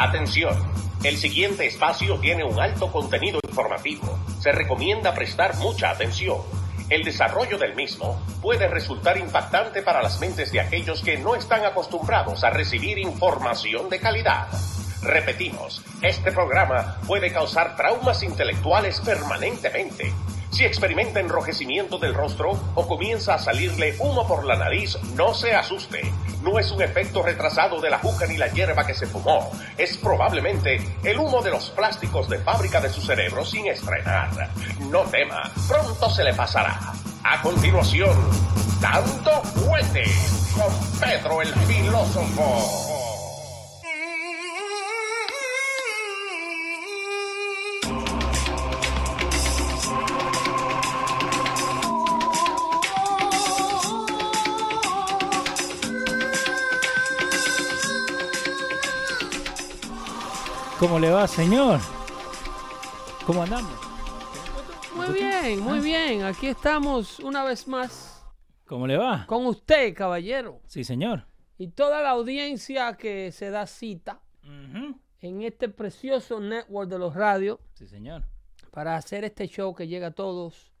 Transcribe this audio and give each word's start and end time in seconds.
Atención, 0.00 0.56
el 1.04 1.18
siguiente 1.18 1.66
espacio 1.66 2.18
tiene 2.20 2.42
un 2.42 2.58
alto 2.58 2.90
contenido 2.90 3.38
informativo. 3.46 4.18
Se 4.40 4.50
recomienda 4.50 5.12
prestar 5.12 5.54
mucha 5.56 5.90
atención. 5.90 6.38
El 6.88 7.04
desarrollo 7.04 7.58
del 7.58 7.74
mismo 7.74 8.18
puede 8.40 8.66
resultar 8.66 9.18
impactante 9.18 9.82
para 9.82 10.00
las 10.00 10.18
mentes 10.18 10.52
de 10.52 10.60
aquellos 10.60 11.02
que 11.02 11.18
no 11.18 11.34
están 11.34 11.66
acostumbrados 11.66 12.44
a 12.44 12.48
recibir 12.48 12.98
información 12.98 13.90
de 13.90 14.00
calidad. 14.00 14.48
Repetimos, 15.02 15.84
este 16.00 16.32
programa 16.32 16.96
puede 17.06 17.30
causar 17.30 17.76
traumas 17.76 18.22
intelectuales 18.22 19.02
permanentemente. 19.02 20.14
Si 20.50 20.64
experimenta 20.64 21.20
enrojecimiento 21.20 21.98
del 21.98 22.14
rostro 22.14 22.52
o 22.74 22.88
comienza 22.88 23.34
a 23.34 23.38
salirle 23.38 23.96
humo 23.98 24.26
por 24.26 24.46
la 24.46 24.56
nariz, 24.56 24.96
no 25.14 25.34
se 25.34 25.52
asuste. 25.52 26.10
No 26.42 26.58
es 26.58 26.70
un 26.70 26.82
efecto 26.82 27.22
retrasado 27.22 27.80
de 27.80 27.90
la 27.90 27.98
juca 27.98 28.26
ni 28.26 28.36
la 28.36 28.48
hierba 28.48 28.86
que 28.86 28.94
se 28.94 29.06
fumó. 29.06 29.50
Es 29.76 29.96
probablemente 29.98 30.80
el 31.04 31.18
humo 31.18 31.42
de 31.42 31.50
los 31.50 31.70
plásticos 31.70 32.28
de 32.28 32.38
fábrica 32.38 32.80
de 32.80 32.88
su 32.88 33.00
cerebro 33.02 33.44
sin 33.44 33.66
estrenar. 33.66 34.50
No 34.90 35.02
tema, 35.02 35.50
pronto 35.68 36.10
se 36.10 36.24
le 36.24 36.34
pasará. 36.34 36.78
A 37.22 37.42
continuación, 37.42 38.16
dando 38.80 39.42
fuerte 39.42 40.04
con 40.56 41.00
Pedro 41.00 41.42
el 41.42 41.54
filósofo. 41.54 42.89
¿Cómo 60.80 60.98
le 60.98 61.10
va, 61.10 61.26
señor? 61.28 61.78
¿Cómo 63.26 63.42
andamos? 63.42 63.70
Muy 64.96 65.12
bien, 65.12 65.60
muy 65.60 65.80
bien. 65.80 66.22
Aquí 66.22 66.46
estamos 66.46 67.18
una 67.20 67.44
vez 67.44 67.68
más 67.68 68.24
¿Cómo 68.66 68.86
le 68.86 68.96
va? 68.96 69.26
con 69.26 69.44
usted, 69.46 69.94
caballero, 69.94 70.60
Sí, 70.66 70.82
señor. 70.84 71.26
y 71.58 71.68
toda 71.68 72.00
la 72.02 72.10
audiencia 72.10 72.96
que 72.96 73.30
se 73.32 73.50
da 73.50 73.66
cita 73.66 74.22
en 75.20 75.42
este 75.42 75.68
precioso 75.68 76.40
network 76.40 76.88
de 76.88 76.98
los 76.98 77.14
radios 77.14 77.58
Sí, 77.74 77.86
señor. 77.86 78.24
para 78.70 78.96
hacer 78.96 79.24
este 79.24 79.46
show 79.48 79.74
que 79.74 79.86
llega 79.86 80.12
todos 80.12 80.72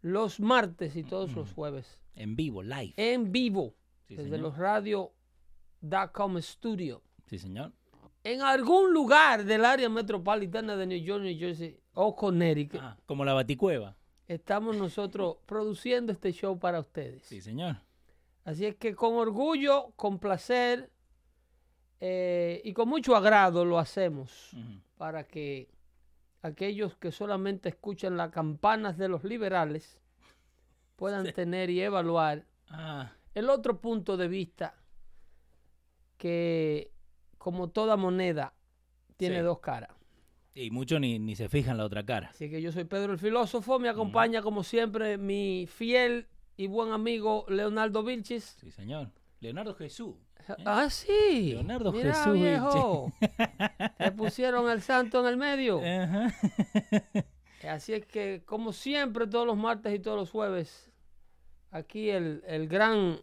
los 0.00 0.40
martes 0.40 0.96
y 0.96 1.02
todos 1.04 1.32
los 1.34 1.52
jueves 1.52 2.00
En 2.14 2.34
vivo, 2.34 2.62
live. 2.62 2.94
en 2.96 3.30
vivo 3.30 3.74
Sí, 4.06 4.14
desde 4.16 4.30
señor. 4.30 4.40
los 4.40 4.56
radio.com 4.56 6.40
studio 6.40 7.02
Sí, 7.26 7.38
señor. 7.38 7.72
En 8.24 8.42
algún 8.42 8.92
lugar 8.92 9.44
del 9.44 9.64
área 9.64 9.88
metropolitana 9.88 10.76
de 10.76 10.86
New 10.86 10.98
York, 10.98 11.22
New 11.22 11.38
Jersey 11.38 11.78
o 11.94 12.14
Connecticut. 12.14 12.80
Ah, 12.82 12.96
como 13.06 13.24
la 13.24 13.32
baticueva. 13.32 13.96
Estamos 14.26 14.76
nosotros 14.76 15.36
produciendo 15.46 16.12
este 16.12 16.32
show 16.32 16.58
para 16.58 16.80
ustedes. 16.80 17.24
Sí, 17.24 17.40
señor. 17.40 17.76
Así 18.44 18.66
es 18.66 18.76
que 18.76 18.94
con 18.94 19.14
orgullo, 19.14 19.92
con 19.96 20.18
placer 20.18 20.90
eh, 22.00 22.60
y 22.64 22.72
con 22.72 22.88
mucho 22.88 23.16
agrado 23.16 23.64
lo 23.64 23.78
hacemos 23.78 24.56
para 24.96 25.24
que 25.24 25.68
aquellos 26.42 26.96
que 26.96 27.12
solamente 27.12 27.68
escuchan 27.68 28.16
las 28.16 28.30
campanas 28.30 28.96
de 28.96 29.08
los 29.08 29.24
liberales 29.24 30.00
puedan 30.96 31.32
tener 31.32 31.70
y 31.70 31.80
evaluar 31.80 32.44
Ah, 32.70 33.12
el 33.34 33.48
otro 33.50 33.80
punto 33.80 34.16
de 34.16 34.28
vista 34.28 34.74
que, 36.16 36.92
como 37.48 37.68
toda 37.70 37.96
moneda, 37.96 38.52
tiene 39.16 39.36
Sí. 39.38 39.42
dos 39.42 39.60
caras. 39.60 39.88
y 40.54 40.70
muchos 40.70 41.00
ni, 41.00 41.18
ni 41.18 41.34
se 41.36 41.48
fijan 41.48 41.76
la 41.78 41.84
otra 41.84 42.04
cara. 42.04 42.28
Así 42.30 42.50
que 42.50 42.60
yo 42.60 42.72
soy 42.72 42.84
Pedro 42.84 43.12
el 43.12 43.18
filósofo, 43.18 43.78
me 43.78 43.88
acompaña 43.88 44.42
como 44.42 44.62
siempre 44.64 45.16
mi 45.16 45.66
fiel 45.66 46.26
y 46.56 46.66
buen 46.66 46.90
amigo 46.92 47.46
Leonardo 47.48 48.02
Vilchis. 48.02 48.56
Sí, 48.60 48.70
señor. 48.72 49.12
Leonardo 49.40 49.72
Jesús. 49.74 50.16
¿eh? 50.48 50.54
Ah, 50.66 50.90
sí. 50.90 51.52
Leonardo 51.52 51.92
Jesús 51.92 52.32
viejo. 52.34 53.12
Te 53.98 54.10
pusieron 54.12 54.68
al 54.68 54.82
santo 54.82 55.20
en 55.20 55.26
el 55.26 55.36
medio. 55.38 55.80
Ajá. 55.80 56.34
Así 57.70 57.92
es 57.92 58.04
que, 58.04 58.42
como 58.44 58.72
siempre, 58.72 59.26
todos 59.26 59.46
los 59.46 59.56
martes 59.56 59.94
y 59.94 59.98
todos 60.00 60.16
los 60.18 60.30
jueves, 60.30 60.90
aquí 61.70 62.10
el, 62.10 62.42
el 62.46 62.66
gran, 62.68 63.20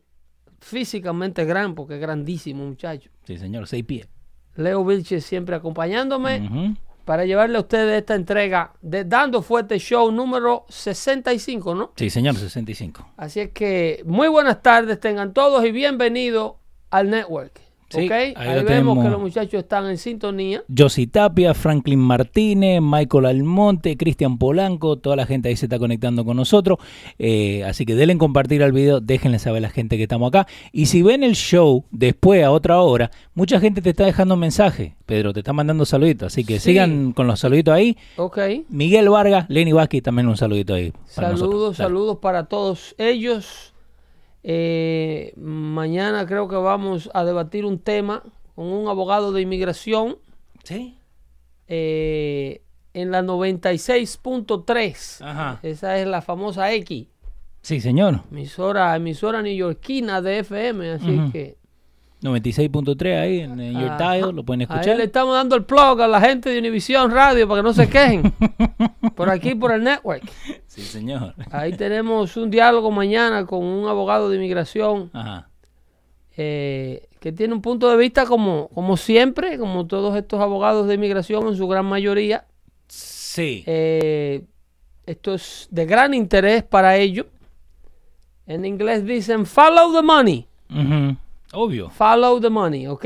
físicamente 0.62 1.44
gran, 1.46 1.76
porque 1.76 1.96
es 1.96 2.00
grandísimo, 2.02 2.66
muchacho. 2.66 3.10
Sí, 3.26 3.38
señor. 3.38 3.68
Seis 3.68 3.84
pies. 3.84 4.08
Leo 4.56 4.84
Vilches 4.86 5.26
siempre 5.26 5.56
acompañándome 5.56 6.76
para 7.06 7.26
llevarle 7.26 7.58
a 7.58 7.62
ustedes 7.62 8.00
esta 8.00 8.16
entrega 8.16 8.74
de 8.82 9.06
Dando 9.06 9.42
Fuerte 9.42 9.78
Show 9.78 10.12
número 10.12 10.66
65, 10.70 11.76
¿no? 11.76 11.92
Sí, 11.96 12.10
señor. 12.10 12.36
65. 12.36 13.14
Así 13.18 13.42
es 13.42 13.52
que 13.52 14.02
muy 14.06 14.28
buenas 14.28 14.62
tardes, 14.62 15.00
tengan 15.00 15.34
todos 15.34 15.64
y 15.66 15.72
bienvenidos 15.72 16.54
al 16.90 17.10
network. 17.10 17.65
Sí, 17.90 18.06
¿Ok? 18.06 18.12
ahí 18.12 18.34
vemos 18.36 18.66
tenemos. 18.66 19.04
que 19.04 19.10
los 19.12 19.22
muchachos 19.22 19.54
están 19.54 19.86
en 19.88 19.98
sintonía. 19.98 20.64
Josie 20.76 21.06
Tapia, 21.08 21.54
Franklin 21.54 22.00
Martínez, 22.00 22.82
Michael 22.82 23.26
Almonte, 23.28 23.96
Cristian 23.96 24.38
Polanco, 24.40 24.98
toda 24.98 25.16
la 25.16 25.26
gente 25.28 25.50
ahí 25.50 25.56
se 25.56 25.68
está 25.68 25.78
conectando 25.78 26.26
con 26.26 26.36
nosotros. 26.38 26.80
Eh, 27.20 27.64
así 27.64 27.86
que 27.86 27.94
denle 27.94 28.18
compartir 28.18 28.64
al 28.64 28.72
video, 28.72 29.02
déjenle 29.02 29.38
saber 29.38 29.60
a 29.60 29.68
la 29.68 29.70
gente 29.70 29.98
que 29.98 30.04
estamos 30.04 30.30
acá. 30.30 30.48
Y 30.72 30.88
si 30.88 31.04
ven 31.04 31.24
el 31.24 31.36
show 31.36 31.86
después 31.92 32.44
a 32.44 32.52
otra 32.52 32.82
hora, 32.82 33.12
mucha 33.36 33.60
gente 33.60 33.82
te 33.84 33.92
está 33.92 34.06
dejando 34.06 34.36
mensaje. 34.36 34.96
Pedro, 35.06 35.32
te 35.34 35.42
está 35.42 35.54
mandando 35.54 35.86
saluditos. 35.86 36.34
Así 36.34 36.44
que 36.44 36.60
Sí. 36.60 36.72
sigan 36.72 37.14
con 37.14 37.28
los 37.28 37.40
saluditos 37.40 37.74
ahí. 37.74 37.96
Ok. 38.18 38.40
Miguel 38.70 39.10
Vargas, 39.10 39.46
Lenny 39.48 39.74
Vázquez, 39.74 40.02
también 40.02 40.28
un 40.28 40.38
saludito 40.38 40.74
ahí. 40.74 40.92
Saludos, 41.06 41.78
saludos 41.78 42.18
para 42.20 42.46
todos 42.46 42.96
ellos. 42.98 43.74
Eh, 44.48 45.34
mañana 45.38 46.28
creo 46.28 46.48
que 46.48 46.56
vamos 46.56 47.10
a 47.16 47.24
debatir 47.26 47.66
un 47.66 47.80
tema 47.80 48.22
con 48.54 48.68
un 48.68 48.88
abogado 48.88 49.32
de 49.32 49.42
inmigración 49.42 50.18
¿Sí? 50.64 50.96
eh, 51.68 52.62
en 52.94 53.10
la 53.10 53.24
96.3. 53.24 55.22
Ajá. 55.26 55.60
Esa 55.64 55.98
es 55.98 56.06
la 56.08 56.22
famosa 56.22 56.72
X, 56.74 57.08
Sí, 57.62 57.82
señor. 57.82 58.22
emisora, 58.32 58.96
emisora 58.96 59.42
neoyorquina 59.42 60.22
de 60.22 60.40
FM, 60.40 60.92
así 60.92 61.20
que 61.32 61.58
96.3 62.26 63.20
ahí 63.22 63.40
en, 63.42 63.60
en 63.60 63.74
Your 63.80 63.92
Ajá. 63.92 64.14
Dial, 64.14 64.36
lo 64.36 64.44
pueden 64.44 64.62
Ahí 64.62 64.68
escuchar. 64.70 64.98
le 64.98 65.04
estamos 65.06 65.34
dando 65.36 65.56
el 65.56 65.64
plug 65.64 66.02
a 66.02 66.08
la 66.08 66.20
gente 66.20 66.50
de 66.50 66.60
Univisión 66.60 67.12
Radio 67.12 67.48
para 67.48 67.62
que 67.62 67.64
no 67.64 67.74
se 67.74 67.88
quejen. 67.90 68.34
por 69.16 69.30
aquí, 69.30 69.56
por 69.56 69.72
el 69.72 69.84
network. 69.84 70.24
Sí, 70.68 70.82
señor. 70.82 71.34
Ahí 71.52 71.74
tenemos 71.74 72.36
un 72.38 72.50
diálogo 72.50 72.92
mañana 72.92 73.46
con 73.46 73.64
un 73.64 73.88
abogado 73.88 74.30
de 74.30 74.36
inmigración 74.38 75.10
Ajá. 75.14 75.50
eh, 76.38 77.08
que 77.20 77.32
tiene 77.32 77.54
un 77.54 77.62
punto 77.62 77.90
de 77.90 77.98
vista 77.98 78.26
como, 78.26 78.68
como 78.70 78.98
siempre, 78.98 79.58
como 79.58 79.88
todos 79.88 80.16
estos 80.18 80.40
abogados 80.42 80.88
de 80.88 80.96
inmigración 80.96 81.48
en 81.48 81.56
su 81.56 81.68
gran 81.68 81.86
mayoría. 81.86 82.46
Sí. 82.88 83.64
Eh, 83.66 84.44
esto 85.06 85.34
es 85.36 85.68
de 85.72 85.86
gran 85.86 86.14
interés 86.14 86.64
para 86.64 86.98
ellos. 86.98 87.26
En 88.48 88.64
inglés 88.66 89.04
dicen 89.06 89.46
follow 89.46 89.92
the 89.94 90.02
money. 90.04 90.48
Ujú. 90.70 91.18
Obvio. 91.56 91.90
Follow 91.90 92.40
the 92.40 92.50
money, 92.50 92.88
¿ok? 92.88 93.06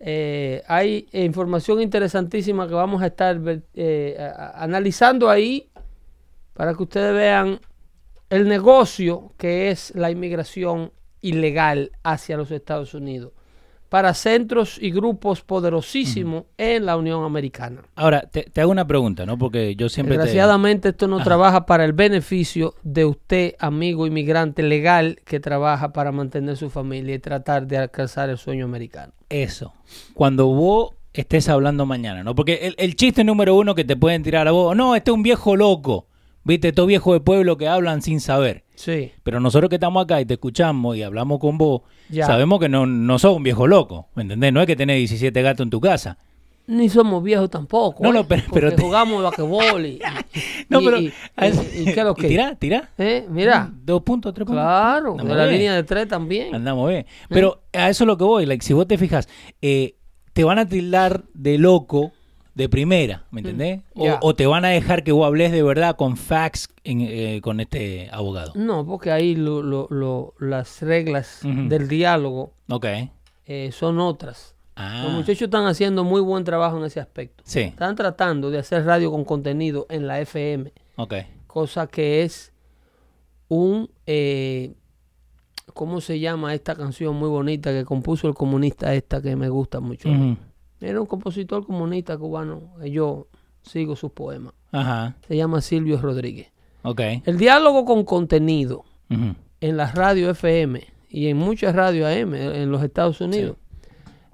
Eh, 0.00 0.62
hay 0.66 1.08
información 1.12 1.80
interesantísima 1.82 2.68
que 2.68 2.74
vamos 2.74 3.02
a 3.02 3.06
estar 3.06 3.40
eh, 3.74 4.32
analizando 4.54 5.28
ahí 5.28 5.70
para 6.54 6.74
que 6.74 6.82
ustedes 6.82 7.12
vean 7.12 7.60
el 8.30 8.48
negocio 8.48 9.32
que 9.36 9.70
es 9.70 9.94
la 9.96 10.10
inmigración 10.10 10.92
ilegal 11.20 11.90
hacia 12.04 12.36
los 12.36 12.50
Estados 12.50 12.94
Unidos 12.94 13.32
para 13.88 14.14
centros 14.14 14.78
y 14.80 14.90
grupos 14.90 15.42
poderosísimos 15.42 16.44
en 16.56 16.86
la 16.86 16.96
Unión 16.96 17.24
Americana. 17.24 17.82
Ahora, 17.94 18.22
te, 18.22 18.42
te 18.44 18.60
hago 18.60 18.70
una 18.70 18.86
pregunta, 18.86 19.24
¿no? 19.24 19.38
Porque 19.38 19.74
yo 19.76 19.88
siempre 19.88 20.16
te... 20.16 20.22
Desgraciadamente 20.22 20.90
esto 20.90 21.08
no 21.08 21.22
trabaja 21.22 21.64
para 21.66 21.84
el 21.84 21.92
beneficio 21.92 22.74
de 22.82 23.04
usted, 23.04 23.54
amigo 23.58 24.06
inmigrante 24.06 24.62
legal, 24.62 25.20
que 25.24 25.40
trabaja 25.40 25.92
para 25.92 26.12
mantener 26.12 26.56
su 26.56 26.70
familia 26.70 27.14
y 27.14 27.18
tratar 27.18 27.66
de 27.66 27.78
alcanzar 27.78 28.28
el 28.28 28.38
sueño 28.38 28.66
americano. 28.66 29.12
Eso. 29.28 29.72
Cuando 30.14 30.46
vos 30.46 30.90
estés 31.12 31.48
hablando 31.48 31.86
mañana, 31.86 32.22
¿no? 32.22 32.34
Porque 32.34 32.66
el, 32.66 32.74
el 32.78 32.94
chiste 32.94 33.24
número 33.24 33.54
uno 33.54 33.74
que 33.74 33.84
te 33.84 33.96
pueden 33.96 34.22
tirar 34.22 34.46
a 34.48 34.52
vos, 34.52 34.76
no, 34.76 34.94
este 34.94 35.10
es 35.10 35.14
un 35.14 35.22
viejo 35.22 35.56
loco. 35.56 36.06
¿Viste? 36.44 36.68
Estos 36.68 36.86
viejos 36.86 37.12
de 37.12 37.20
pueblo 37.20 37.58
que 37.58 37.68
hablan 37.68 38.00
sin 38.00 38.20
saber. 38.20 38.64
Sí. 38.78 39.10
Pero 39.24 39.40
nosotros 39.40 39.68
que 39.68 39.74
estamos 39.76 40.04
acá 40.04 40.20
y 40.20 40.24
te 40.24 40.34
escuchamos 40.34 40.96
y 40.96 41.02
hablamos 41.02 41.40
con 41.40 41.58
vos, 41.58 41.82
Ya. 42.08 42.26
sabemos 42.26 42.60
que 42.60 42.68
no, 42.68 42.86
no 42.86 43.18
sos 43.18 43.36
un 43.36 43.42
viejo 43.42 43.66
loco. 43.66 44.06
¿Me 44.14 44.22
entendés? 44.22 44.52
No 44.52 44.60
es 44.60 44.66
que 44.68 44.76
tenés 44.76 44.98
17 44.98 45.42
gatos 45.42 45.64
en 45.64 45.70
tu 45.70 45.80
casa. 45.80 46.16
Ni 46.68 46.88
somos 46.88 47.22
viejos 47.24 47.50
tampoco. 47.50 48.04
No, 48.04 48.10
¿eh? 48.10 48.12
no, 48.12 48.28
pero- 48.28 48.42
Porque 48.46 48.60
pero 48.66 48.76
te- 48.76 48.82
jugamos 48.82 49.22
basquetbol 49.22 49.84
y, 49.86 50.00
No, 50.68 50.80
y- 50.80 50.84
pero... 50.84 51.00
y- 51.00 51.06
y- 51.06 51.80
y 51.80 51.84
qué 51.86 51.90
es 52.00 52.04
lo 52.04 52.12
¿Y 52.12 52.20
que? 52.20 52.28
tirá, 52.28 52.54
tirá. 52.54 52.90
¿Eh? 52.98 53.26
Mira, 53.28 53.68
Dos 53.84 54.02
puntos, 54.02 54.32
tres 54.32 54.46
puntos. 54.46 54.62
claro, 54.62 55.10
Andamos 55.12 55.28
de 55.32 55.34
la 55.34 55.44
bien. 55.46 55.56
línea 55.58 55.74
de 55.74 55.82
tres 55.82 56.06
también. 56.06 56.54
Andamos 56.54 56.88
bien. 56.88 57.04
Pero 57.30 57.62
a 57.72 57.88
eso 57.88 58.04
es 58.04 58.06
lo 58.06 58.16
que 58.16 58.24
voy. 58.24 58.46
Like, 58.46 58.64
si 58.64 58.74
vos 58.74 58.86
te 58.86 58.96
fijas, 58.96 59.28
eh, 59.60 59.96
te 60.34 60.44
van 60.44 60.58
a 60.60 60.68
tildar 60.68 61.24
de 61.34 61.58
loco 61.58 62.12
de 62.58 62.68
primera, 62.68 63.24
¿me 63.30 63.40
entendés? 63.40 63.80
O, 63.94 64.34
te 64.34 64.46
van 64.46 64.64
a 64.64 64.68
dejar 64.68 65.04
que 65.04 65.12
vos 65.12 65.24
hables 65.24 65.52
de 65.52 65.62
verdad 65.62 65.94
con 65.96 66.16
facts 66.16 66.68
en, 66.82 67.00
eh, 67.02 67.40
con 67.40 67.60
este 67.60 68.08
abogado. 68.12 68.52
No, 68.56 68.84
porque 68.84 69.12
ahí 69.12 69.36
lo- 69.36 69.62
lo- 69.62 69.86
lo- 69.90 70.34
las 70.40 70.82
reglas 70.82 71.40
del 71.44 71.86
diálogo 71.88 72.52
eh, 73.46 73.70
son 73.72 74.00
otras. 74.00 74.56
Ah, 74.74 75.02
Los 75.04 75.12
muchachos 75.12 75.42
están 75.42 75.66
haciendo 75.66 76.02
muy 76.02 76.20
buen 76.20 76.42
trabajo 76.42 76.76
en 76.78 76.84
ese 76.84 76.98
aspecto. 76.98 77.44
sí, 77.46 77.60
Están 77.60 77.94
tratando 77.94 78.50
de 78.50 78.58
hacer 78.58 78.84
radio 78.84 79.12
con 79.12 79.24
contenido 79.24 79.86
en 79.88 80.08
la 80.08 80.20
FM, 80.20 80.72
ok. 80.96 81.14
cosa 81.46 81.86
que 81.86 82.22
es 82.24 82.52
un... 83.48 83.88
eh, 84.06 84.74
¿Cómo 85.74 86.00
se 86.00 86.18
llama 86.18 86.54
esta 86.54 86.74
canción 86.74 87.14
muy 87.14 87.28
bonita 87.28 87.70
que 87.72 87.84
compuso 87.84 88.26
el 88.26 88.34
comunista 88.34 88.92
esta 88.94 89.22
que 89.22 89.36
me 89.36 89.48
gusta 89.48 89.78
mucho? 89.78 90.08
Era 90.80 91.00
un 91.00 91.06
compositor 91.06 91.66
comunista 91.66 92.16
cubano. 92.16 92.74
eh, 92.82 92.90
Yo 92.90 93.26
sigo 93.62 93.96
sus 93.96 94.12
poemas. 94.12 94.54
Ajá, 94.72 95.16
Se 95.26 95.36
llama 95.36 95.60
Silvio 95.60 96.00
Rodríguez. 96.00 96.48
El 97.24 97.38
diálogo 97.38 97.84
con 97.84 98.04
contenido 98.04 98.84
en 99.60 99.76
las 99.76 99.94
radios 99.94 100.30
FM 100.38 100.86
y 101.10 101.28
en 101.28 101.36
muchas 101.36 101.74
radios 101.74 102.06
AM 102.06 102.34
en 102.34 102.70
los 102.70 102.82
Estados 102.82 103.20
Unidos 103.20 103.56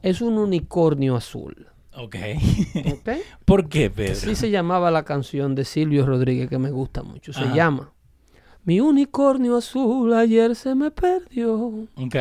es 0.02 0.20
un 0.20 0.38
unicornio 0.38 1.16
azul. 1.16 1.66
Ok. 1.96 2.16
¿Por 3.44 3.68
qué, 3.68 3.90
Pedro? 3.90 4.12
Así 4.12 4.34
se 4.34 4.50
llamaba 4.50 4.90
la 4.90 5.04
canción 5.04 5.54
de 5.54 5.64
Silvio 5.64 6.04
Rodríguez 6.06 6.48
que 6.48 6.58
me 6.58 6.70
gusta 6.70 7.02
mucho. 7.02 7.32
Se 7.32 7.40
Ajá. 7.44 7.54
llama 7.54 7.92
Mi 8.64 8.80
unicornio 8.80 9.56
azul 9.56 10.12
ayer 10.14 10.54
se 10.56 10.74
me 10.74 10.90
perdió. 10.90 11.86
Ok. 11.96 12.16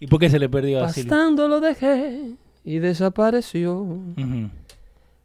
¿Y 0.00 0.06
por 0.06 0.18
qué 0.18 0.28
se 0.30 0.38
le 0.38 0.48
perdió 0.48 0.84
a 0.84 0.88
Silvio? 0.92 1.48
Lo 1.48 1.60
dejé 1.60 2.32
y 2.64 2.78
desapareció. 2.78 3.86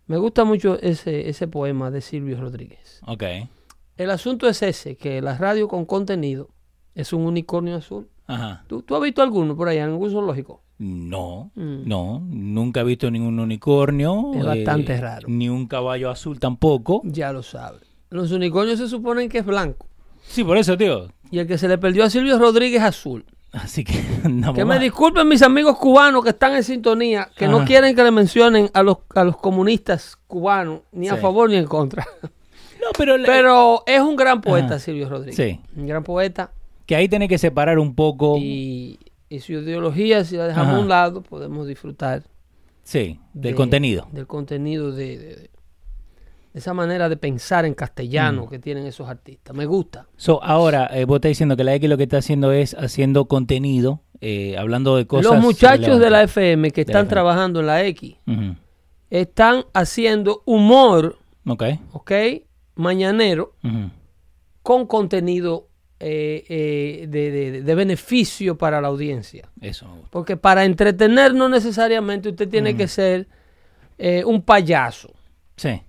Me 0.08 0.18
gusta 0.18 0.44
mucho 0.44 0.80
ese, 0.82 1.30
ese 1.30 1.48
poema 1.48 1.90
de 1.92 2.02
Silvio 2.02 2.40
Rodríguez. 2.40 3.00
Ok. 3.08 3.24
El 3.98 4.10
asunto 4.12 4.48
es 4.48 4.62
ese, 4.62 4.98
que 4.98 5.22
la 5.22 5.38
radio 5.38 5.68
con 5.68 5.86
contenido 5.86 6.50
es 6.94 7.14
un 7.14 7.22
unicornio 7.24 7.76
azul. 7.76 8.10
Ajá. 8.28 8.64
¿Tú, 8.68 8.82
tú 8.82 8.96
has 8.96 9.02
visto 9.02 9.22
alguno 9.22 9.56
por 9.56 9.68
allá 9.68 9.84
en 9.84 9.92
algún 9.92 10.12
zoológico? 10.12 10.62
No, 10.78 11.52
Mm. 11.56 11.88
no, 11.88 12.20
nunca 12.26 12.82
he 12.82 12.84
visto 12.84 13.10
ningún 13.10 13.40
unicornio. 13.40 14.32
Es 14.36 14.44
bastante 14.44 15.00
raro. 15.00 15.28
Ni 15.30 15.48
un 15.48 15.68
caballo 15.68 16.10
azul 16.10 16.40
tampoco. 16.40 17.02
Ya 17.06 17.32
lo 17.32 17.42
sabes. 17.44 17.84
Los 18.10 18.32
unicornios 18.32 18.80
se 18.80 18.90
suponen 18.90 19.30
que 19.30 19.38
es 19.40 19.46
blanco. 19.46 19.88
Sí, 20.24 20.44
por 20.44 20.58
eso, 20.58 20.78
tío. 20.78 21.08
Y 21.32 21.40
el 21.40 21.48
que 21.48 21.58
se 21.58 21.68
le 21.68 21.78
perdió 21.78 22.04
a 22.04 22.10
Silvio 22.10 22.38
Rodríguez 22.38 22.82
es 22.82 22.88
azul. 22.88 23.26
Así 23.56 23.84
que 23.84 23.94
andamos 24.24 24.56
Que 24.58 24.66
me 24.66 24.78
disculpen 24.80 25.28
mis 25.28 25.42
amigos 25.42 25.78
cubanos 25.78 26.24
que 26.24 26.30
están 26.30 26.56
en 26.56 26.64
sintonía, 26.64 27.30
que 27.38 27.48
no 27.48 27.64
quieren 27.66 27.96
que 27.96 28.04
le 28.04 28.12
mencionen 28.12 28.70
a 28.74 28.84
los, 28.84 28.98
a 29.16 29.24
los 29.24 29.38
comunistas 29.38 30.18
cubanos, 30.28 30.82
ni 30.92 31.08
a 31.10 31.16
Sí. 31.16 31.22
favor 31.22 31.50
ni 31.50 31.56
en 31.56 31.66
contra. 31.66 32.06
No, 32.82 32.92
pero, 32.96 33.16
Pero 33.26 33.84
es 33.88 34.00
un 34.00 34.16
gran 34.16 34.42
poeta, 34.42 34.68
Ajá. 34.68 34.80
Silvio 34.80 35.10
Rodríguez. 35.10 35.36
Sí. 35.36 35.60
Un 35.76 35.88
gran 35.88 36.04
poeta. 36.04 36.52
que 36.86 36.96
ahí 36.96 37.10
tiene 37.10 37.28
que 37.28 37.40
separar 37.40 37.80
un 37.80 37.96
poco. 37.96 38.38
Y, 38.38 39.00
y 39.28 39.40
su 39.40 39.54
ideología, 39.54 40.24
si 40.24 40.36
la 40.38 40.46
dejamos 40.46 40.68
Ajá. 40.70 40.78
a 40.78 40.82
un 40.82 40.88
lado, 40.90 41.24
podemos 41.24 41.66
disfrutar 41.68 42.22
Sí, 42.84 43.20
del 43.34 43.54
de- 43.54 43.56
contenido. 43.56 44.08
Del 44.12 44.28
contenido 44.28 44.92
de, 44.92 45.18
de- 45.18 45.36
de 45.36 45.50
esa 46.56 46.74
manera 46.74 47.10
de 47.10 47.18
pensar 47.18 47.66
en 47.66 47.74
castellano 47.74 48.46
Mm. 48.46 48.50
que 48.50 48.60
tienen 48.60 48.86
esos 48.88 49.08
artistas. 49.10 49.56
Me 49.56 49.66
gusta. 49.66 50.08
So, 50.16 50.42
ahora, 50.44 50.90
eh, 50.94 51.06
vos 51.06 51.18
estás 51.18 51.30
diciendo 51.30 51.56
que 51.58 51.64
la 51.64 51.76
X 51.76 51.90
lo 51.90 51.98
que 51.98 52.04
está 52.04 52.18
haciendo 52.18 52.52
es 52.54 52.74
haciendo 52.76 53.26
contenido, 53.26 54.02
eh, 54.22 54.56
hablando 54.58 54.96
de 54.96 55.06
cosas. 55.06 55.34
Los 55.34 55.42
muchachos 55.44 56.00
de 56.00 56.10
la. 56.10 56.24
FM 56.24 56.72
que 56.72 56.82
están 56.82 57.02
FM. 57.06 57.10
trabajando 57.10 57.60
en 57.60 57.66
la 57.68 57.84
X 57.86 58.16
están 59.10 59.66
haciendo 59.74 60.42
humor, 60.46 61.18
Ok. 61.48 61.64
¿ok? 61.92 62.12
Mañanero 62.76 63.54
con 64.62 64.88
contenido 64.88 65.68
eh, 66.00 67.06
de, 67.10 67.32
de- 67.32 67.62
de 67.62 67.76
beneficio 67.76 68.58
para 68.58 68.82
la 68.82 68.90
audiencia. 68.90 69.50
Eso 69.62 69.86
me 69.88 69.94
gusta. 69.94 70.10
Porque 70.12 70.36
para 70.38 70.66
entretener 70.66 71.34
no 71.34 71.48
necesariamente 71.50 72.30
usted 72.30 72.50
tiene 72.50 72.76
que 72.76 72.88
ser 72.88 73.28
un 74.26 74.42
payaso, 74.42 75.12
Sí. 75.56 75.82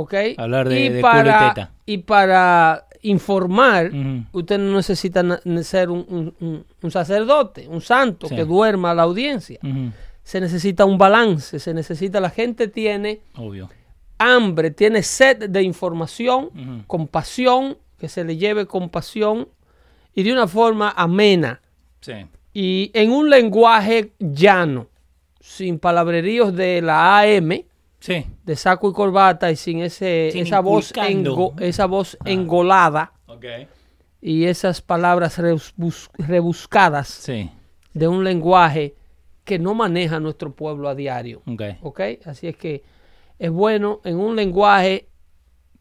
¿Ok? 0.00 0.14
Hablar 0.36 0.68
de- 0.68 0.80
y 0.80 0.88
de 0.88 1.00
culo 1.00 1.00
y 1.00 1.02
para, 1.02 1.48
teta. 1.54 1.72
y 1.86 1.98
para 1.98 2.84
informar, 3.02 3.90
usted 4.32 4.58
no 4.58 4.76
necesita 4.76 5.22
ser 5.62 5.90
un, 5.90 6.04
un- 6.08 6.34
un- 6.40 6.64
un 6.82 6.90
sacerdote, 6.90 7.68
un 7.68 7.80
santo 7.80 8.28
Sí. 8.28 8.34
que 8.36 8.44
duerma 8.44 8.90
a 8.90 8.94
la 8.94 9.02
audiencia. 9.02 9.58
Se 10.22 10.40
necesita 10.40 10.84
un 10.84 10.98
balance, 10.98 11.58
se 11.58 11.72
necesita, 11.72 12.20
la 12.20 12.30
gente 12.30 12.68
tiene 12.68 13.20
Obvio. 13.36 13.70
hambre, 14.18 14.70
tiene 14.72 15.02
sed 15.02 15.48
de 15.48 15.62
información, 15.62 16.50
compasión, 16.86 17.78
que 17.98 18.08
se 18.08 18.24
le 18.24 18.36
lleve 18.36 18.66
compasión 18.66 19.48
y 20.14 20.22
de 20.24 20.32
una 20.32 20.46
forma 20.48 20.92
amena 20.96 21.60
Sí. 22.00 22.12
y 22.52 22.90
en 22.94 23.10
un 23.12 23.30
lenguaje 23.30 24.12
llano, 24.18 24.88
sin 25.40 25.78
palabreríos 25.78 26.54
de 26.54 26.82
la 26.82 27.20
AM, 27.20 27.64
Sí. 28.00 28.24
de 28.44 28.56
saco 28.56 28.90
y 28.90 28.92
corbata 28.92 29.50
y 29.50 29.56
sin 29.56 29.80
ese, 29.80 30.30
Sin 30.32 30.46
esa, 30.46 30.60
voz 30.60 30.90
inculcando. 30.90 31.34
engo- 31.34 31.60
esa 31.60 31.86
voz 31.86 32.16
engolada 32.24 33.12
y 34.20 34.44
esas 34.44 34.80
palabras 34.82 35.38
rebus- 35.38 36.08
rebuscadas 36.16 37.08
Sí. 37.08 37.50
de 37.94 38.08
un 38.08 38.24
lenguaje 38.24 38.94
que 39.44 39.58
no 39.58 39.74
maneja 39.74 40.20
nuestro 40.20 40.52
pueblo 40.54 40.88
a 40.88 40.94
diario. 40.94 41.42
Así 42.24 42.46
es 42.48 42.56
que 42.56 42.82
es 43.38 43.50
bueno 43.50 44.00
en 44.04 44.16
un 44.18 44.36
lenguaje 44.36 45.08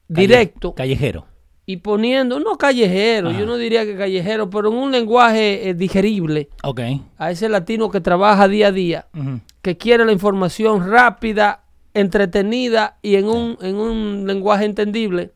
Calle- 0.08 0.22
directo 0.28 0.74
Callejero. 0.74 1.25
y 1.66 1.78
poniendo, 1.78 2.40
no 2.40 2.58
callejero, 2.58 3.30
Ajá. 3.30 3.40
yo 3.40 3.46
no 3.46 3.58
diría 3.58 3.84
que 3.86 3.98
callejero, 3.98 4.50
pero 4.50 4.70
en 4.70 4.75
un 4.78 4.92
lenguaje 4.92 5.70
eh, 5.70 5.74
digerible 5.74 6.50
Ok. 6.63 6.80
a 7.18 7.31
ese 7.31 7.50
latino 7.50 7.92
que 7.92 8.00
trabaja 8.00 8.48
día 8.48 8.68
a 8.68 8.72
día, 8.72 9.08
que 9.62 9.78
quiere 9.78 10.06
la 10.06 10.13
información 10.13 10.90
rápida, 10.90 11.63
entretenida 12.00 12.98
y 13.02 13.16
en 13.16 13.26
un, 13.26 13.58
en 13.62 13.76
un 13.76 14.26
lenguaje 14.28 14.66
entendible, 14.66 15.32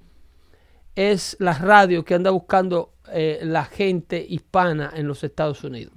es 0.95 1.37
la 1.39 1.53
radio 1.53 2.03
que 2.03 2.13
anda 2.15 2.31
buscando 2.31 2.93
eh, 3.13 3.39
la 3.43 3.65
gente 3.65 4.25
hispana 4.27 4.91
en 4.95 5.07
los 5.07 5.23
Estados 5.23 5.63
Unidos. 5.63 5.93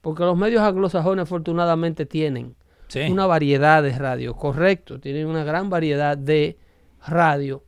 Porque 0.00 0.22
los 0.24 0.36
medios 0.36 0.62
anglosajones 0.62 1.24
afortunadamente 1.24 2.06
tienen 2.06 2.54
Sí. 2.88 3.00
una 3.10 3.24
variedad 3.26 3.82
de 3.82 3.96
radio, 3.96 4.34
correcto, 4.34 5.00
tienen 5.00 5.26
una 5.26 5.44
gran 5.44 5.70
variedad 5.70 6.18
de 6.18 6.58
radio 7.06 7.64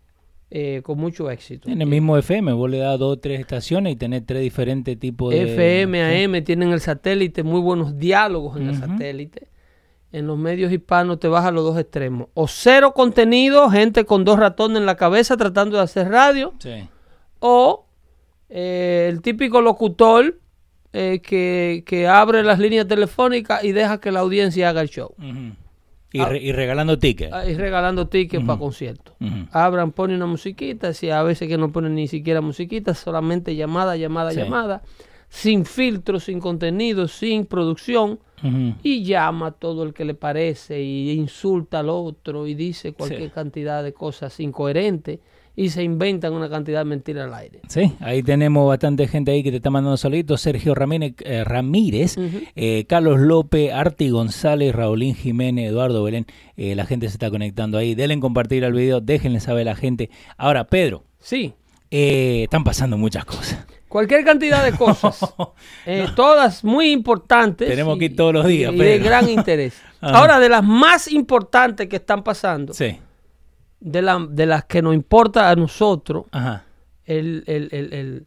eh, 0.51 0.83
con 0.85 0.99
mucho 0.99 1.31
éxito. 1.31 1.71
En 1.71 1.81
el 1.81 1.89
mismo 1.89 2.19
FM, 2.19 2.53
vos 2.53 2.69
le 2.71 2.77
das 2.79 2.99
dos 2.99 3.17
o 3.17 3.19
tres 3.19 3.41
estaciones 3.41 3.95
y 3.95 3.97
tenés 3.97 4.27
tres 4.27 4.43
diferentes 4.43 4.99
tipos 4.99 5.33
de... 5.33 5.43
FM, 5.55 6.25
AM, 6.27 6.45
tienen 6.45 6.73
el 6.73 6.81
satélite, 6.81 7.43
muy 7.43 7.61
buenos 7.61 7.97
diálogos 7.97 8.59
en 8.59 8.69
el 8.69 8.77
satélite. 8.77 9.49
En 10.15 10.27
los 10.29 10.39
medios 10.39 10.71
hispanos 10.71 11.19
te 11.19 11.27
vas 11.29 11.45
a 11.45 11.51
los 11.51 11.65
dos 11.65 11.77
extremos. 11.79 12.29
O 12.35 12.47
cero 12.47 12.93
contenido, 12.95 13.69
gente 13.71 14.05
con 14.05 14.25
dos 14.25 14.39
ratones 14.39 14.79
en 14.79 14.87
la 14.87 14.97
cabeza 14.97 15.37
tratando 15.37 15.77
de 15.77 15.83
hacer 15.83 16.09
radio. 16.09 16.53
Sí. 16.61 16.89
O 17.41 17.87
eh, 18.49 19.09
el 19.11 19.21
típico 19.23 19.61
locutor 19.61 20.39
eh, 20.93 21.21
que, 21.21 21.83
que 21.87 22.07
abre 22.07 22.45
las 22.45 22.59
líneas 22.61 22.87
telefónicas 22.87 23.65
y 23.65 23.73
deja 23.73 23.99
que 24.01 24.13
la 24.13 24.21
audiencia 24.21 24.69
haga 24.69 24.83
el 24.83 24.89
show. 24.89 25.15
Ujú. 25.19 25.57
y, 26.13 26.23
re- 26.25 26.39
y 26.41 26.53
regalando 26.53 26.97
tickets. 26.99 27.33
Ah, 27.33 27.45
Y 27.49 27.55
regalando 27.57 28.07
tickets 28.07 28.45
para 28.45 28.59
conciertos. 28.61 29.17
Ujú. 29.21 29.49
Abran, 29.51 29.91
pone 29.91 30.15
una 30.15 30.27
musiquita, 30.27 30.93
si 30.95 31.11
a 31.11 31.25
veces 31.25 31.49
que 31.49 31.59
no 31.59 31.73
ponen 31.73 31.97
ni 31.97 32.07
siquiera 32.07 32.41
musiquita, 32.41 32.95
solamente 32.95 33.57
llamada, 33.57 33.97
llamada, 33.97 34.31
Sí. 34.31 34.37
llamada, 34.37 34.83
sin 35.29 35.65
filtro, 35.65 36.21
sin 36.21 36.41
contenido, 36.41 37.09
sin 37.09 37.47
producción, 37.47 38.19
y 38.83 39.05
llama 39.05 39.47
a 39.47 39.51
todo 39.53 39.85
el 39.85 39.95
que 39.95 40.05
le 40.05 40.13
parece 40.13 40.83
y 40.83 41.13
insulta 41.13 41.79
al 41.81 41.89
otro 41.89 42.47
y 42.47 42.55
dice 42.55 42.93
cualquier 42.93 43.31
Sí. 43.31 43.35
cantidad 43.35 43.83
de 43.83 43.95
cosas 43.95 44.39
incoherentes 44.39 45.21
y 45.57 45.71
se 45.71 45.83
inventan 45.83 46.35
una 46.35 46.51
cantidad 46.51 46.81
de 46.81 46.85
mentiras 46.85 47.27
al 47.29 47.33
aire. 47.35 47.61
Sí, 47.69 47.93
ahí 48.01 48.23
tenemos 48.23 48.69
bastante 48.69 49.09
gente 49.09 49.31
ahí 49.31 49.43
que 49.43 49.51
te 49.51 49.57
está 49.59 49.71
mandando 49.71 49.97
saluditos. 49.97 50.43
Sergio 50.43 50.75
Ramírez, 50.75 51.15
eh, 51.21 51.43
Ramírez 51.43 52.17
eh, 52.55 52.85
Carlos 52.87 53.19
López, 53.19 53.73
Arti 53.73 54.11
González, 54.11 54.75
Raulín 54.75 55.15
Jiménez, 55.15 55.71
Eduardo 55.71 56.03
Belén. 56.03 56.27
Eh, 56.59 56.75
la 56.75 56.85
gente 56.85 57.09
se 57.09 57.15
está 57.15 57.31
conectando 57.31 57.79
ahí. 57.79 57.95
Denle 57.95 58.13
en 58.13 58.21
compartir 58.21 58.63
el 58.65 58.75
video, 58.75 59.01
déjenle 59.01 59.41
saber 59.41 59.69
a 59.69 59.73
la 59.73 59.77
gente. 59.77 60.11
Ahora, 60.37 60.65
Pedro, 60.65 61.05
Sí, 61.19 61.55
están 61.91 62.65
pasando 62.65 62.99
muchas 62.99 63.25
cosas. 63.25 63.67
Cualquier 63.95 64.25
cantidad 64.25 64.65
de 64.65 64.73
cosas, 64.77 65.21
eh, 65.87 66.09
todas 66.17 66.65
muy 66.65 66.91
importantes. 66.91 67.69
Tenemos 67.69 67.95
y- 67.95 67.99
que 68.01 68.05
ir 68.07 68.17
todos 68.17 68.35
los 68.35 68.45
días, 68.45 68.73
y 68.73 68.77
de 68.77 68.99
gran 68.99 69.29
interés. 69.29 69.81
Ahora, 70.01 70.41
de 70.41 70.49
las 70.49 70.65
más 70.65 71.07
importantes 71.13 71.89
que 71.89 71.95
están 71.97 72.25
pasando, 72.25 72.75
Sí, 72.75 72.99
de, 73.79 74.03
la- 74.03 74.27
de 74.29 74.47
las 74.47 74.65
que 74.65 74.83
nos 74.83 74.95
importa 74.97 75.49
a 75.49 75.55
nosotros, 75.55 76.25
ajá, 76.33 76.65
el, 77.05 77.45
el, 77.47 77.69
el, 77.71 77.93
el, 77.95 78.27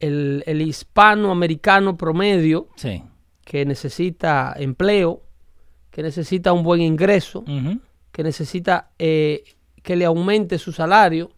el- 0.00 0.42
el 0.46 0.62
hispanoamericano 0.62 1.98
promedio 1.98 2.68
sí, 2.76 3.02
que 3.44 3.66
necesita 3.66 4.54
empleo, 4.56 5.20
que 5.90 6.02
necesita 6.02 6.54
un 6.54 6.62
buen 6.62 6.80
ingreso, 6.80 7.44
que 8.12 8.22
necesita 8.22 8.92
eh, 8.98 9.44
que 9.82 9.94
le 9.94 10.06
aumente 10.06 10.58
su 10.58 10.72
salario, 10.72 11.30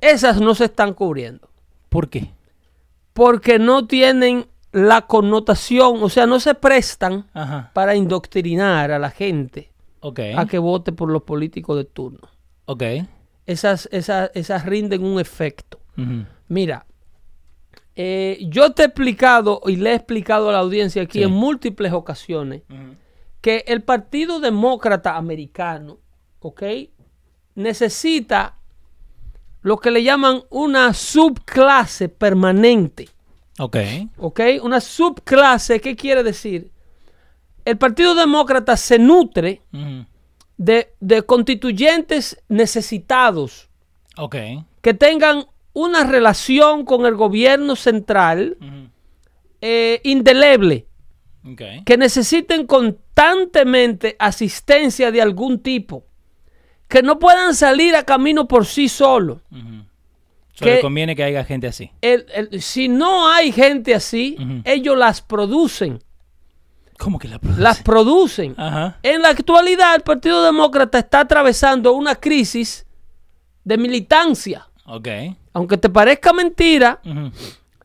esas 0.00 0.40
no 0.40 0.54
se 0.54 0.64
están 0.64 0.94
cubriendo. 0.94 1.50
¿Por 1.90 2.08
qué? 2.08 2.30
Porque 3.20 3.58
no 3.58 3.86
tienen 3.86 4.46
la 4.72 5.02
connotación, 5.02 6.02
o 6.02 6.08
sea, 6.08 6.24
no 6.24 6.40
se 6.40 6.54
prestan 6.54 7.28
Ajá. 7.34 7.70
para 7.74 7.94
indoctrinar 7.94 8.90
a 8.92 8.98
la 8.98 9.10
gente 9.10 9.70
a 10.36 10.46
que 10.46 10.58
vote 10.58 10.90
por 10.92 11.10
los 11.10 11.24
políticos 11.24 11.76
de 11.76 11.84
turno. 11.84 12.30
Ok. 12.64 12.82
Esas, 13.44 13.90
esas, 13.92 14.30
esas 14.32 14.64
rinden 14.64 15.04
un 15.04 15.20
efecto. 15.20 15.80
Mira, 16.48 16.86
eh, 17.94 18.38
yo 18.48 18.72
te 18.72 18.84
he 18.84 18.86
explicado 18.86 19.60
y 19.66 19.76
le 19.76 19.90
he 19.90 19.94
explicado 19.96 20.48
a 20.48 20.52
la 20.52 20.60
audiencia 20.60 21.02
aquí 21.02 21.18
Sí. 21.18 21.24
en 21.24 21.30
múltiples 21.32 21.92
ocasiones 21.92 22.62
que 23.42 23.64
el 23.66 23.82
Partido 23.82 24.40
Demócrata 24.40 25.18
Americano, 25.18 25.98
¿ok? 26.38 26.62
Necesita 27.54 28.56
lo 29.62 29.78
que 29.78 29.90
le 29.90 30.02
llaman 30.02 30.42
una 30.50 30.94
subclase 30.94 32.08
permanente, 32.08 33.08
Ok. 33.58 33.76
¿ok? 34.16 34.40
Una 34.62 34.80
subclase, 34.80 35.80
¿qué 35.80 35.94
quiere 35.96 36.22
decir? 36.22 36.70
El 37.64 37.76
Partido 37.76 38.14
Demócrata 38.14 38.76
se 38.76 38.98
nutre 38.98 39.60
de, 40.56 40.94
de 41.00 41.22
constituyentes 41.22 42.42
necesitados 42.48 43.68
Ok. 44.16 44.36
que 44.80 44.94
tengan 44.94 45.44
una 45.74 46.04
relación 46.04 46.84
con 46.84 47.04
el 47.06 47.14
gobierno 47.16 47.76
central 47.76 48.56
eh, 49.60 50.00
indeleble, 50.04 50.86
Ok. 51.46 51.62
que 51.84 51.96
necesiten 51.98 52.66
constantemente 52.66 54.16
asistencia 54.18 55.10
de 55.12 55.20
algún 55.22 55.60
tipo, 55.60 56.04
que 56.90 57.02
no 57.02 57.18
puedan 57.18 57.54
salir 57.54 57.94
a 57.96 58.02
camino 58.02 58.46
por 58.46 58.66
sí 58.66 58.88
solos. 58.88 59.38
Solo 60.52 60.72
Que- 60.72 60.80
conviene 60.82 61.16
que 61.16 61.22
haya 61.24 61.42
gente 61.44 61.66
así. 61.68 61.90
El- 62.02 62.26
el- 62.34 62.60
si 62.60 62.88
no 62.88 63.30
hay 63.32 63.50
gente 63.52 63.94
así, 63.94 64.36
ellos 64.64 64.98
las 64.98 65.22
producen, 65.22 66.02
¿Cómo 66.98 67.18
que 67.18 67.28
la 67.28 67.38
produce? 67.38 67.62
las 67.62 67.82
producen. 67.82 68.54
Ajá. 68.58 68.98
En 69.02 69.22
la 69.22 69.30
actualidad, 69.30 69.94
el 69.94 70.02
Partido 70.02 70.44
Demócrata 70.44 70.98
está 70.98 71.20
atravesando 71.20 71.92
una 71.94 72.14
crisis 72.16 72.84
de 73.64 73.78
militancia. 73.78 74.66
Ok. 74.84 75.08
Aunque 75.54 75.78
te 75.78 75.88
parezca 75.88 76.32
mentira. 76.34 77.00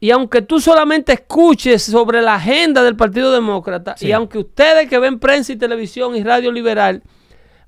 Y 0.01 0.11
aunque 0.11 0.41
tú 0.41 0.59
solamente 0.59 1.13
escuches 1.13 1.81
sobre 1.83 2.21
la 2.21 2.35
agenda 2.35 2.83
del 2.83 2.95
Partido 2.97 3.31
Demócrata, 3.31 3.95
Sí. 3.97 4.07
y 4.07 4.11
aunque 4.11 4.37
ustedes 4.39 4.89
que 4.89 4.99
ven 4.99 5.17
prensa 5.19 5.53
y 5.53 5.55
televisión 5.55 6.15
y 6.15 6.23
radio 6.23 6.51
liberal, 6.51 7.01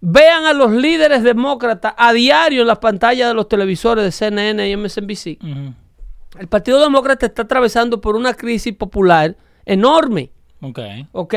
vean 0.01 0.45
a 0.45 0.53
los 0.53 0.71
líderes 0.71 1.23
demócratas 1.23 1.93
a 1.97 2.13
diario 2.13 2.61
en 2.61 2.67
las 2.67 2.79
pantallas 2.79 3.27
de 3.29 3.33
los 3.33 3.47
televisores 3.47 4.03
de 4.05 4.11
CNN 4.11 4.69
y 4.69 4.75
MSNBC, 4.77 5.37
el 6.39 6.47
Partido 6.47 6.79
Demócrata 6.81 7.25
está 7.25 7.43
atravesando 7.43 7.99
por 7.99 8.15
una 8.15 8.33
crisis 8.33 8.73
popular 8.75 9.35
enorme, 9.65 10.31
Ok. 10.61 10.79
¿ok? 11.11 11.33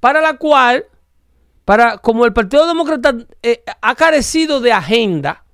Para 0.00 0.20
la 0.20 0.36
cual, 0.38 0.84
para, 1.64 1.98
como 1.98 2.24
el 2.24 2.32
Partido 2.32 2.66
Demócrata 2.66 3.14
eh, 3.42 3.62
ha 3.82 3.94
carecido 3.94 4.60
de 4.60 4.72
agenda, 4.72 5.44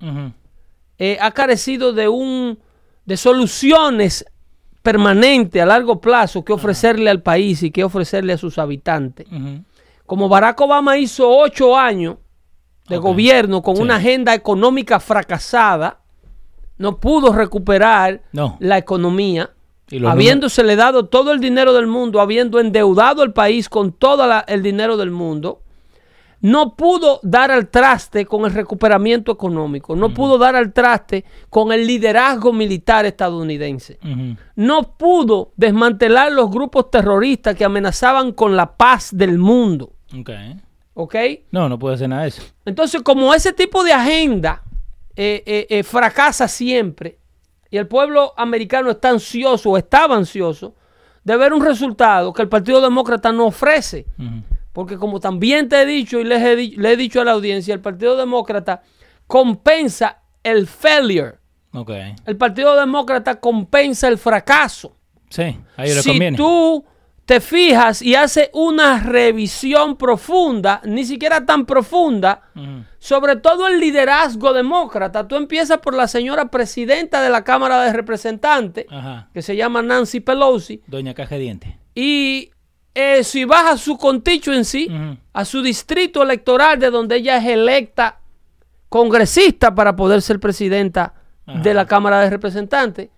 eh, 0.97 1.17
ha 1.19 1.31
carecido 1.31 1.91
de 1.93 2.07
un 2.07 2.57
de 3.05 3.17
soluciones 3.17 4.25
permanentes 4.81 5.61
a 5.61 5.65
largo 5.65 5.99
plazo 5.99 6.45
que 6.45 6.53
ofrecerle 6.53 7.09
al 7.09 7.21
país 7.21 7.63
y 7.63 7.71
que 7.71 7.83
ofrecerle 7.83 8.33
a 8.33 8.37
sus 8.37 8.57
habitantes. 8.57 9.27
Como 10.05 10.29
Barack 10.29 10.59
Obama 10.61 10.97
hizo 10.97 11.27
ocho 11.29 11.77
años 11.77 12.17
de 12.87 12.97
gobierno 12.97 13.61
con 13.61 13.77
Sí. 13.77 13.81
una 13.81 13.95
agenda 13.95 14.33
económica 14.33 14.99
fracasada, 14.99 15.99
no 16.77 16.99
pudo 16.99 17.33
recuperar 17.33 18.21
No. 18.31 18.57
la 18.59 18.77
economía, 18.77 19.49
habiéndosele 20.07 20.75
dado 20.75 21.05
todo 21.07 21.31
el 21.31 21.39
dinero 21.39 21.73
del 21.73 21.87
mundo, 21.87 22.19
habiendo 22.21 22.59
endeudado 22.59 23.23
el 23.23 23.33
país 23.33 23.69
con 23.69 23.91
todo 23.91 24.27
la- 24.27 24.41
el 24.47 24.61
dinero 24.61 24.97
del 24.97 25.11
mundo, 25.11 25.61
no 26.41 26.75
pudo 26.75 27.19
dar 27.23 27.49
al 27.49 27.69
traste 27.69 28.25
con 28.25 28.45
el 28.45 28.53
recuperamiento 28.53 29.31
económico, 29.31 29.95
no 29.95 30.13
pudo 30.13 30.37
dar 30.37 30.55
al 30.55 30.73
traste 30.73 31.25
con 31.49 31.71
el 31.71 31.87
liderazgo 31.87 32.53
militar 32.53 33.05
estadounidense, 33.05 33.97
no 34.55 34.83
pudo 34.97 35.53
desmantelar 35.55 36.31
los 36.31 36.51
grupos 36.51 36.91
terroristas 36.91 37.55
que 37.55 37.65
amenazaban 37.65 38.31
con 38.31 38.55
la 38.55 38.75
paz 38.75 39.09
del 39.11 39.39
mundo. 39.39 39.93
Ok. 40.19 40.29
¿Ok? 40.95 41.15
No, 41.51 41.69
no 41.69 41.77
puede 41.77 41.95
hacer 41.95 42.09
nada 42.09 42.23
de 42.23 42.29
eso. 42.29 42.41
Entonces, 42.65 43.01
como 43.03 43.33
ese 43.33 43.53
tipo 43.53 43.83
de 43.83 43.93
agenda 43.93 44.63
eh, 45.15 45.43
eh, 45.45 45.67
eh, 45.69 45.83
fracasa 45.83 46.47
siempre 46.47 47.19
y 47.69 47.77
el 47.77 47.87
pueblo 47.87 48.33
americano 48.37 48.89
está 48.91 49.09
ansioso 49.09 49.71
o 49.71 49.77
estaba 49.77 50.15
ansioso 50.15 50.73
de 51.23 51.35
ver 51.37 51.53
un 51.53 51.63
resultado 51.63 52.31
que 52.33 52.41
el 52.41 52.49
Partido 52.49 52.81
Demócrata 52.81 53.31
no 53.31 53.47
ofrece. 53.47 54.05
Porque 54.71 54.97
como 54.97 55.19
también 55.19 55.67
te 55.69 55.81
he 55.81 55.85
dicho 55.85 56.19
y 56.19 56.23
les 56.23 56.41
he, 56.41 56.55
le 56.55 56.91
he 56.93 56.97
dicho 56.97 57.19
a 57.21 57.25
la 57.25 57.31
audiencia, 57.31 57.73
el 57.73 57.81
Partido 57.81 58.15
Demócrata 58.15 58.81
compensa 59.27 60.21
el 60.43 60.67
failure. 60.67 61.35
Ok. 61.73 61.91
El 62.25 62.37
Partido 62.37 62.75
Demócrata 62.79 63.39
compensa 63.39 64.07
el 64.07 64.17
fracaso. 64.17 64.95
Sí, 65.29 65.57
a 65.75 65.83
ellos 65.83 65.95
les 65.95 66.03
Si 66.03 66.09
conviene. 66.11 66.37
tú 66.37 66.85
te 67.25 67.39
fijas 67.41 68.01
y 68.03 68.13
haces 68.15 68.49
una 68.53 68.99
revisión 68.99 69.97
profunda, 69.97 70.79
ni 70.85 71.05
siquiera 71.05 71.43
tan 71.45 71.65
profunda, 71.65 72.41
sobre 72.99 73.35
todo 73.37 73.67
el 73.67 73.79
liderazgo 73.79 74.53
demócrata, 74.53 75.27
tú 75.27 75.35
empiezas 75.35 75.79
por 75.79 75.95
la 75.95 76.07
señora 76.07 76.51
presidenta 76.51 77.21
de 77.23 77.29
la 77.31 77.43
Cámara 77.43 77.81
de 77.81 77.93
Representantes, 77.93 78.85
Ajá. 78.91 79.29
que 79.33 79.41
se 79.41 79.55
llama 79.55 79.81
Nancy 79.81 80.19
Pelosi, 80.19 80.81
Doña 80.85 81.13
Caja 81.15 81.35
de 81.35 81.41
Dientes. 81.41 81.73
y 81.95 82.51
eh, 82.93 83.23
si 83.25 83.43
vas 83.43 83.73
a 83.73 83.77
su 83.77 83.97
constituency, 83.97 84.87
a 85.33 85.43
su 85.45 85.61
distrito 85.61 86.23
electoral 86.23 86.79
de 86.79 86.89
donde 86.91 87.17
ella 87.17 87.37
es 87.37 87.45
electa 87.45 88.19
congresista 88.87 89.73
para 89.75 89.95
poder 89.95 90.21
ser 90.21 90.39
presidenta 90.39 91.13
Ajá. 91.45 91.59
de 91.59 91.73
la 91.73 91.85
Cámara 91.87 92.21
de 92.21 92.29
Representantes, 92.29 93.09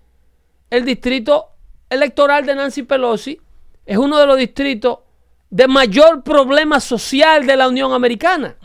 el 0.70 0.84
distrito 0.84 1.46
electoral 1.90 2.44
de 2.46 2.54
Nancy 2.54 2.82
Pelosi 2.82 3.38
es 3.88 3.96
uno 3.96 4.18
de 4.18 4.26
los 4.26 4.36
distritos 4.36 4.98
de 5.48 5.66
mayor 5.66 6.22
problema 6.22 6.78
social 6.78 7.46
de 7.46 7.56
la 7.56 7.68
Unión 7.68 7.94
Americana, 7.94 8.56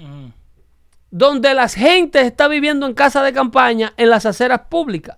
donde 1.10 1.54
la 1.54 1.70
gente 1.70 2.20
está 2.22 2.50
viviendo 2.50 2.86
en 2.86 2.94
casa 2.94 3.24
de 3.24 3.32
campaña 3.32 3.94
en 3.96 4.10
las 4.10 4.26
aceras 4.26 4.64
públicas, 4.70 5.18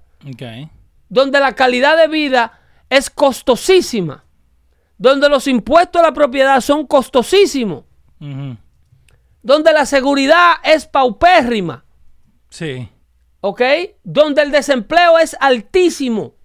donde 1.09 1.39
la 1.39 1.53
calidad 1.53 1.97
de 1.97 2.07
vida 2.07 2.59
es 2.87 3.09
costosísima, 3.09 4.23
donde 4.99 5.27
los 5.27 5.47
impuestos 5.47 6.01
a 6.01 6.05
la 6.05 6.13
propiedad 6.13 6.61
son 6.61 6.85
costosísimos, 6.85 7.83
donde 9.41 9.73
la 9.73 9.87
seguridad 9.87 10.53
es 10.63 10.85
paupérrima, 10.85 11.83
Sí. 12.49 12.87
¿ok? 13.41 13.61
Donde 14.03 14.43
el 14.43 14.51
desempleo 14.51 15.17
es 15.17 15.35
altísimo. 15.39 16.35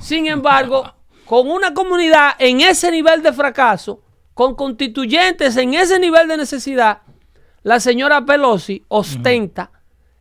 Sin 0.00 0.26
embargo, 0.28 0.92
con 1.26 1.50
una 1.50 1.74
comunidad 1.74 2.30
en 2.38 2.60
ese 2.60 2.90
nivel 2.90 3.22
de 3.22 3.32
fracaso, 3.32 4.02
con 4.32 4.54
constituyentes 4.54 5.56
en 5.56 5.74
ese 5.74 5.98
nivel 5.98 6.28
de 6.28 6.36
necesidad, 6.36 7.02
la 7.62 7.80
señora 7.80 8.24
Pelosi 8.24 8.84
ostenta 8.88 9.72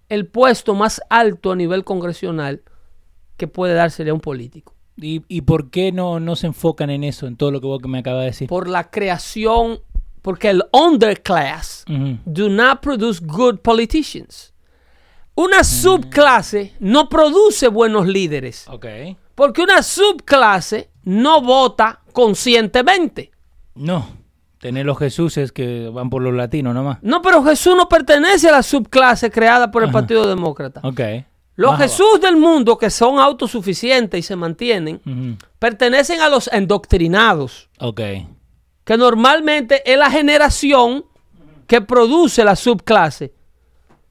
el 0.10 0.28
puesto 0.28 0.74
más 0.74 1.02
alto 1.10 1.52
a 1.52 1.56
nivel 1.56 1.84
congresional 1.84 2.64
que 3.38 3.48
puede 3.48 3.74
dársele 3.74 4.10
a 4.10 4.14
un 4.14 4.22
político. 4.22 4.74
¿Y, 4.98 5.24
y 5.28 5.42
por 5.42 5.70
qué 5.70 5.92
no, 5.92 6.20
no 6.20 6.36
se 6.36 6.48
enfocan 6.48 6.90
en 6.90 7.04
eso, 7.04 7.28
en 7.28 7.36
todo 7.36 7.52
lo 7.52 7.60
que 7.60 7.68
vos 7.68 7.82
que 7.82 7.88
me 7.88 8.00
acabas 8.00 8.22
de 8.22 8.28
decir? 8.28 8.48
Por 8.48 8.68
la 8.70 8.90
creación, 8.90 9.82
porque 10.22 10.50
el 10.50 10.64
underclass 10.72 11.86
do 12.26 12.50
not 12.50 12.80
produce 12.80 13.22
good 13.24 13.60
politicians. 13.60 14.54
Una 15.36 15.66
subclase 15.66 16.74
no 16.80 17.10
produce 17.10 17.68
buenos 17.68 18.08
líderes. 18.08 18.66
Ok. 18.70 18.86
Porque 19.36 19.62
una 19.62 19.84
subclase 19.84 20.90
no 21.06 21.42
vota 21.42 22.02
conscientemente. 22.12 23.32
No. 23.76 24.08
Tener 24.60 24.86
los 24.86 24.98
Jesuses 24.98 25.52
que 25.52 25.90
van 25.90 26.10
por 26.10 26.22
los 26.22 26.34
latinos 26.34 26.74
nomás. 26.74 26.98
No, 27.02 27.22
pero 27.22 27.44
Jesús 27.44 27.76
no 27.76 27.88
pertenece 27.88 28.50
a 28.50 28.54
la 28.54 28.64
subclase 28.64 29.30
creada 29.30 29.70
por 29.72 29.84
el 29.84 29.90
Ajá. 29.90 30.00
Partido 30.00 30.28
Demócrata. 30.28 30.82
Ok. 30.84 31.00
Los 31.58 31.78
Jesús 31.78 32.20
del 32.22 32.36
mundo 32.36 32.78
que 32.78 32.90
son 32.90 33.18
autosuficientes 33.20 34.20
y 34.20 34.24
se 34.24 34.36
mantienen, 34.36 35.00
pertenecen 35.60 36.20
a 36.20 36.28
los 36.28 36.50
endoctrinados, 36.52 37.70
Ok. 37.80 38.02
que 38.84 38.98
normalmente 38.98 39.82
es 39.90 39.98
la 39.98 40.10
generación 40.12 41.06
que 41.68 41.80
produce 41.82 42.44
la 42.44 42.56
subclase. 42.58 43.34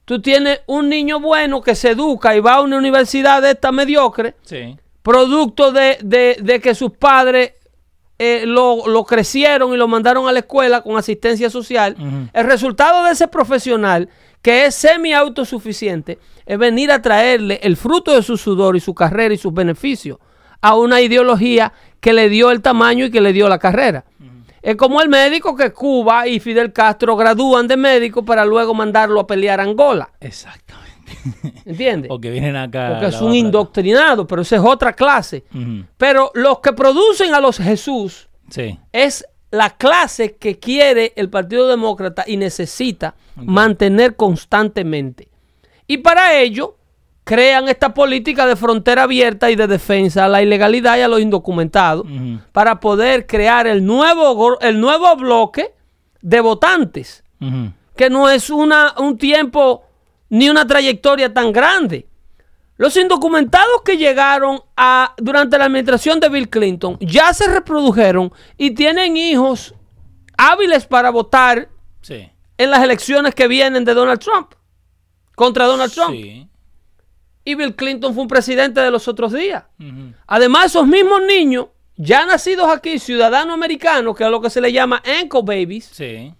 Tú 0.07 0.23
tienes 0.23 0.61
un 0.67 0.89
niño 0.89 1.21
bueno 1.21 1.61
que 1.63 1.75
se 1.75 1.91
educa 1.91 2.35
y 2.35 2.41
va 2.41 2.55
a 2.55 2.61
una 2.63 2.79
universidad 2.79 3.43
de 3.43 3.51
esta 3.53 3.73
mediocre, 3.73 4.37
Sí. 4.43 4.77
Producto 5.05 5.71
de, 5.71 5.99
de- 6.03 6.39
de 6.43 6.61
que 6.61 6.75
sus 6.75 6.91
padres 6.93 7.53
eh, 8.19 8.45
lo, 8.47 8.87
lo 8.89 9.05
crecieron 9.05 9.75
y 9.75 9.77
lo 9.77 9.87
mandaron 9.87 10.27
a 10.27 10.33
la 10.33 10.39
escuela 10.41 10.81
con 10.81 10.97
asistencia 10.97 11.51
social. 11.51 11.95
El 12.33 12.47
resultado 12.47 13.05
de 13.05 13.13
ese 13.13 13.29
profesional, 13.29 14.09
que 14.41 14.67
es 14.67 14.75
semi-autosuficiente, 14.75 16.19
es 16.47 16.59
venir 16.59 16.91
a 16.91 17.03
traerle 17.03 17.61
el 17.63 17.77
fruto 17.77 18.13
de 18.13 18.23
su 18.23 18.37
sudor 18.37 18.77
y 18.77 18.81
su 18.81 18.95
carrera 18.95 19.35
y 19.35 19.39
sus 19.39 19.53
beneficios 19.53 20.19
a 20.63 20.75
una 20.77 21.01
ideología 21.01 21.73
que 22.01 22.13
le 22.13 22.29
dio 22.29 22.51
el 22.51 22.63
tamaño 22.63 23.05
y 23.07 23.11
que 23.11 23.21
le 23.21 23.33
dio 23.33 23.49
la 23.49 23.59
carrera. 23.59 24.05
Es 24.63 24.77
como 24.77 25.03
el 25.03 25.11
médico 25.11 25.55
que 25.57 25.73
Cuba 25.73 26.27
y 26.27 26.41
Fidel 26.41 26.73
Castro 26.73 27.17
gradúan 27.17 27.69
de 27.69 27.77
médico 27.77 28.25
para 28.25 28.47
luego 28.47 28.73
mandarlo 28.73 29.21
a 29.21 29.27
pelear 29.27 29.61
a 29.61 29.65
Angola. 29.65 30.11
Exactamente. 30.21 30.84
¿Entiendes? 31.65 32.11
O 32.11 32.21
que 32.21 32.31
vienen 32.31 32.57
acá. 32.57 32.91
Porque 32.93 33.07
es 33.07 33.21
un 33.21 33.35
indoctrinado, 33.35 34.27
pero 34.27 34.43
esa 34.43 34.57
es 34.57 34.63
otra 34.65 34.93
clase. 34.93 35.45
Pero 35.97 36.31
los 36.35 36.61
que 36.61 36.73
producen 36.73 37.35
a 37.35 37.41
los 37.41 37.59
Jesús 37.59 38.29
Sí. 38.51 38.79
es 38.93 39.27
la 39.51 39.71
clase 39.71 40.37
que 40.37 40.59
quiere 40.59 41.13
el 41.17 41.31
Partido 41.31 41.69
Demócrata 41.69 42.25
y 42.27 42.37
necesita 42.37 43.15
mantener 43.37 44.17
constantemente. 44.17 45.29
Y 45.87 45.99
para 45.99 46.35
ello 46.41 46.77
crean 47.25 47.69
esta 47.69 47.95
política 47.95 48.47
de 48.47 48.57
frontera 48.57 49.05
abierta 49.05 49.51
y 49.51 49.57
de 49.57 49.67
defensa 49.67 50.27
a 50.27 50.29
la 50.29 50.43
ilegalidad 50.43 50.99
y 50.99 51.03
a 51.03 51.09
los 51.09 51.21
indocumentados 51.21 52.07
para 52.53 52.81
poder 52.81 53.27
crear 53.27 53.67
el 53.67 53.85
nuevo, 53.85 54.59
el 54.61 54.79
nuevo 54.81 55.15
bloque 55.17 55.73
de 56.21 56.41
votantes, 56.41 57.23
que 57.97 58.11
no 58.11 58.29
es 58.29 58.51
una, 58.51 58.95
un 58.99 59.17
tiempo 59.17 59.85
ni 60.29 60.49
una 60.49 60.67
trayectoria 60.67 61.33
tan 61.33 61.53
grande. 61.53 62.09
Los 62.77 62.97
indocumentados 62.97 63.83
que 63.85 63.97
llegaron 63.97 64.61
a, 64.77 65.15
durante 65.19 65.57
la 65.59 65.67
administración 65.67 66.19
de 66.19 66.29
Bill 66.29 66.49
Clinton 66.51 66.97
ya 67.01 67.33
se 67.33 67.47
reprodujeron 67.49 68.33
y 68.59 68.73
tienen 68.73 69.17
hijos 69.17 69.75
hábiles 70.37 70.87
para 70.87 71.11
votar 71.11 71.69
Sí. 72.01 72.29
en 72.59 72.71
las 72.71 72.83
elecciones 72.83 73.35
que 73.35 73.47
vienen 73.49 73.85
de 73.85 73.95
Donald 73.95 74.19
Trump 74.21 74.53
contra 75.37 75.67
Donald 75.67 75.93
Trump. 75.93 76.11
Sí. 76.15 76.49
Y 77.45 77.55
Bill 77.55 77.77
Clinton 77.77 78.13
fue 78.15 78.23
un 78.23 78.29
presidente 78.29 78.81
de 78.81 78.91
los 78.91 79.07
otros 79.07 79.33
días. 79.33 79.65
Además, 80.27 80.67
esos 80.67 80.87
mismos 80.87 81.21
niños, 81.23 81.67
ya 81.97 82.27
nacidos 82.27 82.69
aquí, 82.69 82.99
ciudadanos 82.99 83.55
americanos, 83.55 84.17
que 84.17 84.25
es 84.25 84.31
lo 84.31 84.41
que 84.41 84.51
se 84.51 84.61
le 84.61 84.73
llama 84.73 85.01
ankle 85.21 85.43
babies, 85.45 85.85
Sí. 85.93 86.35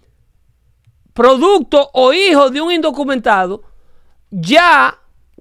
producto 1.13 1.89
o 1.93 2.11
hijo 2.13 2.49
de 2.49 2.59
un 2.61 2.71
indocumentado, 2.71 3.63
ya 4.41 4.99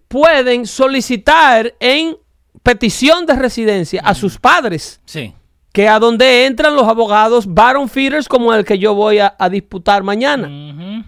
pueden 0.09 0.67
solicitar 0.67 1.75
en 1.81 2.17
petición 2.63 3.27
de 3.27 3.35
residencia 3.35 4.01
a 4.05 4.15
sus 4.15 4.39
padres, 4.39 5.01
Sí. 5.05 5.35
que 5.73 5.89
a 5.89 5.99
donde 5.99 6.47
entran 6.47 6.77
los 6.77 6.87
abogados 6.87 7.47
baron 7.53 7.89
feeders 7.89 8.29
como 8.29 8.55
el 8.55 8.65
que 8.65 8.79
yo 8.79 8.95
voy 8.95 9.19
a, 9.19 9.35
a 9.39 9.49
disputar 9.49 10.03
mañana. 10.03 10.47
Ujú. 10.49 11.05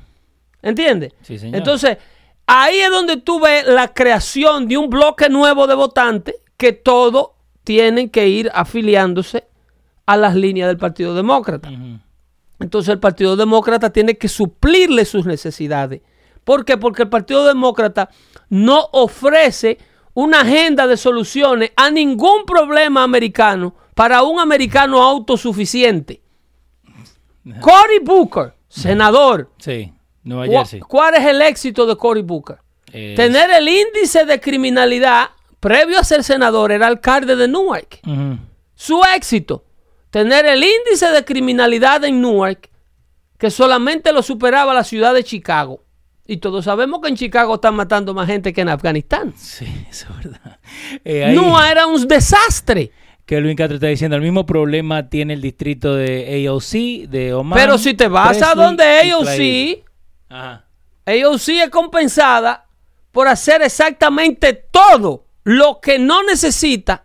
¿Entiendes? 0.63 1.13
Sí, 1.23 1.39
señor. 1.39 1.57
Entonces, 1.57 1.99
ahí 2.47 2.79
es 2.81 2.91
donde 2.91 3.17
tú 3.19 3.39
ves 3.41 3.65
la 3.67 3.89
creación 3.95 4.67
de 4.67 4.77
un 4.77 4.91
bloque 4.91 5.29
nuevo 5.29 5.67
de 5.69 5.75
votantes 5.77 6.35
que 6.57 6.73
todos 6.73 7.29
tienen 7.63 8.11
que 8.11 8.29
ir 8.29 8.51
afiliándose 8.53 9.45
a 10.07 10.17
las 10.17 10.35
líneas 10.35 10.69
del 10.69 10.77
Partido 10.79 11.15
Demócrata. 11.15 11.71
Entonces 12.59 12.89
el 12.93 12.99
Partido 12.99 13.37
Demócrata 13.37 13.91
tiene 13.91 14.17
que 14.17 14.29
suplirle 14.29 15.05
sus 15.05 15.27
necesidades. 15.27 16.01
¿Por 16.47 16.65
qué? 16.65 16.77
Porque 16.77 17.03
el 17.03 17.09
Partido 17.09 17.45
Demócrata 17.45 18.09
no 18.49 18.89
ofrece 18.93 19.79
una 20.15 20.43
agenda 20.43 20.87
de 20.87 20.97
soluciones 20.97 21.73
a 21.75 21.91
ningún 21.91 22.45
problema 22.47 23.03
americano 23.03 23.75
para 23.97 24.23
un 24.23 24.39
americano 24.39 25.03
autosuficiente. 25.03 26.23
Cory 27.61 27.99
Booker, 28.03 28.55
senador. 28.69 29.51
Sí. 29.59 29.93
Nueva 30.23 30.47
¿Cuál, 30.47 30.59
Jersey. 30.59 30.81
cuál 30.81 31.15
es 31.17 31.25
el 31.27 31.43
éxito 31.43 31.85
de 31.85 31.97
Cory 31.97 32.23
Booker? 32.23 32.59
Es- 32.93 33.17
Tener 33.17 33.51
el 33.51 33.69
índice 33.69 34.25
de 34.25 34.39
criminalidad 34.41 35.31
previo 35.59 35.99
a 35.99 36.05
ser 36.05 36.23
senador, 36.23 36.71
era 36.71 36.87
alcalde 36.87 37.35
de 37.35 37.49
Newark. 37.49 38.01
Su 38.77 39.01
éxito, 39.17 39.65
tener 40.11 40.47
el 40.47 40.63
índice 40.63 41.11
de 41.11 41.25
criminalidad 41.25 42.05
en 42.05 42.21
Newark 42.21 42.71
que 43.37 43.51
solamente 43.51 44.13
lo 44.13 44.23
superaba 44.23 44.73
la 44.75 44.85
ciudad 44.85 45.13
de 45.13 45.25
Chicago. 45.25 45.83
Y 46.27 46.39
todos 46.39 46.65
sabemos 46.65 47.01
que 47.01 47.09
en 47.09 47.17
Chicago 47.17 47.55
están 47.55 47.75
matando 47.77 48.13
más 48.15 48.27
gente 48.27 48.53
que 48.53 48.61
en 48.61 48.69
Afganistán. 48.69 49.33
Sí, 49.37 49.67
eso 49.89 50.09
es 50.19 50.25
verdad. 50.25 50.59
Eh, 51.05 51.25
ahí, 51.25 51.35
No 51.37 51.65
era 51.65 51.87
un 51.87 52.07
desastre. 52.09 52.91
Kelvin 53.25 53.57
Castro 53.57 53.77
está 53.77 53.87
diciendo, 53.87 54.17
el 54.17 54.23
mismo 54.23 54.45
problema 54.47 55.09
tiene 55.09 55.35
el 55.35 55.41
distrito 55.41 55.95
de 55.95 56.47
AOC, 56.47 57.09
de 57.09 57.35
Oman. 57.35 57.59
Pero 57.59 57.79
si 57.79 57.95
te 57.95 58.09
vas 58.09 58.43
a 58.43 58.55
donde 58.55 58.85
AOC. 58.85 59.85
Ajá. 60.29 60.67
AOC 61.07 61.49
es 61.49 61.71
compensada 61.71 62.67
por 63.13 63.29
hacer 63.29 63.63
exactamente 63.63 64.53
todo 64.53 65.27
lo 65.45 65.81
que 65.81 65.99
no 65.99 66.23
necesita 66.25 67.05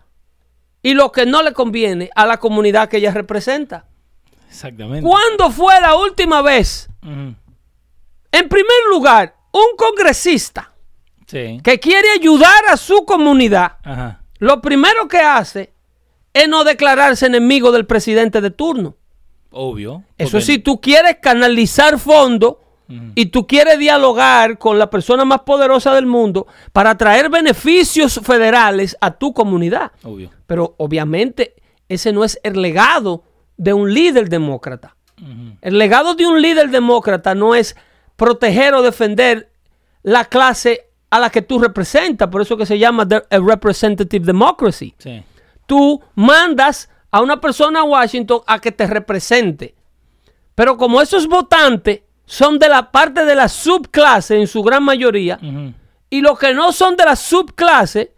y 0.82 0.94
lo 0.94 1.12
que 1.12 1.26
no 1.26 1.44
le 1.44 1.54
conviene 1.54 2.10
a 2.16 2.26
la 2.26 2.38
comunidad 2.38 2.90
que 2.90 2.98
ella 2.98 3.12
representa. 3.12 3.86
Exactamente. 4.50 5.08
¿Cuándo 5.08 5.52
fue 5.52 5.80
la 5.80 5.96
última 5.96 6.42
vez? 6.42 6.90
Ujú. 7.04 7.36
En 8.32 8.48
primer 8.50 8.78
lugar, 8.90 9.36
un 9.52 9.76
congresista 9.78 10.72
Sí. 11.28 11.60
que 11.64 11.80
quiere 11.80 12.10
ayudar 12.12 12.66
a 12.70 12.78
su 12.78 13.06
comunidad, 13.06 13.74
Ajá. 13.84 14.22
lo 14.40 14.62
primero 14.62 15.08
que 15.08 15.20
hace 15.20 15.74
es 16.34 16.48
no 16.48 16.64
declararse 16.64 17.26
enemigo 17.26 17.72
del 17.72 17.86
presidente 17.86 18.42
de 18.42 18.52
turno. 18.52 18.96
Obvio. 19.52 20.04
Eso 20.18 20.32
porque- 20.32 20.46
sí, 20.46 20.60
tú 20.60 20.80
quieres 20.82 21.18
canalizar 21.22 22.00
fondos 22.00 22.56
y 23.16 23.28
tú 23.28 23.48
quieres 23.48 23.80
dialogar 23.80 24.58
con 24.58 24.78
la 24.78 24.90
persona 24.90 25.24
más 25.24 25.42
poderosa 25.42 25.94
del 25.96 26.06
mundo 26.06 26.48
para 26.74 26.98
traer 26.98 27.30
beneficios 27.30 28.20
federales 28.22 28.98
a 29.00 29.12
tu 29.12 29.34
comunidad. 29.34 29.94
Obvio. 30.04 30.30
Pero 30.46 30.76
obviamente 30.78 31.56
ese 31.88 32.12
no 32.12 32.26
es 32.26 32.38
el 32.44 32.62
legado 32.62 33.24
de 33.56 33.72
un 33.74 33.94
líder 33.94 34.28
demócrata. 34.28 34.98
El 35.62 35.78
legado 35.78 36.16
de 36.16 36.26
un 36.26 36.42
líder 36.42 36.70
demócrata 36.70 37.34
no 37.36 37.56
es 37.56 37.78
proteger 38.22 38.76
o 38.76 38.84
defender 38.84 39.50
la 40.04 40.26
clase 40.26 40.86
a 41.10 41.20
la 41.20 41.32
que 41.32 41.42
tú 41.42 41.58
representas. 41.58 42.30
Por 42.30 42.42
eso 42.44 42.56
que 42.56 42.68
se 42.68 42.78
llama 42.78 43.08
the- 43.08 43.24
a 43.32 43.40
representative 43.40 44.24
democracy. 44.24 44.94
Sí. 45.00 45.24
Tú 45.66 46.00
mandas 46.14 46.88
a 47.10 47.20
una 47.22 47.42
persona 47.42 47.80
a 47.80 47.84
Washington 47.84 48.42
a 48.46 48.60
que 48.60 48.72
te 48.72 48.86
represente. 48.86 49.74
Pero 50.54 50.78
como 50.78 51.02
esos 51.02 51.28
votantes 51.28 52.02
son 52.26 52.60
de 52.60 52.70
la 52.70 52.92
parte 52.92 53.26
de 53.26 53.34
la 53.36 53.50
subclase 53.50 54.38
en 54.40 54.46
su 54.48 54.62
gran 54.62 54.84
mayoría, 54.84 55.40
y 56.10 56.22
los 56.22 56.38
que 56.38 56.54
no 56.54 56.72
son 56.72 56.96
de 56.96 57.06
la 57.06 57.16
subclase 57.16 58.14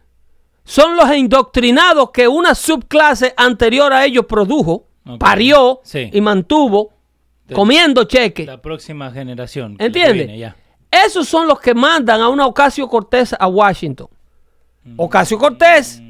son 0.66 0.98
los 0.98 1.16
indoctrinados 1.16 2.10
que 2.12 2.28
una 2.28 2.56
subclase 2.56 3.34
anterior 3.38 3.94
a 3.94 4.04
ellos 4.06 4.26
produjo, 4.26 4.86
parió 5.18 5.80
Sí. 5.84 6.10
y 6.12 6.20
mantuvo 6.22 6.92
De- 7.46 7.56
comiendo 7.56 8.06
cheque. 8.06 8.46
La 8.46 8.62
próxima 8.62 9.12
generación. 9.12 9.76
¿Entiendes? 9.80 10.54
Esos 10.90 11.28
son 11.28 11.48
los 11.48 11.60
que 11.60 11.74
mandan 11.74 12.22
a 12.22 12.30
una 12.30 12.46
Ocasio 12.46 12.88
Cortés 12.88 13.36
a 13.38 13.48
Washington. 13.48 14.08
Ocasio 14.98 15.38
Cortés, 15.40 16.02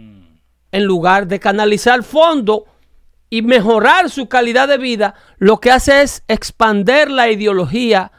en 0.72 0.84
lugar 0.84 1.28
de 1.28 1.40
canalizar 1.40 2.04
fondos 2.04 2.64
y 3.30 3.42
mejorar 3.42 4.10
su 4.10 4.28
calidad 4.28 4.68
de 4.68 4.78
vida, 4.78 5.16
lo 5.38 5.60
que 5.60 5.72
hace 5.72 6.02
es 6.02 6.24
expander 6.28 7.10
la 7.10 7.32
ideología 7.32 8.12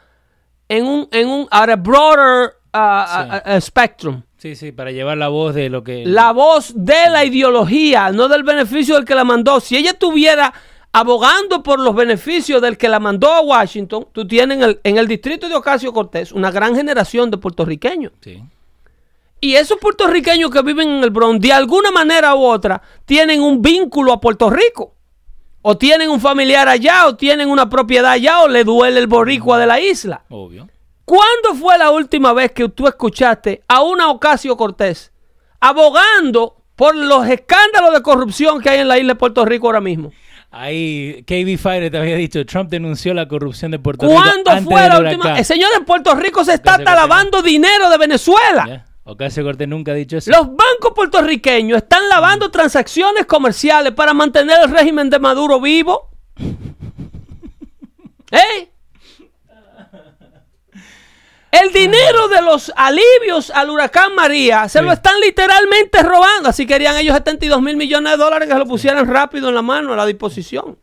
en 0.69 0.87
un, 0.87 1.09
en 1.13 1.29
un 1.29 1.47
at 1.51 1.69
a 1.69 1.77
broader 1.77 2.55
uh, 2.73 2.79
uh, 2.79 3.57
uh, 3.57 3.61
spectrum. 3.61 4.23
Sí, 4.39 4.57
sí, 4.57 4.73
para 4.73 4.91
llevar 4.91 5.17
la 5.17 5.29
voz 5.29 5.55
de 5.55 5.71
lo 5.71 5.85
que... 5.85 6.05
La 6.05 6.33
voz 6.33 6.73
de 6.75 7.09
la 7.11 7.25
ideología, 7.25 8.11
no 8.11 8.29
del 8.29 8.43
beneficio 8.43 8.95
del 8.97 9.05
que 9.05 9.15
la 9.15 9.25
mandó. 9.25 9.61
Si 9.61 9.77
ella 9.77 9.91
estuviera 9.91 10.53
abogando 10.95 11.61
por 11.65 11.81
los 11.81 11.93
beneficios 11.93 12.63
del 12.63 12.79
que 12.79 12.89
la 12.89 13.01
mandó 13.01 13.33
a 13.33 13.41
Washington, 13.41 14.07
tú 14.13 14.29
tienes 14.29 14.59
en 14.59 14.63
el, 14.63 14.81
en 14.85 14.97
el 14.97 15.09
distrito 15.09 15.49
de 15.49 15.57
Ocasio 15.57 15.93
Cortés 15.93 16.31
una 16.31 16.53
gran 16.53 16.77
generación 16.77 17.33
de 17.33 17.37
puertorriqueños. 17.37 18.13
Sí. 18.21 18.41
Y 19.41 19.57
esos 19.57 19.77
puertorriqueños 19.79 20.53
que 20.53 20.63
viven 20.63 20.89
en 20.89 21.03
el 21.03 21.11
Bronx, 21.11 21.41
de 21.41 21.53
alguna 21.53 21.91
manera 21.91 22.37
u 22.37 22.45
otra, 22.45 22.81
tienen 23.05 23.43
un 23.43 23.61
vínculo 23.61 24.13
a 24.13 24.21
Puerto 24.21 24.49
Rico. 24.49 24.95
O 25.63 25.77
tienen 25.77 26.11
un 26.11 26.21
familiar 26.21 26.69
allá, 26.69 27.09
o 27.09 27.17
tienen 27.17 27.51
una 27.51 27.69
propiedad 27.69 28.13
allá, 28.13 28.43
o 28.43 28.49
le 28.49 28.63
duele 28.63 29.01
el 29.01 29.09
boricua 29.09 29.59
de 29.59 29.67
la 29.67 29.81
isla. 29.81 30.23
Obvio. 30.29 30.69
¿Cuándo 31.05 31.55
fue 31.59 31.77
la 31.77 31.91
última 31.91 32.33
vez 32.33 32.53
que 32.53 32.69
tú 32.69 32.87
escuchaste 32.87 33.65
a 33.67 33.83
una 33.83 34.11
Ocasio 34.11 34.57
Cortés 34.57 35.11
abogando 35.59 36.57
por 36.77 36.95
los 36.95 37.27
escándalos 37.29 37.95
de 37.95 38.03
corrupción 38.03 38.61
que 38.61 38.71
hay 38.71 38.79
en 38.79 38.89
la 38.89 38.97
isla 38.97 39.15
de 39.15 39.19
Puerto 39.19 39.45
Rico 39.45 39.67
ahora 39.67 39.81
mismo? 39.81 40.13
Ahí 40.57 41.25
KB 41.27 41.59
Fire 41.59 41.91
te 41.91 41.99
había 41.99 42.15
dicho, 42.15 42.47
Trump 42.47 42.71
denunció 42.71 43.13
la 43.13 43.27
corrupción 43.27 43.73
de 43.73 43.81
Puerto 43.81 44.07
Rico 44.07 44.21
¿Cuándo 44.21 44.53
fue 44.63 44.89
la 44.89 45.01
última? 45.01 45.37
El 45.37 45.45
señor 45.45 45.71
en 45.77 45.85
Puerto 45.85 46.15
Rico 46.15 46.45
se 46.45 46.55
está 46.55 46.79
lavando 46.79 47.43
dinero 47.43 47.91
de 47.91 47.99
Venezuela. 47.99 48.65
Ya. 48.69 48.87
Ocasio 49.03 49.43
Cortés 49.45 49.69
nunca 49.69 49.93
ha 49.93 49.95
dicho 49.95 50.17
eso. 50.17 50.31
Los 50.31 50.47
bancos 50.47 50.93
puertorriqueños 50.95 51.79
están 51.79 52.09
lavando 52.09 52.51
transacciones 52.51 53.27
comerciales 53.27 53.93
para 53.93 54.15
mantener 54.15 54.59
el 54.63 54.71
régimen 54.71 55.11
de 55.11 55.19
Maduro 55.19 55.61
vivo. 55.61 56.09
¿Eh? 58.31 58.71
El 61.63 61.73
dinero 61.73 62.29
de 62.29 62.43
los 62.43 62.73
alivios 62.77 63.51
al 63.51 63.71
huracán 63.71 64.15
María 64.15 64.69
se 64.69 64.79
Sí. 64.81 64.85
lo 64.85 64.93
están 64.93 65.21
literalmente 65.21 66.03
robando. 66.03 66.49
Así 66.49 66.67
querían 66.67 66.97
ellos 66.97 67.15
72 67.15 67.61
mil 67.63 67.77
millones 67.77 68.13
de 68.13 68.19
dólares 68.19 68.49
que 68.49 68.53
se 68.55 68.59
lo 68.59 68.67
pusieran 68.67 69.07
rápido 69.07 69.49
en 69.51 69.55
la 69.55 69.63
mano, 69.63 69.93
a 69.93 69.97
la 69.97 70.07
disposición. 70.07 70.79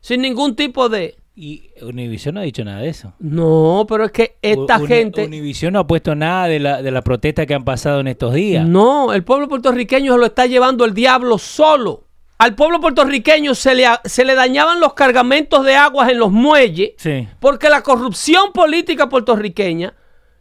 Sin 0.00 0.22
ningún 0.22 0.56
tipo 0.56 0.88
de... 0.88 1.16
Y 1.36 1.70
Univision 1.80 2.34
no 2.34 2.40
ha 2.40 2.44
dicho 2.44 2.62
nada 2.64 2.80
de 2.80 2.88
eso. 2.88 3.14
No, 3.18 3.86
pero 3.88 4.04
es 4.04 4.12
que 4.12 4.36
esta 4.42 4.76
Uni- 4.78 4.86
gente... 4.88 5.24
Univision 5.24 5.72
no 5.72 5.78
ha 5.78 5.86
puesto 5.86 6.14
nada 6.14 6.46
de 6.48 6.58
la, 6.58 6.82
de 6.82 6.90
la 6.90 7.00
protesta 7.02 7.46
que 7.46 7.54
han 7.54 7.64
pasado 7.64 8.00
en 8.00 8.08
estos 8.08 8.34
días. 8.34 8.66
No, 8.66 9.12
el 9.14 9.24
pueblo 9.24 9.48
puertorriqueño 9.48 10.12
se 10.12 10.18
lo 10.18 10.26
está 10.26 10.44
llevando 10.46 10.84
el 10.84 10.92
diablo 10.92 11.38
solo. 11.38 12.04
Al 12.36 12.54
pueblo 12.54 12.80
puertorriqueño 12.80 13.54
se 13.54 13.74
le, 13.74 13.86
se 14.04 14.24
le 14.24 14.34
dañaban 14.34 14.80
los 14.80 14.92
cargamentos 14.94 15.64
de 15.64 15.76
aguas 15.76 16.10
en 16.10 16.18
los 16.18 16.30
muelles 16.32 16.90
Sí. 16.98 17.26
porque 17.38 17.70
la 17.70 17.82
corrupción 17.82 18.52
política 18.52 19.08
puertorriqueña 19.08 19.94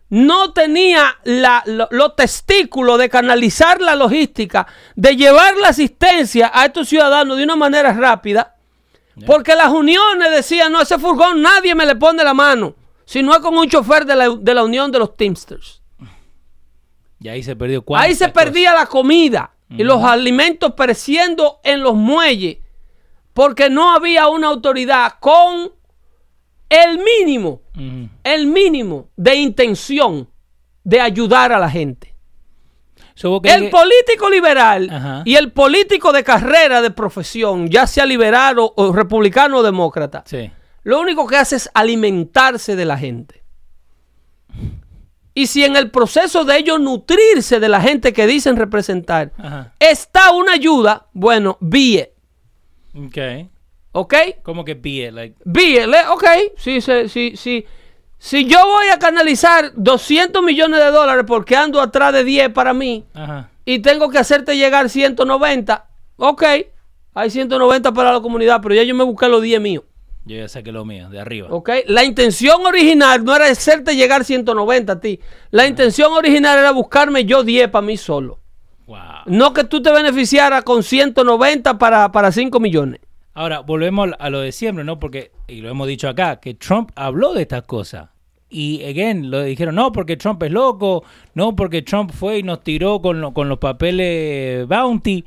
no 0.09 0.53
tenía 0.53 1.17
la- 1.23 1.63
lo- 1.65 1.87
los 1.91 2.15
testículos 2.15 2.97
de 2.97 3.09
canalizar 3.09 3.79
la 3.81 3.95
logística, 3.95 4.65
de 4.95 5.15
llevar 5.15 5.55
la 5.57 5.69
asistencia 5.69 6.51
a 6.53 6.65
estos 6.65 6.87
ciudadanos 6.89 7.37
de 7.37 7.43
una 7.43 7.55
manera 7.55 7.93
rápida, 7.93 8.55
porque 9.25 9.55
las 9.55 9.69
uniones 9.69 10.31
decían, 10.31 10.71
no, 10.71 10.81
ese 10.81 10.97
furgón 10.97 11.41
nadie 11.41 11.75
me 11.75 11.85
le 11.85 11.95
pone 11.95 12.23
la 12.23 12.33
mano, 12.33 12.75
si 13.05 13.21
no 13.21 13.33
es 13.33 13.39
con 13.39 13.57
un 13.57 13.67
chofer 13.69 14.05
de 14.05 14.15
la, 14.15 14.29
de 14.29 14.53
la 14.53 14.63
unión 14.63 14.91
de 14.91 14.99
los 14.99 15.15
Teamsters. 15.17 15.81
Y 17.21 17.27
ahí 17.27 17.43
se 17.43 17.55
perdió 17.55 17.83
Ahí 17.95 18.15
se 18.15 18.29
perdía 18.29 18.73
la 18.73 18.85
comida 18.85 19.51
y 19.69 19.83
los 19.83 20.03
alimentos 20.03 20.73
pereciendo 20.73 21.59
en 21.63 21.81
los 21.83 21.93
muelles 21.95 22.57
porque 23.33 23.69
no 23.69 23.93
había 23.93 24.27
una 24.29 24.47
autoridad 24.47 25.13
con 25.19 25.71
el 26.69 26.99
mínimo, 26.99 27.61
el 28.23 28.47
mínimo 28.47 29.09
de 29.15 29.35
intención 29.35 30.29
de 30.83 31.01
ayudar 31.01 31.51
a 31.51 31.59
la 31.59 31.69
gente. 31.69 32.15
So, 33.15 33.41
El 33.43 33.69
político 33.69 34.29
liberal 34.29 35.23
y 35.25 35.35
el 35.35 35.51
político 35.51 36.13
de 36.13 36.23
carrera, 36.23 36.81
de 36.81 36.91
profesión, 36.91 37.67
ya 37.67 37.85
sea 37.85 38.05
liberal 38.05 38.59
o, 38.59 38.73
o 38.77 38.93
republicano 38.93 39.57
o 39.57 39.63
demócrata, 39.63 40.23
Sí. 40.25 40.49
lo 40.83 41.01
único 41.01 41.27
que 41.27 41.35
hace 41.35 41.57
es 41.57 41.69
alimentarse 41.73 42.77
de 42.77 42.85
la 42.85 42.97
gente. 42.97 43.43
Y 45.33 45.47
si 45.47 45.63
en 45.63 45.75
el 45.75 45.91
proceso 45.91 46.43
de 46.45 46.57
ellos 46.57 46.79
nutrirse 46.79 47.59
de 47.59 47.69
la 47.69 47.81
gente 47.81 48.13
que 48.13 48.25
dicen 48.27 48.55
representar 48.55 49.31
está 49.79 50.31
una 50.31 50.53
ayuda, 50.53 51.07
bueno, 51.13 51.57
be 51.59 51.79
it. 51.79 52.09
Ok. 53.91 54.13
¿Cómo 54.43 54.63
que 54.65 54.73
it. 54.73 55.11
le- 55.13 56.07
Ok. 56.09 56.25
Si, 56.57 56.81
si, 56.81 57.09
si, 57.09 57.35
si, 57.37 57.65
si 58.17 58.45
yo 58.45 58.59
voy 58.65 58.87
a 58.93 58.99
canalizar 58.99 59.71
200 59.75 60.43
millones 60.43 60.79
de 60.79 60.91
dólares 60.91 61.23
porque 61.27 61.55
ando 61.55 61.81
atrás 61.81 62.13
de 62.13 62.23
10 62.23 62.49
para 62.49 62.73
mí 62.73 63.05
ajá. 63.13 63.49
y 63.65 63.79
tengo 63.79 64.09
que 64.09 64.17
hacerte 64.19 64.57
llegar 64.57 64.89
190, 64.89 65.87
ok. 66.17 66.43
Hay 67.15 67.29
190 67.31 67.91
para 67.91 68.13
la 68.13 68.21
comunidad, 68.21 68.59
pero 68.61 68.75
ya 68.75 68.83
yo 68.83 68.93
me 68.93 69.03
busqué 69.03 69.27
los 69.27 69.41
10 69.41 69.59
míos. 69.59 69.83
Yo 70.25 70.35
ya 70.37 70.47
saqué 70.47 70.71
lo 70.71 70.85
mío, 70.85 71.09
de 71.09 71.19
arriba. 71.19 71.47
¿Ok? 71.49 71.69
La 71.87 72.03
intención 72.03 72.63
original 72.65 73.23
no 73.23 73.35
era 73.35 73.45
hacerte 73.47 73.95
llegar 73.95 74.23
190 74.23 74.93
a 74.93 74.99
ti. 74.99 75.19
La 75.49 75.65
intención 75.65 76.13
original 76.13 76.59
era 76.59 76.71
buscarme 76.71 77.25
yo 77.25 77.43
10 77.43 77.69
para 77.69 77.85
mí 77.85 77.97
solo. 77.97 78.39
Wow. 78.85 78.97
No 79.25 79.53
que 79.53 79.63
tú 79.63 79.81
te 79.81 79.91
beneficiaras 79.91 80.63
con 80.63 80.83
190 80.83 81.77
para, 81.79 82.11
para 82.11 82.31
5 82.31 82.59
millones. 82.59 83.01
Ahora, 83.33 83.59
volvemos 83.61 84.09
a 84.19 84.29
lo 84.29 84.39
de 84.41 84.51
siempre, 84.51 84.83
¿no? 84.83 84.99
Porque, 84.99 85.31
y 85.47 85.61
lo 85.61 85.69
hemos 85.69 85.87
dicho 85.87 86.09
acá, 86.09 86.37
que 86.39 86.55
Trump 86.55 86.91
habló 86.95 87.33
de 87.33 87.43
estas 87.43 87.63
cosas. 87.63 88.09
Y, 88.49 88.83
again, 88.83 89.29
lo 89.29 89.43
dijeron, 89.43 89.75
no, 89.75 89.91
porque 89.91 90.17
Trump 90.17 90.41
es 90.43 90.51
loco, 90.51 91.03
no, 91.35 91.55
porque 91.55 91.81
Trump 91.83 92.11
fue 92.11 92.39
y 92.39 92.43
nos 92.43 92.63
tiró 92.63 93.01
con, 93.01 93.21
lo- 93.21 93.33
con 93.33 93.47
los 93.47 93.59
papeles 93.59 94.67
Bounty. 94.67 95.23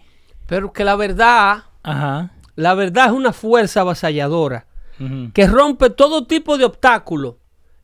Pero 0.46 0.72
que 0.72 0.84
la 0.84 0.96
verdad, 0.96 1.62
Ajá. 1.84 2.32
la 2.56 2.74
verdad 2.74 3.06
es 3.06 3.12
una 3.12 3.32
fuerza 3.32 3.82
avasalladora 3.82 4.66
que 5.34 5.46
rompe 5.48 5.90
todo 5.90 6.26
tipo 6.28 6.58
de 6.58 6.64
obstáculos 6.64 7.34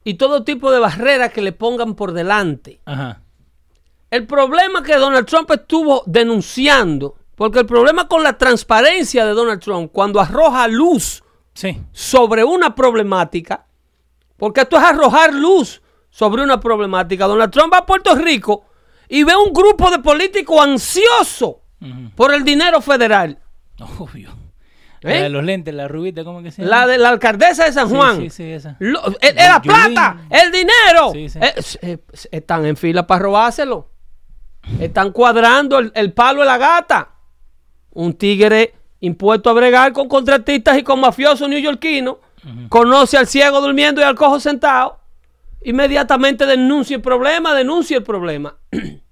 y 0.05 0.15
todo 0.15 0.45
tipo 0.45 0.71
de 0.71 0.79
barreras 0.79 1.33
que 1.33 1.43
le 1.43 1.51
pongan 1.53 1.95
por 1.95 2.13
delante. 2.13 2.81
Ajá. 2.85 3.23
El 4.11 4.27
problema 4.27 4.83
que 4.85 4.95
Donald 4.97 5.27
Trump 5.27 5.51
estuvo 5.51 6.03
denunciando, 6.07 7.17
porque 7.39 7.61
el 7.61 7.67
problema 7.67 8.07
con 8.09 8.23
la 8.23 8.37
transparencia 8.37 9.25
de 9.25 9.33
Donald 9.33 9.63
Trump, 9.63 9.91
cuando 9.93 10.21
arroja 10.21 10.67
luz 10.69 11.23
Sí. 11.55 11.81
sobre 11.93 12.45
una 12.45 12.75
problemática, 12.75 13.65
porque 14.37 14.61
esto 14.63 14.77
es 14.77 14.83
arrojar 14.83 15.33
luz 15.33 15.81
sobre 16.11 16.43
una 16.43 16.61
problemática. 16.61 17.27
Donald 17.27 17.51
Trump 17.53 17.73
va 17.73 17.79
a 17.79 17.87
Puerto 17.87 18.15
Rico 18.17 18.65
y 19.09 19.23
ve 19.25 19.35
un 19.37 19.53
grupo 19.53 19.91
de 19.91 20.01
políticos 20.01 20.61
ansiosos 20.61 21.57
Ujú. 21.81 22.11
por 22.15 22.35
el 22.35 22.45
dinero 22.45 22.81
federal. 22.81 23.39
Obvio. 23.99 24.31
¿Eh? 25.03 25.15
La 25.15 25.23
de 25.23 25.29
los 25.29 25.45
lentes, 25.45 25.73
la 25.73 25.87
rubita, 25.87 26.25
¿cómo 26.25 26.43
que 26.43 26.51
se 26.51 26.63
llama? 26.63 26.77
La 26.77 26.87
de 26.89 26.99
la 26.99 27.09
alcaldesa 27.11 27.65
de 27.67 27.73
San 27.73 27.89
Juan. 27.89 28.17
Sí, 28.21 28.31
sí, 28.31 28.43
esa. 28.51 28.75
Lo- 28.81 29.07
eh, 29.13 29.17
eh, 29.23 29.33
la 29.37 29.63
Yulín. 29.63 29.95
plata, 29.95 30.17
el 30.29 30.51
dinero. 30.51 31.13
Sí, 31.13 31.29
sí. 31.29 31.39
Eh, 31.41 31.55
eh, 31.83 31.99
están 32.33 32.67
en 32.67 32.77
fila 32.77 33.07
para 33.07 33.23
robárselo. 33.23 33.91
Están 34.81 35.13
cuadrando 35.13 35.79
el, 35.79 35.93
el 35.95 36.13
palo 36.13 36.41
de 36.41 36.47
la 36.47 36.59
gata. 36.59 37.11
Un 37.93 38.15
tigre 38.15 38.75
impuesto 39.01 39.51
a 39.51 39.53
bregar 39.53 39.93
con 39.93 40.09
contratistas 40.09 40.79
y 40.79 40.83
con 40.83 41.01
mafiosos 41.01 41.49
neoyorquinos. 41.49 42.17
Conoce 42.69 43.17
al 43.17 43.27
ciego 43.27 43.61
durmiendo 43.61 44.01
y 44.01 44.05
al 44.05 44.15
cojo 44.15 44.41
sentado. 44.41 45.01
Inmediatamente 45.63 46.47
denuncia 46.47 46.97
el 46.97 47.03
problema, 47.03 47.55
denuncia 47.55 47.97
el 47.97 48.05
problema. 48.05 48.57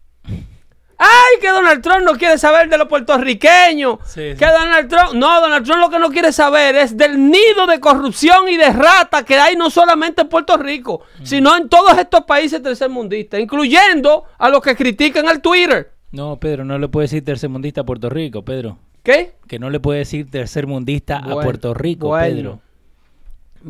Ay, 0.98 1.40
que 1.42 1.48
Donald 1.48 1.82
Trump 1.82 2.04
no 2.04 2.14
quiere 2.14 2.38
saber 2.38 2.70
de 2.70 2.78
los 2.78 2.88
puertorriqueños. 2.88 3.98
Sí, 4.06 4.32
sí. 4.32 4.36
Que 4.38 4.46
Donald 4.46 4.88
Trump, 4.88 5.12
no, 5.12 5.40
Donald 5.40 5.66
Trump 5.66 5.80
lo 5.80 5.90
que 5.90 5.98
no 5.98 6.08
quiere 6.08 6.32
saber 6.32 6.74
es 6.76 6.96
del 6.96 7.30
nido 7.30 7.66
de 7.66 7.80
corrupción 7.80 8.48
y 8.48 8.56
de 8.56 8.70
rata 8.70 9.22
que 9.22 9.38
hay 9.38 9.56
no 9.56 9.68
solamente 9.68 10.22
en 10.22 10.28
Puerto 10.28 10.56
Rico, 10.56 11.02
sino 11.22 11.54
en 11.54 11.68
todos 11.68 11.98
estos 11.98 12.24
países 12.24 12.62
tercermundistas, 12.62 13.40
incluyendo 13.40 14.24
a 14.38 14.48
los 14.48 14.62
que 14.62 14.74
critican 14.74 15.28
al 15.28 15.42
Twitter. 15.42 15.95
No, 16.12 16.38
Pedro, 16.38 16.64
no 16.64 16.78
le 16.78 16.88
puede 16.88 17.04
decir 17.04 17.24
tercermundista 17.24 17.82
a 17.82 17.84
Puerto 17.84 18.08
Rico, 18.08 18.44
Pedro. 18.44 18.78
¿Qué? 19.02 19.34
Que 19.46 19.58
no 19.58 19.70
le 19.70 19.80
puede 19.80 20.00
decir 20.00 20.30
tercermundista 20.30 21.18
a 21.18 21.32
Puerto 21.40 21.74
Rico, 21.74 22.08
bueno. 22.08 22.34
Pedro. 22.34 22.60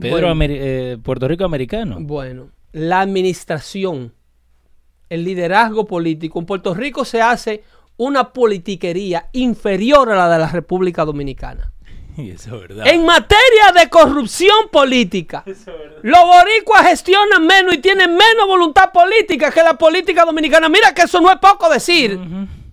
Pedro, 0.01 0.35
Bueno. 0.35 0.44
eh, 0.49 0.99
Puerto 1.03 1.29
Rico 1.29 1.44
americano. 1.44 1.96
Bueno, 2.01 2.49
la 2.72 3.01
administración, 3.01 4.12
el 5.09 5.25
liderazgo 5.25 5.87
político. 5.87 6.38
En 6.38 6.46
Puerto 6.46 6.75
Rico 6.75 7.05
se 7.05 7.22
hace 7.22 7.62
una 7.96 8.33
politiquería 8.33 9.29
inferior 9.33 10.11
a 10.11 10.16
la 10.16 10.29
de 10.31 10.38
la 10.38 10.49
República 10.49 11.05
Dominicana. 11.05 11.72
Y 12.22 12.31
eso 12.31 12.55
es 12.57 12.61
verdad. 12.68 12.87
En 12.87 13.05
materia 13.05 13.72
de 13.79 13.88
corrupción 13.90 14.68
política, 14.72 15.44
los 16.02 16.20
boricuas 16.24 16.87
gestionan 16.88 17.46
menos 17.46 17.74
y 17.74 17.79
tienen 17.79 18.11
menos 18.16 18.46
voluntad 18.46 18.90
política 18.92 19.50
que 19.50 19.62
la 19.62 19.74
política 19.74 20.24
dominicana. 20.24 20.68
Mira 20.68 20.94
que 20.94 21.02
eso 21.02 21.20
no 21.20 21.31
es 21.31 21.38
poco 21.38 21.68
decir, 21.68 22.18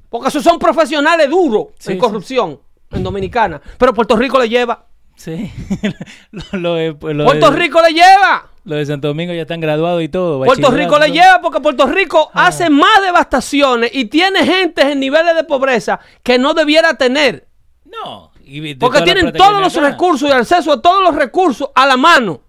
porque 0.10 0.30
esos 0.30 0.44
son 0.44 0.60
profesionales 0.60 1.30
duros 1.30 1.68
Sí, 1.80 1.92
en 1.92 1.98
sí. 1.98 2.00
corrupción 2.02 2.60
en 2.92 3.04
Dominicana. 3.04 3.60
Pero 3.78 3.94
Puerto 3.94 4.16
Rico 4.16 4.40
le 4.40 4.48
lleva. 4.50 4.86
Sí. 5.16 5.52
lo, 6.32 6.60
lo 6.60 7.14
lo 7.14 7.26
Puerto 7.26 7.52
de- 7.52 7.58
Rico 7.58 7.82
le 7.82 7.94
lleva. 7.94 8.50
lo 8.64 8.76
de 8.76 8.86
Santo 8.86 9.08
Domingo 9.10 9.34
ya 9.34 9.42
están 9.42 9.60
graduados 9.60 10.02
y 10.04 10.10
todo. 10.10 10.44
Puerto 10.44 10.72
Rico 10.72 10.98
le 11.00 11.12
lleva 11.12 11.40
porque 11.42 11.60
Puerto 11.60 11.86
Rico 11.88 12.30
Ah. 12.34 12.48
hace 12.48 12.70
más 12.70 13.02
devastaciones 13.04 13.92
y 13.94 14.06
tiene 14.06 14.46
gente 14.46 14.82
en 14.84 15.00
niveles 15.00 15.36
de 15.36 15.44
pobreza 15.44 16.00
que 16.24 16.38
no 16.40 16.54
debiera 16.54 16.96
tener. 16.98 17.48
No. 17.86 18.32
Y 18.44 18.76
Porque 18.76 19.02
tienen 19.02 19.32
todos 19.34 19.60
los 19.62 19.76
acá. 19.78 19.90
recursos 19.90 20.30
y 20.30 20.32
acceso 20.32 20.72
a 20.74 20.82
todos 20.82 21.04
los 21.04 21.16
recursos 21.16 21.70
a 21.74 21.86
la 21.86 21.98
mano. 21.98 22.42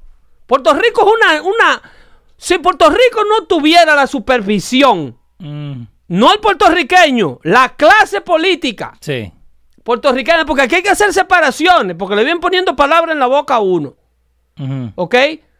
Puerto 0.46 0.74
Rico 0.74 1.02
es 1.06 1.12
una, 1.14 1.42
una... 1.42 1.82
Si 2.36 2.58
Puerto 2.58 2.90
Rico 2.90 3.22
no 3.28 3.46
tuviera 3.46 3.94
la 3.94 4.06
supervisión, 4.06 5.16
Mm, 5.38 5.82
no 6.08 6.32
el 6.32 6.38
puertorriqueño, 6.38 7.40
la 7.42 7.74
clase 7.74 8.20
política 8.20 8.96
sí. 9.00 9.32
puertorriqueña, 9.82 10.46
porque 10.46 10.62
aquí 10.62 10.76
hay 10.76 10.82
que 10.82 10.90
hacer 10.90 11.12
separaciones, 11.12 11.96
porque 11.98 12.14
le 12.14 12.22
vienen 12.22 12.40
poniendo 12.40 12.76
palabras 12.76 13.12
en 13.14 13.18
la 13.18 13.26
boca 13.26 13.56
a 13.56 13.60
uno. 13.60 13.94
¿Ok? 14.94 15.14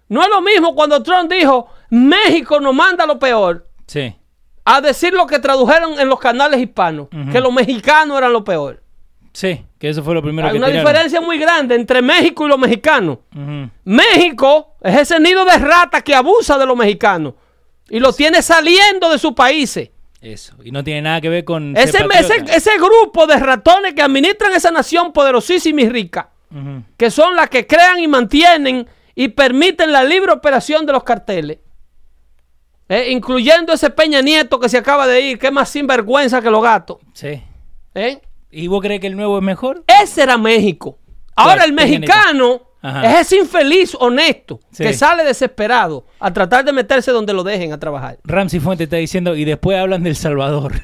No 0.08 0.22
es 0.22 0.28
lo 0.28 0.40
mismo 0.42 0.74
cuando 0.76 1.02
Trump 1.02 1.30
dijo, 1.30 1.68
México 1.90 2.60
nos 2.60 2.72
manda 2.74 3.04
lo 3.04 3.18
peor, 3.18 3.66
Sí. 3.86 4.14
a 4.64 4.80
decir 4.80 5.12
lo 5.12 5.26
que 5.26 5.40
tradujeron 5.40 5.98
en 5.98 6.08
los 6.08 6.20
canales 6.20 6.60
hispanos, 6.60 7.08
que 7.32 7.40
los 7.40 7.52
mexicanos 7.52 8.16
eran 8.16 8.32
lo 8.32 8.44
peor. 8.44 8.80
Sí. 9.34 9.66
Que 9.78 9.88
eso 9.88 10.02
fue 10.02 10.14
lo 10.14 10.22
primero 10.22 10.46
Hay 10.46 10.52
que 10.52 10.58
una 10.58 10.68
tiraron. 10.68 10.86
diferencia 10.86 11.20
muy 11.20 11.38
grande 11.38 11.74
entre 11.74 12.00
México 12.00 12.46
y 12.46 12.48
los 12.48 12.58
mexicanos. 12.58 13.18
México 13.84 14.76
es 14.80 14.96
ese 14.96 15.18
nido 15.20 15.44
de 15.44 15.58
rata 15.58 16.00
que 16.02 16.14
abusa 16.14 16.56
de 16.56 16.64
los 16.64 16.76
mexicanos 16.76 17.34
y 17.90 17.98
lo 18.00 18.12
tiene 18.12 18.40
saliendo 18.42 19.10
de 19.10 19.18
sus 19.18 19.32
países. 19.32 19.90
Eso. 20.20 20.54
Y 20.64 20.70
no 20.70 20.82
tiene 20.82 21.02
nada 21.02 21.20
que 21.20 21.28
ver 21.28 21.44
con. 21.44 21.76
Ese, 21.76 21.98
ese, 22.18 22.44
ese 22.48 22.70
grupo 22.78 23.26
de 23.26 23.36
ratones 23.36 23.92
que 23.92 24.00
administran 24.00 24.52
esa 24.52 24.70
nación 24.70 25.12
poderosísima 25.12 25.82
y 25.82 25.88
rica, 25.90 26.30
que 26.96 27.10
son 27.10 27.36
las 27.36 27.50
que 27.50 27.66
crean 27.66 27.98
y 27.98 28.08
mantienen 28.08 28.86
y 29.16 29.28
permiten 29.28 29.92
la 29.92 30.02
libre 30.04 30.32
operación 30.32 30.86
de 30.86 30.92
los 30.92 31.02
carteles, 31.04 31.58
eh, 32.88 33.10
incluyendo 33.10 33.72
ese 33.72 33.90
Peña 33.90 34.22
Nieto 34.22 34.58
que 34.58 34.68
se 34.68 34.78
acaba 34.78 35.06
de 35.06 35.20
ir, 35.20 35.38
que 35.38 35.48
es 35.48 35.52
más 35.52 35.68
sinvergüenza 35.68 36.40
que 36.40 36.50
los 36.50 36.62
gatos. 36.62 36.98
Sí. 37.12 37.42
¿eh? 37.94 38.20
¿Y 38.54 38.66
vos 38.68 38.80
crees 38.80 39.00
que 39.00 39.06
el 39.08 39.16
nuevo 39.16 39.36
es 39.38 39.42
mejor? 39.44 39.84
Ese 40.02 40.22
era 40.22 40.38
México. 40.38 40.98
Ahora 41.36 41.64
el 41.64 41.72
mexicano 41.72 42.62
Ajá. 42.80 43.12
es 43.20 43.26
ese 43.26 43.38
infeliz 43.38 43.96
honesto 43.98 44.60
Sí. 44.70 44.84
que 44.84 44.92
sale 44.92 45.24
desesperado 45.24 46.06
a 46.20 46.32
tratar 46.32 46.64
de 46.64 46.72
meterse 46.72 47.10
donde 47.10 47.32
lo 47.32 47.42
dejen 47.42 47.72
a 47.72 47.78
trabajar. 47.80 48.18
Ramsey 48.24 48.60
Fuente 48.60 48.84
está 48.84 48.96
diciendo, 48.96 49.34
y 49.34 49.44
después 49.44 49.76
hablan 49.78 50.02
del 50.04 50.14
Salvador. 50.16 50.74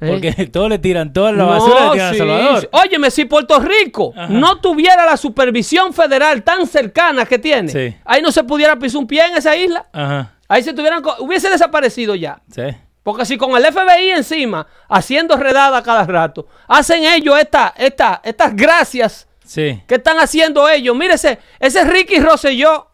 ¿Eh? 0.00 0.06
Porque 0.10 0.46
todos 0.46 0.68
le 0.68 0.78
tiran 0.78 1.12
toda 1.12 1.32
la 1.32 1.42
basura, 1.44 1.86
le 1.86 1.90
tiran 1.94 2.14
sí, 2.14 2.20
al 2.20 2.28
Salvador. 2.28 2.60
sí. 2.60 2.68
Óyeme, 2.70 3.10
si 3.10 3.24
Puerto 3.24 3.58
Rico 3.58 4.12
Ajá. 4.16 4.28
no 4.32 4.60
tuviera 4.60 5.04
la 5.04 5.16
supervisión 5.16 5.92
federal 5.92 6.44
tan 6.44 6.68
cercana 6.68 7.26
que 7.26 7.40
tiene, 7.40 7.68
Sí. 7.68 7.96
ahí 8.04 8.22
no 8.22 8.30
se 8.30 8.44
pudiera 8.44 8.78
pisar 8.78 8.98
un 9.00 9.08
pie 9.08 9.26
en 9.26 9.36
esa 9.36 9.56
isla. 9.56 9.88
Ajá. 9.92 10.34
Ahí 10.46 10.62
se 10.62 10.72
tuvieran, 10.72 11.02
hubiese 11.18 11.50
desaparecido 11.50 12.14
ya. 12.14 12.40
Sí. 12.54 12.62
Porque 13.08 13.24
si 13.24 13.38
con 13.38 13.56
el 13.56 13.64
FBI 13.72 14.10
encima, 14.10 14.66
haciendo 14.86 15.34
redada 15.38 15.82
cada 15.82 16.04
rato, 16.04 16.46
hacen 16.66 17.04
ellos 17.04 17.38
esta, 17.38 17.72
esta, 17.78 18.20
estas 18.22 18.54
gracias 18.54 19.26
Sí. 19.46 19.82
que 19.88 19.94
están 19.94 20.18
haciendo 20.18 20.68
ellos. 20.68 20.94
Mire 20.94 21.14
ese, 21.14 21.38
Ricky 21.84 22.20
Rosselló, 22.20 22.88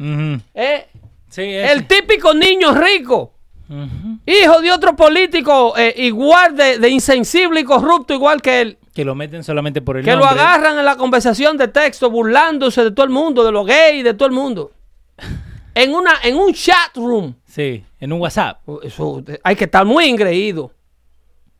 Ujú. 0.00 0.40
eh, 0.54 0.88
Sí, 1.28 1.42
el 1.42 1.86
típico 1.86 2.34
niño 2.34 2.72
rico, 2.74 3.32
hijo 4.26 4.60
de 4.60 4.72
otro 4.72 4.96
político 4.96 5.74
eh, 5.78 5.94
igual 5.98 6.56
de, 6.56 6.80
de 6.80 6.88
insensible 6.88 7.60
y 7.60 7.64
corrupto 7.64 8.12
igual 8.14 8.42
que 8.42 8.60
él. 8.60 8.78
Que 8.92 9.04
lo 9.04 9.14
meten 9.14 9.44
solamente 9.44 9.80
por 9.80 9.98
el 9.98 10.04
Que 10.04 10.16
lo 10.16 10.24
agarran 10.24 10.76
en 10.80 10.84
la 10.84 10.96
conversación 10.96 11.56
de 11.56 11.68
texto, 11.68 12.10
burlándose 12.10 12.82
de 12.82 12.90
todo 12.90 13.04
el 13.06 13.10
mundo, 13.12 13.44
de 13.44 13.52
los 13.52 13.64
gays, 13.64 14.02
de 14.02 14.14
todo 14.14 14.26
el 14.26 14.34
mundo. 14.34 14.72
En, 15.74 15.94
una, 15.94 16.14
en 16.24 16.34
un 16.36 16.52
chat 16.54 16.96
room. 16.96 17.36
Sí, 17.58 17.84
en 17.98 18.12
un 18.12 18.20
WhatsApp. 18.20 18.60
Eso, 18.84 19.24
eh, 19.26 19.40
hay 19.42 19.56
que 19.56 19.64
estar 19.64 19.84
muy 19.84 20.04
ingreído. 20.04 20.70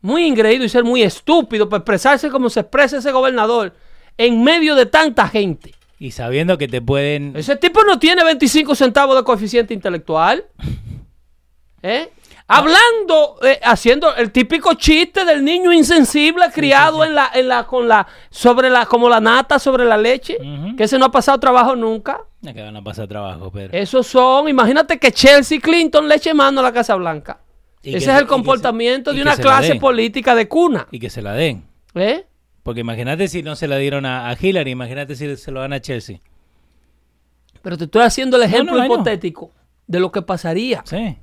Muy 0.00 0.26
ingreído 0.26 0.64
y 0.64 0.68
ser 0.68 0.84
muy 0.84 1.02
estúpido 1.02 1.68
para 1.68 1.80
expresarse 1.80 2.30
como 2.30 2.48
se 2.48 2.60
expresa 2.60 2.98
ese 2.98 3.10
gobernador 3.10 3.74
en 4.16 4.44
medio 4.44 4.76
de 4.76 4.86
tanta 4.86 5.26
gente. 5.26 5.74
Y 5.98 6.12
sabiendo 6.12 6.56
que 6.56 6.68
te 6.68 6.80
pueden... 6.80 7.32
Ese 7.34 7.56
tipo 7.56 7.82
no 7.82 7.98
tiene 7.98 8.22
25 8.22 8.76
centavos 8.76 9.16
de 9.16 9.24
coeficiente 9.24 9.74
intelectual. 9.74 10.44
¿Eh? 11.82 12.12
Hablando, 12.50 13.36
eh, 13.42 13.60
haciendo 13.62 14.16
el 14.16 14.32
típico 14.32 14.72
chiste 14.74 15.26
del 15.26 15.44
niño 15.44 15.70
insensible 15.70 16.46
criado 16.52 17.04
en 17.04 17.14
la, 17.14 17.30
en 17.34 17.46
la, 17.46 17.66
con 17.66 17.86
la, 17.86 18.06
sobre 18.30 18.70
la, 18.70 18.86
como 18.86 19.08
la 19.10 19.20
nata 19.20 19.58
sobre 19.58 19.84
la 19.84 19.98
leche, 19.98 20.38
que 20.76 20.84
ese 20.84 20.98
no 20.98 21.04
ha 21.06 21.10
pasado 21.12 21.38
trabajo 21.38 21.76
nunca. 21.76 22.22
Ya 22.40 22.54
que 22.54 22.62
van 22.62 22.74
a 22.76 22.82
pasar 22.82 23.06
trabajo, 23.06 23.50
Pedro. 23.52 23.76
Esos 23.76 24.06
son, 24.06 24.48
imagínate 24.48 24.98
que 24.98 25.12
Chelsea 25.12 25.60
Clinton 25.60 26.08
le 26.08 26.14
eche 26.14 26.32
mano 26.32 26.60
a 26.60 26.62
la 26.62 26.72
Casa 26.72 26.94
Blanca. 26.94 27.40
Y 27.82 27.90
Ese 27.94 28.06
que 28.06 28.12
es 28.12 28.18
el 28.18 28.26
comportamiento 28.26 29.10
se- 29.10 29.16
de 29.16 29.22
una 29.22 29.36
se 29.36 29.42
la 29.42 29.48
clase 29.58 29.74
política 29.76 30.34
de 30.34 30.48
cuna. 30.48 30.88
Y 30.90 30.98
que 30.98 31.10
se 31.10 31.20
la 31.20 31.34
den. 31.34 31.64
¿Eh? 31.94 32.24
Porque 32.62 32.80
imagínate 32.80 33.28
si 33.28 33.42
no 33.42 33.56
se 33.56 33.68
la 33.68 33.76
dieron 33.76 34.06
a, 34.06 34.28
a 34.30 34.36
Hillary, 34.40 34.70
imagínate 34.70 35.16
si 35.16 35.36
se 35.36 35.50
lo 35.50 35.60
dan 35.60 35.74
a 35.74 35.80
Chelsea. 35.80 36.18
Pero 37.60 37.76
te 37.76 37.84
estoy 37.84 38.02
haciendo 38.02 38.36
el 38.36 38.44
ejemplo 38.44 38.76
no, 38.76 38.84
hipotético 38.84 39.50
de 39.86 40.00
lo 40.00 40.10
que 40.12 40.22
pasaría. 40.22 40.82
Sí. 40.86 41.18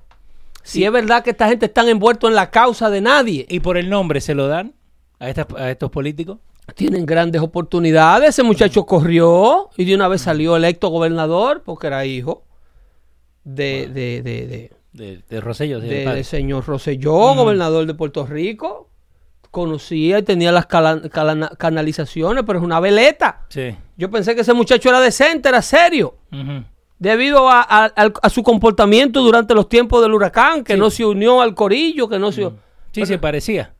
Si 0.66 0.84
es 0.84 0.92
verdad 0.92 1.24
que 1.24 1.30
esta 1.32 1.48
gente 1.48 1.68
está 1.68 1.88
envuelto 1.90 2.28
en 2.28 2.36
la 2.36 2.50
causa 2.52 2.90
de 2.90 3.02
nadie. 3.02 3.46
¿Y 3.50 3.60
por 3.60 3.78
el 3.78 3.90
nombre 3.90 4.20
se 4.22 4.34
lo 4.36 4.48
dan 4.48 4.74
a, 5.20 5.30
estas, 5.30 5.48
a 5.58 5.70
estos 5.72 5.92
políticos? 5.92 6.40
Tienen 6.74 7.06
grandes 7.06 7.42
oportunidades. 7.42 8.30
Ese 8.30 8.44
muchacho 8.44 8.86
corrió 8.86 9.70
y 9.78 9.86
de 9.86 9.94
una 9.96 10.08
vez 10.08 10.22
salió 10.22 10.56
electo 10.56 10.90
gobernador 10.90 11.62
porque 11.64 11.88
era 11.88 12.06
hijo 12.06 12.44
de, 13.44 13.88
de, 13.94 14.22
de, 14.24 14.48
de- 14.48 14.72
De, 14.94 15.22
de 15.30 15.42
Rosello, 15.42 15.82
sí, 15.82 15.88
de- 15.88 16.24
señor 16.24 16.66
Rosselló, 16.66 17.36
gobernador 17.36 17.86
de 17.86 17.94
Puerto 17.94 18.26
Rico. 18.26 18.90
Conocía 19.52 20.20
y 20.20 20.24
tenía 20.24 20.52
las 20.52 20.66
cala- 20.66 21.02
cala- 21.10 21.52
canalizaciones, 21.58 22.44
pero 22.46 22.60
es 22.60 22.66
una 22.66 22.80
veleta. 22.80 23.46
Sí. 23.50 23.76
Yo 23.98 24.10
pensé 24.10 24.36
que 24.36 24.42
ese 24.42 24.54
muchacho 24.54 24.90
era 24.90 25.00
decente, 25.00 25.48
era 25.50 25.62
serio. 25.62 26.18
Ujú. 26.32 26.64
Debido 27.06 27.50
a, 27.50 27.62
a- 27.62 27.86
al- 27.86 28.14
a 28.22 28.30
su 28.30 28.42
comportamiento 28.42 29.22
durante 29.22 29.54
los 29.54 29.70
tiempos 29.70 30.02
del 30.02 30.14
huracán, 30.14 30.64
que 30.64 30.76
no 30.76 30.90
se 30.90 31.06
unió 31.06 31.40
al 31.42 31.54
corillo, 31.54 32.10
que 32.10 32.18
no 32.18 32.32
se... 32.32 32.50
Sí, 32.92 33.06
se 33.06 33.18
parecía. 33.20 33.74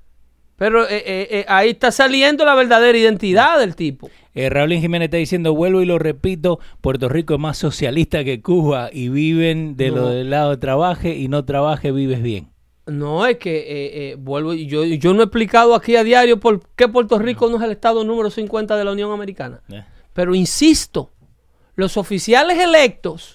Pero 0.58 0.84
eh, 0.84 1.04
eh, 1.06 1.28
eh, 1.32 1.46
ahí 1.48 1.72
está 1.72 1.92
saliendo 1.92 2.46
la 2.46 2.54
verdadera 2.54 2.98
identidad 2.98 3.60
del 3.60 3.76
tipo. 3.76 4.10
Eh, 4.34 4.50
Raúl 4.50 4.74
Jiménez 4.74 5.08
está 5.08 5.18
diciendo, 5.18 5.54
vuelvo 5.56 5.82
y 5.82 5.86
lo 5.86 5.98
repito, 6.00 6.60
Puerto 6.82 7.10
Rico 7.10 7.34
es 7.34 7.40
más 7.40 7.58
socialista 7.58 8.24
que 8.24 8.42
Cuba 8.42 8.90
y 8.94 9.10
viven 9.10 9.76
de 9.76 9.90
lo 9.92 10.10
del 10.10 10.30
lado 10.30 10.58
trabaje 10.60 11.16
y 11.16 11.28
no 11.28 11.44
trabaje, 11.46 11.92
vives 11.92 12.22
bien. 12.22 12.50
No, 12.86 13.26
es 13.26 13.38
que 13.38 13.58
eh, 13.58 14.12
eh, 14.12 14.16
vuelvo 14.20 14.54
y 14.54 14.68
yo, 14.68 14.86
yo 14.86 15.14
no 15.16 15.22
he 15.22 15.26
explicado 15.26 15.74
aquí 15.74 15.96
a 15.96 16.04
diario 16.04 16.40
por 16.40 16.62
qué 16.76 16.88
Puerto 16.88 17.18
Rico 17.18 17.50
no 17.50 17.58
es 17.58 17.64
el 17.64 17.72
estado 17.72 18.04
número 18.04 18.30
50 18.30 18.78
de 18.78 18.84
la 18.86 18.92
Unión 18.92 19.12
Americana. 19.12 19.62
¿eh? 19.72 19.84
Pero 20.14 20.36
insisto, 20.36 21.12
los 21.76 21.98
oficiales 21.98 22.58
electos 22.60 23.34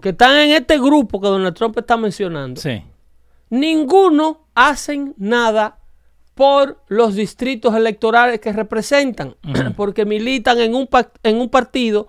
que 0.00 0.10
están 0.10 0.36
en 0.36 0.50
este 0.52 0.78
grupo 0.78 1.20
que 1.20 1.28
Donald 1.28 1.54
Trump 1.54 1.76
está 1.78 1.96
mencionando, 1.96 2.60
Sí. 2.60 2.82
ninguno 3.50 4.46
hacen 4.54 5.14
nada 5.18 5.78
por 6.34 6.82
los 6.88 7.14
distritos 7.14 7.74
electorales 7.74 8.40
que 8.40 8.52
representan, 8.52 9.36
porque 9.76 10.06
militan 10.06 10.58
en 10.58 10.74
un, 10.74 10.88
en 11.22 11.38
un 11.38 11.48
partido 11.50 12.08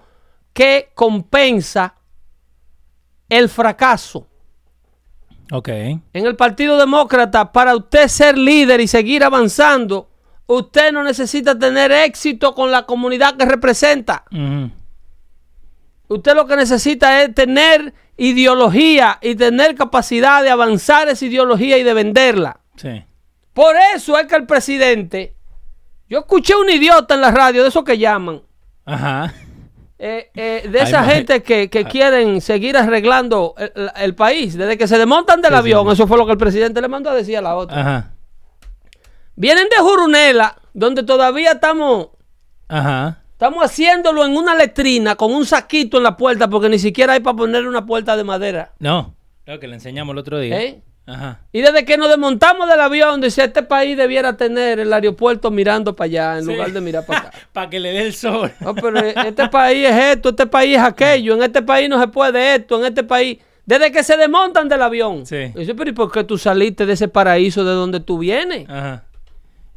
que 0.54 0.92
compensa 0.96 1.96
el 3.28 3.50
fracaso. 3.50 4.28
Ok. 5.52 5.68
En 5.68 6.02
el 6.14 6.38
Partido 6.38 6.78
Demócrata, 6.78 7.52
para 7.52 7.76
usted 7.76 8.08
ser 8.08 8.38
líder 8.38 8.80
y 8.80 8.88
seguir 8.88 9.24
avanzando, 9.24 10.10
usted 10.48 10.94
no 10.94 11.04
necesita 11.04 11.58
tener 11.60 11.92
éxito 11.92 12.56
con 12.56 12.72
la 12.72 12.86
comunidad 12.86 13.36
que 13.36 13.46
representa. 13.46 14.24
Ujú. 14.32 14.72
Usted 16.12 16.36
lo 16.36 16.46
que 16.46 16.58
necesita 16.58 17.24
es 17.24 17.34
tener 17.34 17.94
ideología 18.18 19.18
y 19.22 19.36
tener 19.36 19.76
capacidad 19.76 20.44
de 20.44 20.50
avanzar 20.50 21.08
esa 21.08 21.26
ideología 21.26 21.78
y 21.78 21.84
de 21.84 21.94
venderla. 21.94 22.60
Sí. 22.76 23.06
Por 23.54 23.76
eso 23.96 24.20
es 24.20 24.28
que 24.28 24.36
el 24.36 24.46
presidente, 24.46 25.36
yo 26.10 26.20
escuché 26.20 26.54
un 26.56 26.70
idiota 26.70 27.16
en 27.16 27.22
la 27.22 27.32
radio, 27.32 27.64
de 27.64 27.70
esos 27.70 27.86
que 27.86 27.98
llaman, 27.98 28.42
Ajá. 28.84 29.34
eh, 30.00 30.30
eh, 30.36 30.68
de 30.70 30.80
esa 30.80 31.06
gente 31.06 31.44
que, 31.44 31.70
que 31.70 31.86
quieren 31.86 32.42
seguir 32.42 32.76
arreglando 32.76 33.56
el, 33.96 34.14
país, 34.14 34.58
desde 34.58 34.78
que 34.78 34.90
se 34.90 34.98
desmontan 34.98 35.42
del 35.42 35.54
sí, 35.54 35.58
avión, 35.58 35.88
sí. 35.88 35.94
eso 35.94 36.08
fue 36.08 36.18
lo 36.18 36.26
que 36.26 36.34
el 36.34 36.38
presidente 36.38 36.82
le 36.82 36.90
mandó 36.90 37.10
a 37.10 37.16
decir 37.16 37.38
a 37.38 37.42
la 37.42 37.56
otra. 37.56 37.80
Ajá. 37.80 38.12
Vienen 39.38 39.70
de 39.70 39.78
Jurunela, 39.82 40.58
donde 40.74 41.04
todavía 41.04 41.54
estamos, 41.54 42.10
Ajá. 42.68 43.21
Estamos 43.42 43.66
haciéndolo 43.66 44.24
en 44.24 44.38
una 44.38 44.54
letrina 44.54 45.16
con 45.16 45.34
un 45.34 45.48
saquito 45.48 45.98
en 45.98 46.04
la 46.04 46.16
puerta, 46.16 46.48
porque 46.48 46.70
ni 46.70 46.78
siquiera 46.78 47.14
hay 47.14 47.22
para 47.22 47.36
ponerle 47.36 47.68
una 47.68 47.84
puerta 47.88 48.16
de 48.16 48.24
madera. 48.24 48.72
No. 48.78 49.16
Lo 49.48 49.60
que 49.60 49.68
le 49.68 49.74
enseñamos 49.74 50.14
el 50.14 50.20
otro 50.20 50.38
día. 50.38 50.62
¿Eh? 50.62 50.84
Ajá. 51.08 51.40
Y 51.52 51.62
desde 51.62 51.84
que 51.84 51.98
nos 51.98 52.10
desmontamos 52.10 52.70
del 52.70 52.80
avión, 52.80 53.20
dice, 53.20 53.44
este 53.44 53.64
país 53.64 53.98
debiera 53.98 54.38
tener 54.38 54.80
el 54.80 54.94
aeropuerto 54.94 55.50
mirando 55.50 55.96
para 55.96 56.06
allá, 56.06 56.38
en 56.38 56.46
Sí. 56.46 56.52
lugar 56.52 56.72
de 56.72 56.82
mirar 56.82 57.04
para 57.04 57.20
acá. 57.20 57.32
Para 57.52 57.68
que 57.72 57.80
le 57.80 57.90
dé 57.92 58.04
el 58.04 58.14
sol. 58.14 58.52
No, 58.60 58.76
pero 58.76 59.00
este 59.00 59.50
país 59.50 59.88
es 59.90 59.96
esto, 60.18 60.30
este 60.30 60.46
país 60.46 60.78
es 60.78 60.84
aquello, 60.84 61.34
en 61.34 61.42
este 61.42 61.64
país 61.64 61.90
no 61.90 62.00
se 62.00 62.08
puede 62.10 62.56
esto, 62.58 62.78
en 62.80 62.86
este 62.86 63.04
país... 63.04 63.40
Desde 63.66 63.92
que 63.92 64.04
se 64.04 64.18
desmontan 64.18 64.70
del 64.70 64.84
avión. 64.84 65.26
Sí. 65.26 65.52
Dice, 65.56 65.74
pero 65.74 65.90
¿y 65.90 65.94
por 65.94 66.12
qué 66.12 66.24
tú 66.24 66.38
saliste 66.38 66.86
de 66.86 66.94
ese 66.94 67.08
paraíso 67.08 67.64
de 67.66 67.72
donde 67.72 68.02
tú 68.02 68.20
vienes? 68.20 68.70
Ajá. 68.70 69.04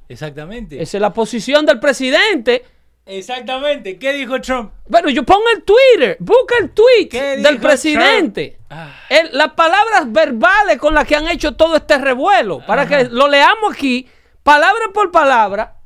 Exactamente. 0.07 0.83
Esa 0.83 0.99
es 0.99 1.01
la 1.01 1.15
posición 1.15 1.65
del 1.65 1.81
presidente. 1.81 2.63
Exactamente. 3.07 3.99
¿Qué 3.99 4.13
dijo 4.15 4.41
Trump? 4.41 4.73
Bueno, 4.89 5.11
yo 5.11 5.25
pongo 5.25 5.45
el 5.55 5.63
Twitter, 5.63 6.17
busca 6.21 6.55
el 6.61 6.71
tweet 6.71 7.09
¿Qué 7.11 7.37
del 7.37 7.59
presidente. 7.59 8.59
Ah. 8.71 8.91
El- 9.11 9.31
las 9.37 9.53
palabras 9.53 10.11
verbales 10.11 10.79
con 10.79 10.95
las 10.95 11.07
que 11.07 11.17
han 11.17 11.29
hecho 11.29 11.53
todo 11.53 11.77
este 11.77 11.99
revuelo, 11.99 12.65
para 12.67 12.87
que 12.89 13.05
lo 13.05 13.29
leamos 13.29 13.75
aquí, 13.75 14.09
palabra 14.43 14.85
por 14.95 15.11
palabra, 15.11 15.77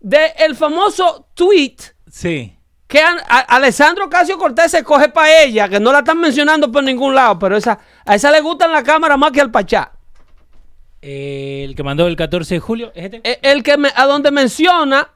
de 0.00 0.34
el 0.38 0.56
famoso 0.56 1.28
tweet 1.34 1.76
Sí. 2.10 2.58
que 2.88 3.00
a- 3.00 3.14
Alessandro 3.48 4.10
Casio 4.10 4.36
Cortés 4.36 4.70
se 4.72 4.82
coge 4.82 5.08
para 5.08 5.42
ella, 5.42 5.68
que 5.68 5.78
no 5.78 5.92
la 5.92 6.00
están 6.00 6.18
mencionando 6.20 6.70
por 6.72 6.82
ningún 6.82 7.14
lado, 7.14 7.38
pero 7.38 7.56
esa, 7.56 7.78
a 8.04 8.14
esa 8.16 8.30
le 8.32 8.40
gusta 8.40 8.64
en 8.66 8.72
la 8.72 8.82
cámara 8.82 9.16
más 9.16 9.30
que 9.30 9.40
al 9.40 9.50
Pachá. 9.52 9.92
El 11.00 11.74
que 11.76 11.82
mandó 11.82 12.06
el 12.06 12.16
14 12.16 12.54
de 12.54 12.60
julio. 12.60 12.90
¿Es 12.94 13.04
este? 13.04 13.20
Eh, 13.24 13.38
El 13.42 13.62
que 13.62 13.76
me- 13.76 13.92
a 13.94 14.06
donde 14.06 14.30
menciona 14.30 15.10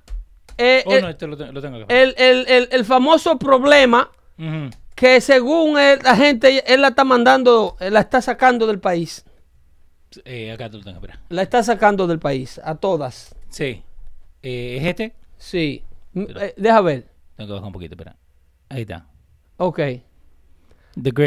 eh, 0.58 0.82
oh, 0.86 0.92
el, 0.92 1.02
no, 1.02 1.08
este 1.08 1.26
lo, 1.26 1.36
te- 1.36 1.52
lo 1.52 1.60
tengo 1.62 1.76
acá. 1.78 1.86
el- 1.88 2.14
el- 2.18 2.46
el- 2.48 2.68
el 2.70 2.84
famoso 2.84 3.38
problema 3.38 4.10
Eh, 10.24 10.50
acá 10.52 10.70
tú 10.70 10.78
lo 10.78 10.84
tengo, 10.84 10.96
espera. 10.98 11.20
La 11.28 11.42
está 11.42 11.62
sacando 11.62 12.06
del 12.06 12.18
país, 12.18 12.60
a 12.64 12.74
todas. 12.76 13.34
Sí. 13.50 13.82
Eh, 14.42 14.78
¿Es 14.80 14.86
este? 14.86 15.14
Sí. 15.36 15.82
Pero- 16.14 16.40
eh, 16.40 16.54
deja 16.56 16.80
ver. 16.80 17.06
Tengo 17.36 17.48
que 17.48 17.52
bajar 17.54 17.66
un 17.66 17.72
poquito, 17.72 17.94
espera. 17.94 18.16
Ahí 18.68 18.82
está. 18.82 19.06
Ok. 19.58 19.78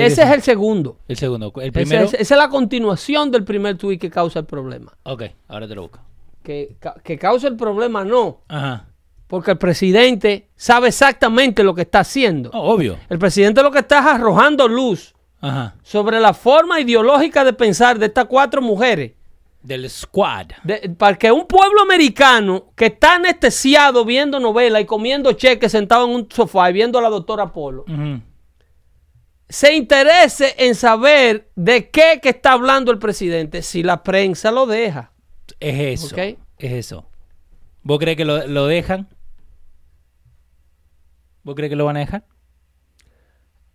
Ese 0.04 0.24
es 0.24 0.30
el 0.32 0.41
segundo. 0.41 0.98
el 1.08 1.15
segundo. 1.17 1.54
El 1.62 1.72
primero. 1.72 2.04
es- 2.06 2.13
esa 2.13 2.34
es 2.36 2.38
la 2.38 2.50
continuación 2.50 3.32
del 3.32 3.44
primer 3.46 3.78
tweet 3.78 3.98
que 4.00 4.10
causa 4.10 4.39
el 4.39 4.46
problema. 4.46 4.98
Ok, 5.04 5.24
ahora 5.48 5.67
te 5.67 5.76
lo 5.76 5.84
busco. 5.84 6.00
Que, 6.44 6.76
que 7.04 7.17
causa 7.17 7.48
el 7.48 7.56
problema 7.56 8.04
no, 8.04 8.41
Ajá. 8.48 8.88
Porque 9.32 9.52
el 9.52 9.58
presidente 9.58 10.50
sabe 10.58 10.89
exactamente 10.89 11.63
lo 11.63 11.74
que 11.74 11.84
está 11.84 12.02
haciendo. 12.02 12.50
Oh, 12.54 12.74
obvio. 12.74 12.98
El 13.10 13.17
presidente 13.17 13.63
lo 13.63 13.72
que 13.72 13.80
está 13.80 14.00
es 14.00 14.06
arrojando 14.08 14.67
luz 14.67 15.15
Ajá. 15.39 15.76
sobre 15.84 16.20
la 16.20 16.34
forma 16.34 16.82
ideológica 16.82 17.46
de 17.46 17.54
pensar 17.54 17.98
de 17.98 18.08
estas 18.08 18.26
cuatro 18.26 18.62
mujeres. 18.62 19.13
Del 19.63 19.89
squad. 19.89 20.48
De- 20.65 20.89
para 20.98 21.17
que 21.17 21.32
un 21.32 21.48
pueblo 21.48 21.82
americano 21.82 22.74
que 22.76 22.88
está 22.88 23.15
anestesiado 23.15 24.04
viendo 24.04 24.38
novelas 24.38 24.82
y 24.82 24.86
comiendo 24.86 25.32
cheques 25.32 25.72
sentado 25.72 26.04
en 26.10 26.12
un 26.13 26.28
sofá 26.30 26.70
y 26.70 26.74
viendo 26.74 27.00
a 27.00 27.02
la 27.02 27.10
doctora 27.10 27.54
Polo, 27.54 27.86
se 29.48 29.74
interese 29.74 30.56
en 30.58 30.76
saber 30.76 31.52
de 31.56 31.89
qué 31.89 32.20
que 32.22 32.30
está 32.30 32.52
hablando 32.52 32.91
el 32.91 33.00
presidente 33.00 33.62
si 33.62 33.82
la 33.82 34.04
prensa 34.04 34.52
lo 34.52 34.65
deja. 34.65 35.13
Es 35.62 36.02
eso. 36.04 36.15
Es 36.17 36.72
eso. 36.74 37.06
¿Vos 37.84 37.98
crees 37.98 38.17
que 38.17 38.26
lo, 38.26 38.46
lo 38.48 38.67
dejan? 38.67 39.08
¿Vos 41.44 41.56
crees 41.56 41.70
que 41.70 41.76
lo 41.76 41.86
van 41.86 41.98
a 41.98 42.02
dejar? 42.02 42.24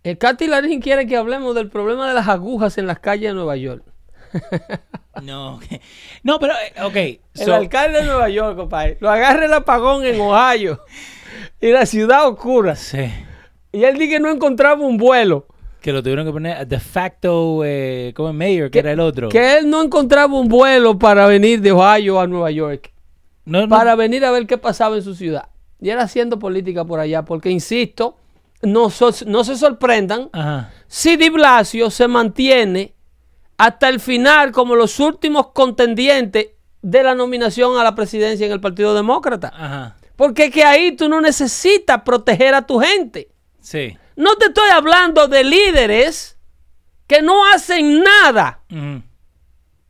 El 0.03 0.17
Katy 0.17 0.47
Larín 0.47 0.79
quiere 0.81 1.05
que 1.05 1.17
hablemos 1.17 1.53
del 1.55 1.69
problema 1.69 2.07
de 2.07 2.13
las 2.13 2.27
agujas 2.27 2.77
en 2.77 2.87
las 2.87 2.99
calles 2.99 3.29
de 3.29 3.33
Nueva 3.35 3.55
York. 3.57 3.83
No. 5.23 5.59
No, 6.21 6.37
pero, 6.39 6.53
eh, 6.53 6.83
ok. 6.83 6.95
El 7.41 7.45
so- 7.45 7.55
alcalde 7.55 8.01
de 8.01 8.05
Nueva 8.05 8.29
York, 8.29 8.55
compadre, 8.55 8.97
lo 9.01 9.09
agarra 9.09 9.45
el 9.45 9.53
apagón 9.53 10.05
en 10.05 10.21
Ohio 10.21 10.79
y 11.59 11.71
la 11.71 11.87
ciudad 11.87 12.27
oscura. 12.27 12.75
sí. 12.75 13.11
Y 13.71 13.83
él 13.83 13.97
dice 13.97 14.09
que 14.11 14.19
no 14.19 14.29
encontraba 14.29 14.79
un 14.85 14.97
vuelo. 14.97 15.47
Que 15.81 15.91
lo 15.91 16.03
tuvieron 16.03 16.23
que 16.25 16.31
poner 16.31 16.67
de 16.67 16.79
facto, 16.79 17.63
eh, 17.65 18.13
como 18.15 18.31
mayor, 18.31 18.69
que 18.69 18.77
era 18.79 18.91
el 18.91 18.99
otro. 18.99 19.29
Que 19.29 19.57
él 19.57 19.69
no 19.69 19.81
encontraba 19.81 20.33
un 20.39 20.47
vuelo 20.47 20.97
para 20.99 21.25
venir 21.27 21.59
de 21.61 21.71
Ohio 21.71 22.19
a 22.19 22.27
Nueva 22.27 22.51
York. 22.51 22.91
No, 23.45 23.61
no, 23.61 23.69
Para 23.69 23.95
venir 23.95 24.23
a 24.23 24.29
ver 24.31 24.45
qué 24.45 24.57
pasaba 24.59 24.95
en 24.97 25.01
su 25.01 25.15
ciudad. 25.15 25.49
Y 25.79 25.89
era 25.89 26.03
haciendo 26.03 26.39
política 26.39 26.83
por 26.85 26.99
allá. 26.99 27.23
Porque, 27.23 27.49
insisto, 27.49 28.17
no, 28.61 28.89
so- 28.89 29.11
no 29.25 29.43
se 29.43 29.55
sorprendan 29.55 30.29
Ajá. 30.33 30.71
si 30.87 31.15
Di 31.17 31.29
Blasio 31.29 31.89
se 31.91 32.07
mantiene 32.07 32.93
hasta 33.57 33.89
el 33.89 33.99
final 33.99 34.51
como 34.51 34.75
los 34.75 34.99
últimos 34.99 35.47
contendientes 35.47 36.47
de 36.81 37.03
la 37.03 37.15
nominación 37.15 37.77
a 37.77 37.83
la 37.83 37.95
presidencia 37.95 38.45
en 38.45 38.51
el 38.51 38.61
Partido 38.61 38.93
Demócrata. 38.93 39.51
Ajá. 39.55 39.97
Porque 40.15 40.45
es 40.45 40.51
que 40.51 40.63
ahí 40.63 40.93
tú 40.95 41.09
no 41.09 41.21
necesitas 41.21 42.01
proteger 42.03 42.55
a 42.55 42.65
tu 42.65 42.79
gente. 42.79 43.29
Sí. 43.59 43.95
No 44.15 44.35
te 44.35 44.47
estoy 44.47 44.69
hablando 44.69 45.27
de 45.27 45.43
líderes 45.43 46.37
que 47.05 47.21
no 47.21 47.45
hacen 47.53 48.01
nada 48.03 48.61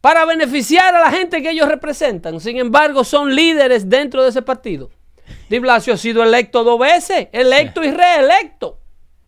para 0.02 0.26
beneficiar 0.26 0.96
a 0.96 1.00
la 1.02 1.12
gente 1.12 1.42
que 1.42 1.52
ellos 1.52 1.68
representan. 1.68 2.40
Sin 2.40 2.58
embargo, 2.58 3.04
son 3.04 3.34
líderes 3.34 3.90
dentro 3.90 4.24
de 4.24 4.30
ese 4.30 4.42
partido. 4.42 4.90
Di 5.50 5.60
Blasio 5.60 5.94
ha 5.94 5.98
sido 5.98 6.24
electo 6.24 6.64
dos 6.64 6.80
veces, 6.80 7.28
electo 7.32 7.84
y 7.84 7.92
reelecto. 7.92 8.80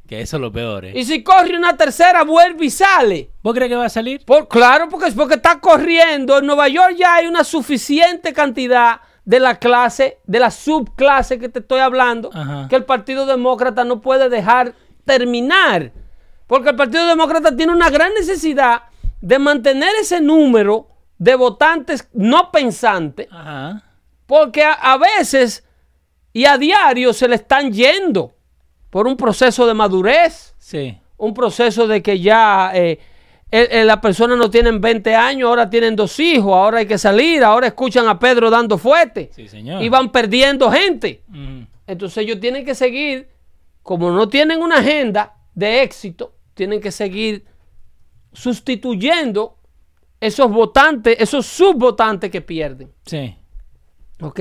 Que 0.08 0.22
eso 0.22 0.38
es 0.38 0.42
lo 0.42 0.52
peor, 0.52 0.86
eh. 0.86 0.94
Y 0.96 1.06
si 1.06 1.22
corre 1.24 1.56
una 1.56 1.78
tercera, 1.78 2.24
vuelve 2.24 2.66
y 2.66 2.70
sale. 2.72 3.30
¿Vos 3.44 3.54
crees 3.54 3.70
que 3.70 3.76
va 3.76 3.86
a 3.86 3.90
salir? 3.90 4.26
Por, 4.26 4.48
claro, 4.48 4.90
porque 4.90 5.08
es 5.10 5.14
porque 5.14 5.36
está 5.36 5.60
corriendo. 5.60 6.40
En 6.40 6.48
Nueva 6.48 6.68
York 6.68 6.96
ya 6.98 7.16
hay 7.16 7.28
una 7.28 7.44
suficiente 7.44 8.34
cantidad 8.34 9.02
de 9.24 9.40
la 9.40 9.60
clase, 9.60 10.18
de 10.26 10.40
la 10.40 10.50
subclase 10.50 11.38
que 11.38 11.48
te 11.50 11.60
estoy 11.60 11.80
hablando, 11.82 12.32
Ajá. 12.34 12.68
que 12.68 12.76
el 12.76 12.86
Partido 12.86 13.28
Demócrata 13.28 13.84
no 13.84 14.02
puede 14.02 14.30
dejar 14.30 14.74
terminar. 15.06 15.92
Porque 16.48 16.70
el 16.72 16.76
Partido 16.76 17.06
Demócrata 17.06 17.56
tiene 17.56 17.72
una 17.72 17.92
gran 17.92 18.12
necesidad 18.16 18.84
de 19.22 19.38
mantener 19.38 19.92
ese 20.02 20.22
número 20.22 20.88
de 21.20 21.36
votantes 21.36 22.10
no 22.14 22.50
pensantes, 22.52 23.28
Ajá. 23.32 23.84
porque 24.26 24.64
a, 24.64 24.74
a 24.74 24.98
veces 24.98 25.64
y 26.39 26.45
a 26.45 26.58
diario 26.58 27.12
se 27.13 27.28
le 27.28 27.36
están 27.36 27.71
yendo 27.73 28.34
por 28.89 29.08
un 29.08 29.17
proceso 29.17 29.67
de 29.67 29.73
madurez 29.73 30.54
Sí. 30.58 30.97
un 31.17 31.34
proceso 31.34 31.86
de 31.88 32.02
que 32.02 32.19
ya 32.19 32.71
eh, 32.73 32.97
eh, 33.52 33.67
eh, 33.71 33.84
las 33.84 33.97
personas 33.97 34.38
no 34.38 34.49
tienen 34.49 34.80
20 34.80 35.15
años, 35.15 35.49
ahora 35.49 35.69
tienen 35.69 35.95
dos 35.95 36.19
hijos, 36.19 36.54
ahora 36.54 36.78
hay 36.80 36.86
que 36.86 36.97
salir, 36.97 37.43
ahora 37.43 37.67
escuchan 37.67 38.08
a 38.08 38.17
Pedro 38.19 38.49
dando 38.49 38.78
fuerte 38.78 39.30
Sí, 39.36 39.47
señor. 39.47 39.82
y 39.84 39.89
van 39.89 40.12
perdiendo 40.12 40.71
gente. 40.71 41.23
Entonces 41.88 42.17
ellos 42.23 42.39
tienen 42.39 42.63
que 42.63 42.75
seguir, 42.75 43.28
como 43.84 44.12
no 44.12 44.30
tienen 44.30 44.62
una 44.62 44.78
agenda 44.78 45.34
de 45.56 45.82
éxito, 45.82 46.34
tienen 46.54 46.80
que 46.80 46.91
seguir 46.91 47.43
sustituyendo 48.32 49.58
esos 50.21 50.49
votantes, 50.52 51.17
esos 51.19 51.45
subvotantes 51.45 52.30
que 52.30 52.41
pierden. 52.41 52.91
Sí. 53.06 53.36
¿Ok? 54.21 54.39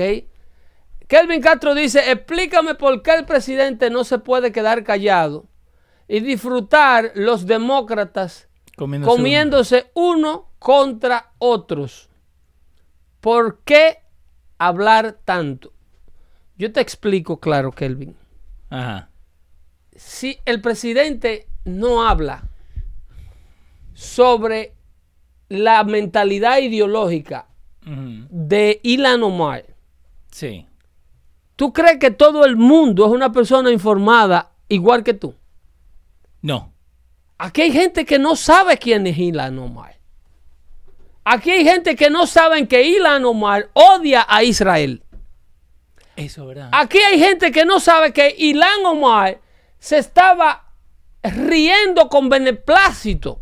Kelvin 1.09 1.41
Castro 1.41 1.73
dice, 1.73 2.11
explícame 2.11 2.75
por 2.75 3.01
qué 3.01 3.15
el 3.15 3.25
presidente 3.25 3.89
no 3.89 4.03
se 4.03 4.19
puede 4.19 4.51
quedar 4.51 4.83
callado 4.83 5.47
y 6.07 6.19
disfrutar 6.19 7.11
los 7.15 7.47
demócratas 7.47 8.47
Comiéndose 8.77 9.11
comiéndose 9.11 9.91
uno 9.95 10.51
contra 10.59 11.33
otros. 11.39 12.09
¿Por 13.21 13.59
qué 13.63 13.97
hablar 14.59 15.17
tanto? 15.25 15.73
Yo 16.57 16.71
te 16.71 16.79
explico 16.79 17.39
claro, 17.39 17.71
Kelvin. 17.71 18.15
Ajá. 18.69 19.09
Si 19.95 20.37
el 20.45 20.61
presidente 20.61 21.47
no 21.65 22.07
habla 22.07 22.43
sobre 23.95 24.75
la 25.49 25.83
mentalidad 25.83 26.59
ideológica 26.59 27.47
de 27.83 28.79
Ilan 28.83 29.23
Omar, 29.23 29.65
Sí. 30.31 30.68
¿Tú 31.59 31.73
crees 31.73 31.99
que 31.99 32.09
todo 32.09 32.45
el 32.45 32.55
mundo 32.55 33.05
es 33.05 33.11
una 33.11 33.33
persona 33.33 33.69
informada 33.69 34.53
igual 34.69 35.03
que 35.03 35.13
tú? 35.13 35.35
No. 36.41 36.71
Aquí 37.37 37.63
hay 37.63 37.73
gente 37.73 38.05
que 38.05 38.17
no 38.17 38.37
sabe 38.37 38.77
quién 38.77 39.05
es 39.07 39.17
Ilan 39.17 39.59
Omar. 39.59 39.97
Aquí 41.25 41.51
hay 41.51 41.65
gente 41.65 41.97
que 41.97 42.09
no 42.09 42.27
sabe 42.27 42.65
que 42.65 42.83
Ilan 42.83 43.25
Omar 43.25 43.71
odia 43.73 44.25
a 44.29 44.41
Israel. 44.41 45.03
Eso, 46.15 46.45
¿verdad? 46.45 46.69
Aquí 46.71 46.99
hay 46.99 47.19
gente 47.19 47.51
que 47.51 47.65
no 47.65 47.81
sabe 47.81 48.13
que 48.13 48.33
Ilan 48.37 48.85
Omar 48.85 49.41
se 49.79 49.97
estaba 49.97 50.63
riendo 51.21 52.07
con 52.07 52.29
beneplácito 52.29 53.41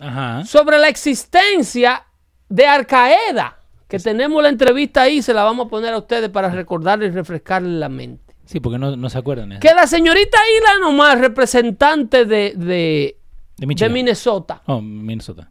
Ajá. 0.00 0.44
sobre 0.44 0.76
la 0.78 0.88
existencia 0.88 2.04
de 2.48 2.66
Al 2.66 2.84
Qaeda. 2.84 3.57
Que 3.88 3.98
tenemos 3.98 4.42
la 4.42 4.50
entrevista 4.50 5.02
ahí, 5.02 5.22
se 5.22 5.32
la 5.34 5.44
vamos 5.44 5.66
a 5.66 5.68
poner 5.70 5.94
a 5.94 5.98
ustedes 5.98 6.28
para 6.28 6.50
recordarles 6.50 7.10
y 7.10 7.14
refrescarles 7.14 7.72
la 7.72 7.88
mente. 7.88 8.34
Sí, 8.44 8.60
porque 8.60 8.78
no, 8.78 8.94
no 8.96 9.08
se 9.10 9.18
acuerdan. 9.18 9.52
¿eh? 9.52 9.58
Que 9.60 9.72
la 9.74 9.86
señorita 9.86 10.38
Ilan 10.58 10.82
Omar, 10.92 11.18
representante 11.20 12.24
de, 12.24 12.52
de, 12.56 13.16
De 13.56 13.66
de. 13.66 13.88
Minnesota, 13.88 14.62
Oh, 14.66 14.80
Minnesota. 14.80 15.50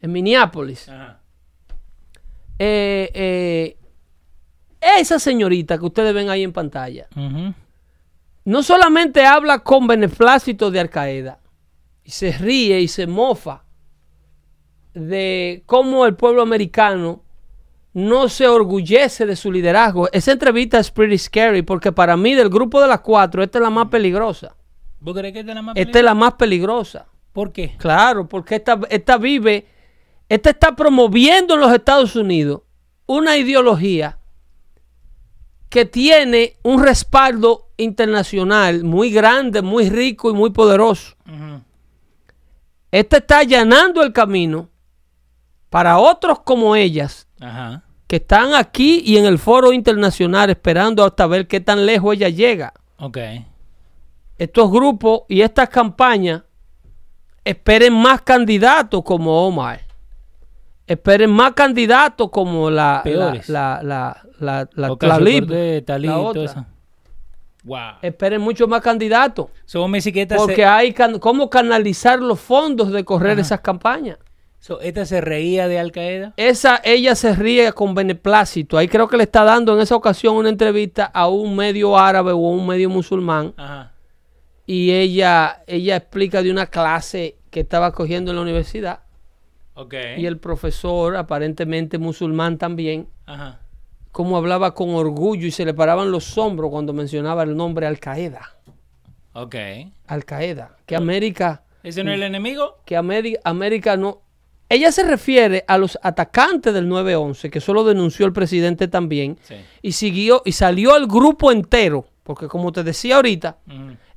en 0.00 0.12
Minneapolis, 0.12 0.88
Ajá. 0.88 1.20
eh, 2.58 3.10
eh, 3.14 3.76
esa 4.98 5.18
señorita 5.18 5.78
que 5.78 5.84
ustedes 5.86 6.12
ven 6.14 6.28
ahí 6.30 6.42
en 6.42 6.52
pantalla, 6.52 7.08
no 8.44 8.62
solamente 8.62 9.24
habla 9.26 9.60
con 9.60 9.86
beneplácito 9.86 10.70
de 10.70 10.80
Al 10.80 10.90
Qaeda, 10.90 11.40
y 12.04 12.10
se 12.10 12.32
ríe 12.32 12.80
y 12.80 12.88
se 12.88 13.06
mofa 13.08 13.64
de 14.94 15.62
cómo 15.66 16.06
el 16.06 16.14
pueblo 16.14 16.42
americano 16.42 17.22
no 17.96 18.28
se 18.28 18.46
orgullece 18.46 19.24
de 19.24 19.36
su 19.36 19.50
liderazgo. 19.50 20.06
Esa 20.12 20.32
entrevista 20.32 20.78
es 20.78 20.90
pretty 20.90 21.16
scary 21.16 21.62
porque 21.62 21.92
para 21.92 22.14
mí 22.14 22.34
del 22.34 22.50
grupo 22.50 22.78
de 22.78 22.88
las 22.88 23.00
cuatro, 23.00 23.42
esta 23.42 23.56
es 23.56 23.62
la 23.62 23.70
más 23.70 23.88
peligrosa. 23.88 24.54
¿Vos 25.00 25.16
crees 25.16 25.32
que 25.32 25.40
esta 25.40 25.52
es 25.52 25.54
la 25.54 25.62
más 25.62 25.76
Esta 25.78 25.98
es 25.98 26.04
la 26.04 26.14
más 26.14 26.34
peligrosa. 26.34 27.06
¿Por 27.32 27.52
qué? 27.52 27.74
Claro, 27.78 28.28
porque 28.28 28.56
esta, 28.56 28.78
esta 28.90 29.16
vive, 29.16 29.66
esta 30.28 30.50
está 30.50 30.76
promoviendo 30.76 31.54
en 31.54 31.60
los 31.60 31.72
Estados 31.72 32.14
Unidos 32.16 32.60
una 33.06 33.38
ideología 33.38 34.18
que 35.70 35.86
tiene 35.86 36.58
un 36.64 36.82
respaldo 36.82 37.70
internacional 37.78 38.84
muy 38.84 39.10
grande, 39.10 39.62
muy 39.62 39.88
rico 39.88 40.28
y 40.28 40.34
muy 40.34 40.50
poderoso. 40.50 41.16
Esta 42.90 43.16
está 43.16 43.38
allanando 43.38 44.02
el 44.02 44.12
camino 44.12 44.68
para 45.70 45.96
otros 45.96 46.40
como 46.40 46.76
ellas 46.76 47.26
Ajá. 47.40 47.85
Que 48.06 48.16
están 48.16 48.54
aquí 48.54 49.02
y 49.04 49.16
en 49.16 49.24
el 49.26 49.38
foro 49.38 49.72
internacional 49.72 50.50
esperando 50.50 51.04
hasta 51.04 51.26
ver 51.26 51.46
qué 51.48 51.60
tan 51.60 51.86
lejos 51.86 52.14
ella 52.14 52.28
llega. 52.28 52.72
Ok. 52.98 53.18
Estos 54.38 54.70
grupos 54.70 55.22
y 55.28 55.40
estas 55.40 55.68
campañas 55.68 56.42
esperen 57.44 57.92
más 57.94 58.22
candidatos 58.22 59.02
como 59.02 59.46
Omar. 59.46 59.80
esperen 60.86 61.30
más 61.32 61.52
candidatos 61.54 62.30
como 62.30 62.70
la 62.70 62.94
la 62.98 63.02
Peores. 63.02 63.48
la 63.48 63.80
la 63.82 64.22
la, 64.38 64.68
la, 64.74 64.92
Ocasio 64.92 65.16
Tlaib, 65.18 65.46
Cortez, 65.46 65.84
Talib, 65.86 66.10
la 66.10 66.14
todo 66.16 66.26
otra. 66.28 66.42
eso. 66.44 66.66
Wow. 67.64 67.78
Esperen 68.02 68.40
mucho 68.40 68.68
más 68.68 68.80
candidatos. 68.82 69.46
So, 69.64 69.80
vos 69.80 69.88
me 69.90 69.98
decís 69.98 70.12
que 70.12 70.22
esta, 70.22 70.36
Porque 70.36 70.54
se, 70.56 70.64
hay 70.64 70.92
can- 70.92 71.18
cómo 71.18 71.50
canalizar 71.50 72.20
los 72.20 72.38
fondos 72.38 72.92
de 72.92 73.04
correr 73.04 73.38
esas 73.40 73.60
campañas. 73.60 74.18
So, 74.66 74.80
esta 74.80 75.06
se 75.06 75.20
reía 75.20 75.68
de 75.68 75.78
Al 75.78 75.92
Qaeda. 75.92 76.34
Esa, 76.36 76.80
ella 76.82 77.14
se 77.14 77.34
ríe 77.34 77.72
con 77.72 77.94
beneplácito. 77.94 78.76
Ahí 78.78 78.88
creo 78.88 79.08
que 79.08 79.16
le 79.16 79.22
está 79.24 79.44
dando 79.44 79.74
en 79.74 79.80
esa 79.80 79.94
ocasión 79.94 80.36
una 80.36 80.48
entrevista 80.48 81.04
a 81.04 81.28
un 81.28 81.54
medio 81.54 81.96
árabe 81.98 82.32
o 82.32 82.46
a 82.46 82.50
un 82.50 82.66
medio 82.66 82.90
musulmán. 82.90 83.54
Ajá. 83.56 83.92
Y 84.66 84.90
ella, 84.90 85.62
ella 85.68 85.96
explica 85.96 86.42
de 86.42 86.50
una 86.50 86.66
clase 86.66 87.36
que 87.50 87.60
estaba 87.60 87.92
cogiendo 87.92 88.32
en 88.32 88.36
la 88.36 88.42
universidad. 88.42 89.00
Ok. 89.74 89.94
Y 90.16 90.26
el 90.26 90.38
profesor, 90.38 91.16
aparentemente 91.16 91.98
musulmán 91.98 92.58
también, 92.58 93.08
Ajá. 93.26 93.60
cómo 94.10 94.36
hablaba 94.36 94.74
con 94.74 94.90
orgullo 94.94 95.46
y 95.46 95.50
se 95.52 95.64
le 95.64 95.74
paraban 95.74 96.10
los 96.10 96.36
hombros 96.38 96.70
cuando 96.70 96.92
mencionaba 96.92 97.44
el 97.44 97.56
nombre 97.56 97.86
Al 97.86 98.00
Qaeda. 98.00 98.56
Ok. 99.34 99.54
Al 100.08 100.24
Qaeda. 100.24 100.76
Que 100.86 100.96
América, 100.96 101.62
¿Ese 101.82 102.02
no 102.02 102.10
es 102.10 102.16
el 102.16 102.24
enemigo? 102.24 102.78
que 102.84 102.96
América, 102.96 103.40
América 103.44 103.96
no. 103.96 104.22
Ella 104.68 104.90
se 104.90 105.04
refiere 105.04 105.64
a 105.68 105.78
los 105.78 105.96
atacantes 106.02 106.74
del 106.74 106.88
9-11, 106.88 107.50
que 107.50 107.58
eso 107.58 107.72
lo 107.72 107.84
denunció 107.84 108.26
el 108.26 108.32
presidente 108.32 108.88
también, 108.88 109.38
Sí. 109.42 109.54
y 109.82 109.92
siguió 109.92 110.42
y 110.44 110.52
salió 110.52 110.96
el 110.96 111.06
grupo 111.06 111.52
entero, 111.52 112.06
porque 112.24 112.48
como 112.48 112.72
te 112.72 112.82
decía 112.82 113.16
ahorita, 113.16 113.58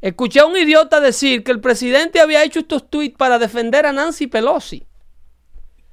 escuché 0.02 0.40
a 0.40 0.46
un 0.46 0.58
idiota 0.58 1.00
decir 1.00 1.44
que 1.44 1.52
el 1.52 1.60
presidente 1.60 2.20
había 2.20 2.44
hecho 2.44 2.60
estos 2.62 2.90
tweets 2.90 3.16
para 3.16 3.38
defender 3.38 3.86
a 3.86 3.94
Nancy 3.94 4.26
Pelosi. 4.28 4.84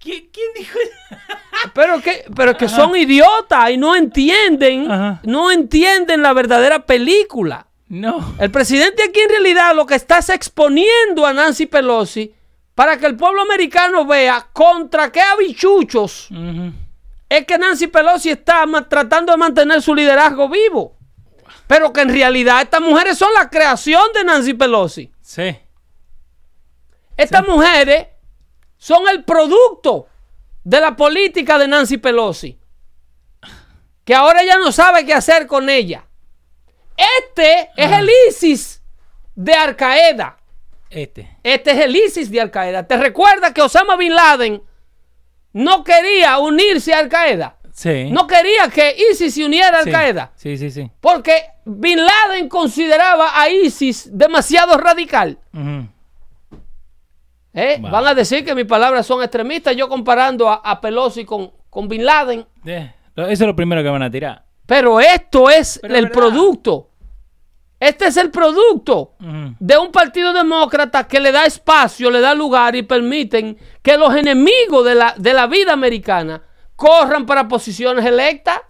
¿Qui- 0.00 0.28
¿Quién 0.32 0.46
dijo 0.56 0.78
eso? 0.78 1.16
Pero 1.74 2.00
que, 2.00 2.24
pero 2.36 2.56
que 2.56 2.68
son 2.68 2.94
idiotas 2.96 3.70
y 3.70 3.76
no 3.78 3.96
entienden, 3.96 4.90
Ajá. 4.90 5.20
no 5.24 5.50
entienden 5.50 6.20
la 6.22 6.32
verdadera 6.34 6.84
película. 6.86 7.66
No. 7.88 8.34
El 8.38 8.50
presidente 8.50 9.02
aquí 9.02 9.20
en 9.20 9.30
realidad 9.30 9.74
lo 9.74 9.86
que 9.86 9.94
está 9.94 10.18
es 10.18 10.28
exponiendo 10.28 11.24
a 11.26 11.32
Nancy 11.32 11.66
Pelosi 11.66 12.34
para 12.76 12.98
que 12.98 13.06
el 13.06 13.16
pueblo 13.16 13.40
americano 13.40 14.04
vea 14.04 14.48
contra 14.52 15.10
qué 15.10 15.22
habichuchos 15.22 16.28
es 17.28 17.46
que 17.46 17.58
Nancy 17.58 17.86
Pelosi 17.86 18.30
está 18.30 18.64
tratando 18.88 19.32
de 19.32 19.38
mantener 19.38 19.80
su 19.80 19.94
liderazgo 19.94 20.48
vivo. 20.48 20.94
Pero 21.66 21.90
que 21.90 22.02
en 22.02 22.10
realidad 22.10 22.60
estas 22.60 22.82
mujeres 22.82 23.16
son 23.16 23.32
la 23.34 23.48
creación 23.48 24.02
de 24.14 24.24
Nancy 24.24 24.52
Pelosi. 24.52 25.10
Sí. 25.22 25.58
Estas 27.16 27.48
mujeres 27.48 28.08
son 28.76 29.08
el 29.08 29.24
producto 29.24 30.06
de 30.62 30.78
la 30.78 30.94
política 30.94 31.58
de 31.58 31.68
Nancy 31.68 31.96
Pelosi. 31.96 32.60
Que 34.04 34.14
ahora 34.14 34.42
ella 34.42 34.58
no 34.58 34.70
sabe 34.70 35.06
qué 35.06 35.14
hacer 35.14 35.46
con 35.46 35.70
ella. 35.70 36.04
Este 36.96 37.70
es 37.74 37.90
el 37.90 38.10
ISIS 38.28 38.82
de 39.34 39.54
Al 39.54 39.74
Qaeda. 39.74 40.36
Este. 40.96 41.28
Este 41.42 41.70
es 41.72 41.78
el 41.80 41.94
ISIS 41.94 42.30
de 42.30 42.40
Al 42.40 42.50
Qaeda. 42.50 42.86
¿Te 42.86 42.96
recuerda 42.96 43.52
que 43.52 43.60
Osama 43.62 43.96
Bin 43.96 44.14
Laden 44.14 44.62
no 45.52 45.84
quería 45.84 46.38
unirse 46.38 46.94
a 46.94 47.00
Al 47.00 47.08
Qaeda? 47.08 47.56
Sí. 47.72 48.08
No 48.10 48.26
quería 48.26 48.68
que 48.72 48.96
ISIS 49.12 49.34
se 49.34 49.44
uniera 49.44 49.76
a 49.78 49.80
Al. 49.82 49.90
Qaeda. 49.90 50.32
Sí, 50.36 50.56
sí, 50.56 50.70
sí. 50.70 50.90
Porque 51.00 51.34
Bin 51.66 51.98
Laden 52.02 52.48
consideraba 52.48 53.38
a 53.40 53.50
ISIS 53.50 54.08
demasiado 54.10 54.78
radical. 54.78 55.38
¿Eh? 57.52 57.80
Va. 57.84 57.90
Van 57.90 58.06
a 58.06 58.14
decir 58.14 58.44
que 58.44 58.54
mis 58.54 58.64
palabras 58.66 59.06
son 59.06 59.22
extremistas, 59.22 59.74
yo 59.76 59.88
comparando 59.88 60.48
a, 60.48 60.56
a 60.56 60.80
Pelosi 60.80 61.24
con, 61.24 61.50
con 61.70 61.88
Bin 61.88 62.04
Laden. 62.04 62.46
Eh, 62.64 62.90
Eso 63.16 63.28
es 63.30 63.40
lo 63.40 63.56
primero 63.56 63.82
que 63.82 63.88
van 63.88 64.02
a 64.02 64.10
tirar. 64.10 64.44
Pero 64.66 64.98
esto 65.00 65.48
es 65.50 65.78
Pero 65.80 65.94
el 65.94 66.04
verdad. 66.06 66.14
producto. 66.18 66.90
Este 67.78 68.06
es 68.06 68.16
el 68.16 68.30
producto 68.30 69.14
de 69.18 69.76
un 69.76 69.92
partido 69.92 70.32
demócrata 70.32 71.06
que 71.06 71.20
le 71.20 71.30
da 71.30 71.44
espacio, 71.44 72.10
le 72.10 72.20
da 72.20 72.34
lugar 72.34 72.74
y 72.74 72.82
permiten 72.82 73.58
que 73.82 73.98
los 73.98 74.14
enemigos 74.14 74.84
de 74.84 74.94
la, 74.94 75.14
de 75.16 75.34
la 75.34 75.46
vida 75.46 75.74
americana 75.74 76.42
corran 76.74 77.26
para 77.26 77.48
posiciones 77.48 78.04
electas. 78.04 78.60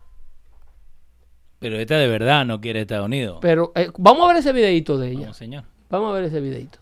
Pero 1.60 1.78
esta 1.78 1.96
de 1.98 2.08
verdad 2.08 2.44
no 2.44 2.60
quiere 2.60 2.80
Estados 2.80 3.06
Unidos. 3.06 3.38
Pero 3.40 3.72
eh, 3.76 3.90
vamos 3.96 4.24
a 4.24 4.28
ver 4.28 4.36
ese 4.38 4.52
videito 4.52 4.98
de 4.98 5.10
ella. 5.10 5.20
Vamos, 5.20 5.36
señor. 5.36 5.64
Vamos 5.88 6.10
a 6.10 6.14
ver 6.14 6.24
ese 6.24 6.40
videito. 6.40 6.78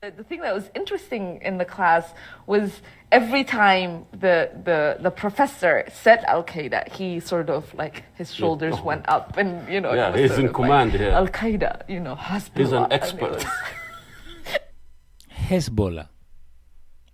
The 0.00 0.12
the 0.12 0.24
thing 0.24 0.40
that 0.40 0.54
was 0.54 0.70
interesting 0.74 1.40
in 1.42 1.58
the 1.58 1.66
class 1.66 2.14
was 2.46 2.80
every 3.12 3.44
time 3.44 4.06
the 4.12 4.50
the, 4.64 4.96
the 5.00 5.10
professor 5.10 5.84
said 5.92 6.24
Al 6.26 6.44
Qaeda, 6.44 6.88
he 6.92 7.20
sort 7.20 7.50
of 7.50 7.72
like 7.74 8.04
his 8.16 8.32
shoulders 8.34 8.80
went 8.84 9.08
up, 9.08 9.36
and 9.36 9.68
you 9.72 9.80
know, 9.80 9.94
Yeah, 9.94 10.16
he's 10.16 10.38
in 10.38 10.52
command 10.52 10.92
like, 10.92 11.00
here. 11.00 11.10
Al 11.12 11.28
Qaeda, 11.28 11.82
you 11.88 12.00
know, 12.00 12.16
He's 12.54 12.72
an 12.72 12.86
expert. 12.90 13.32
was- 13.32 13.44
Hezbollah. 15.48 16.08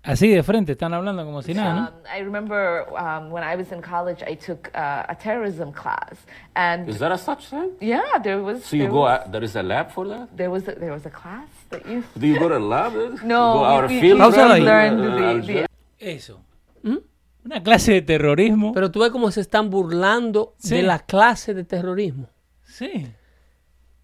Así 0.05 0.33
de 0.33 0.41
frente, 0.45 0.71
están 0.77 0.95
hablando 0.95 1.25
como 1.25 1.43
si 1.43 1.53
nada, 1.53 1.75
¿no? 1.75 1.81
Um, 1.89 1.95
I 2.09 2.21
remember 2.21 2.87
um, 2.97 3.29
when 3.33 3.43
I 3.43 3.57
was 3.57 3.73
in 3.73 3.83
college, 3.83 4.23
I 4.25 4.35
took 4.37 4.71
uh, 4.73 5.03
a 5.09 5.17
terrorism 5.17 5.73
class, 5.73 6.15
and 6.55 6.89
Is 6.89 7.01
that 7.01 7.11
a 7.11 7.19
such 7.19 7.47
thing? 7.49 7.73
yeah, 7.81 8.17
there 8.23 8.41
was 8.41 8.65
So 8.65 8.77
you 8.77 8.87
go, 8.87 9.01
was, 9.01 9.23
out, 9.23 9.33
there 9.33 9.43
is 9.43 9.57
a 9.57 9.65
lab 9.65 9.91
for 9.91 10.07
that? 10.07 10.29
there 10.37 10.49
was 10.49 10.69
a, 10.69 10.77
there 10.77 10.93
was 10.93 11.07
a 11.07 11.11
class 11.11 11.49
that 11.71 11.85
you 11.89 12.05
Do 12.17 12.25
you 12.25 12.39
go 12.39 12.49
to 12.49 12.57
a 12.57 12.61
lab? 12.61 12.93
no 13.25 13.55
Go 13.55 13.65
out 13.65 13.89
we, 13.89 13.97
we, 13.97 14.01
field 14.01 14.21
we 14.21 14.25
Pausalo 14.27 14.55
ahí. 14.55 14.65
learned 14.65 15.01
uh, 15.01 15.35
the, 15.45 15.53
the 15.55 15.67
Eso. 15.99 16.43
Una 17.45 17.63
clase 17.63 17.93
de 17.93 18.03
terrorismo. 18.03 18.73
Pero 18.75 18.91
tú 18.91 19.01
ves 19.01 19.11
cómo 19.11 19.31
se 19.31 19.41
están 19.41 19.71
burlando 19.71 20.55
Sí. 20.59 20.75
de 20.77 20.83
la 20.83 20.99
clase 21.01 21.55
de 21.55 21.65
terrorismo. 21.65 22.29
sí. 22.65 23.07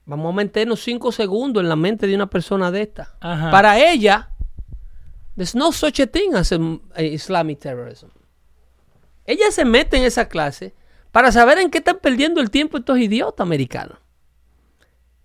Vamos 0.04 0.32
a 0.32 0.36
meternos 0.36 0.82
cinco 0.82 1.12
segundos 1.12 1.62
en 1.62 1.68
la 1.68 1.76
mente 1.76 2.08
de 2.08 2.14
una 2.16 2.28
persona 2.28 2.72
de 2.72 2.82
esta. 2.82 3.14
Ajá. 3.20 3.52
Para 3.52 3.78
ella, 3.78 4.30
there's 5.36 5.54
no 5.54 5.70
such 5.70 6.00
a 6.00 6.08
thing 6.08 6.34
as 6.34 6.50
a 6.52 7.02
Islamic 7.02 7.60
terrorism. 7.60 8.08
Ella 9.24 9.52
se 9.52 9.64
mete 9.64 9.96
en 9.98 10.02
esa 10.02 10.28
clase 10.28 10.74
para 11.12 11.30
saber 11.30 11.58
en 11.58 11.70
qué 11.70 11.78
están 11.78 12.00
perdiendo 12.00 12.40
el 12.40 12.50
tiempo 12.50 12.78
estos 12.78 12.98
idiotas 12.98 13.44
americanos. 13.46 13.96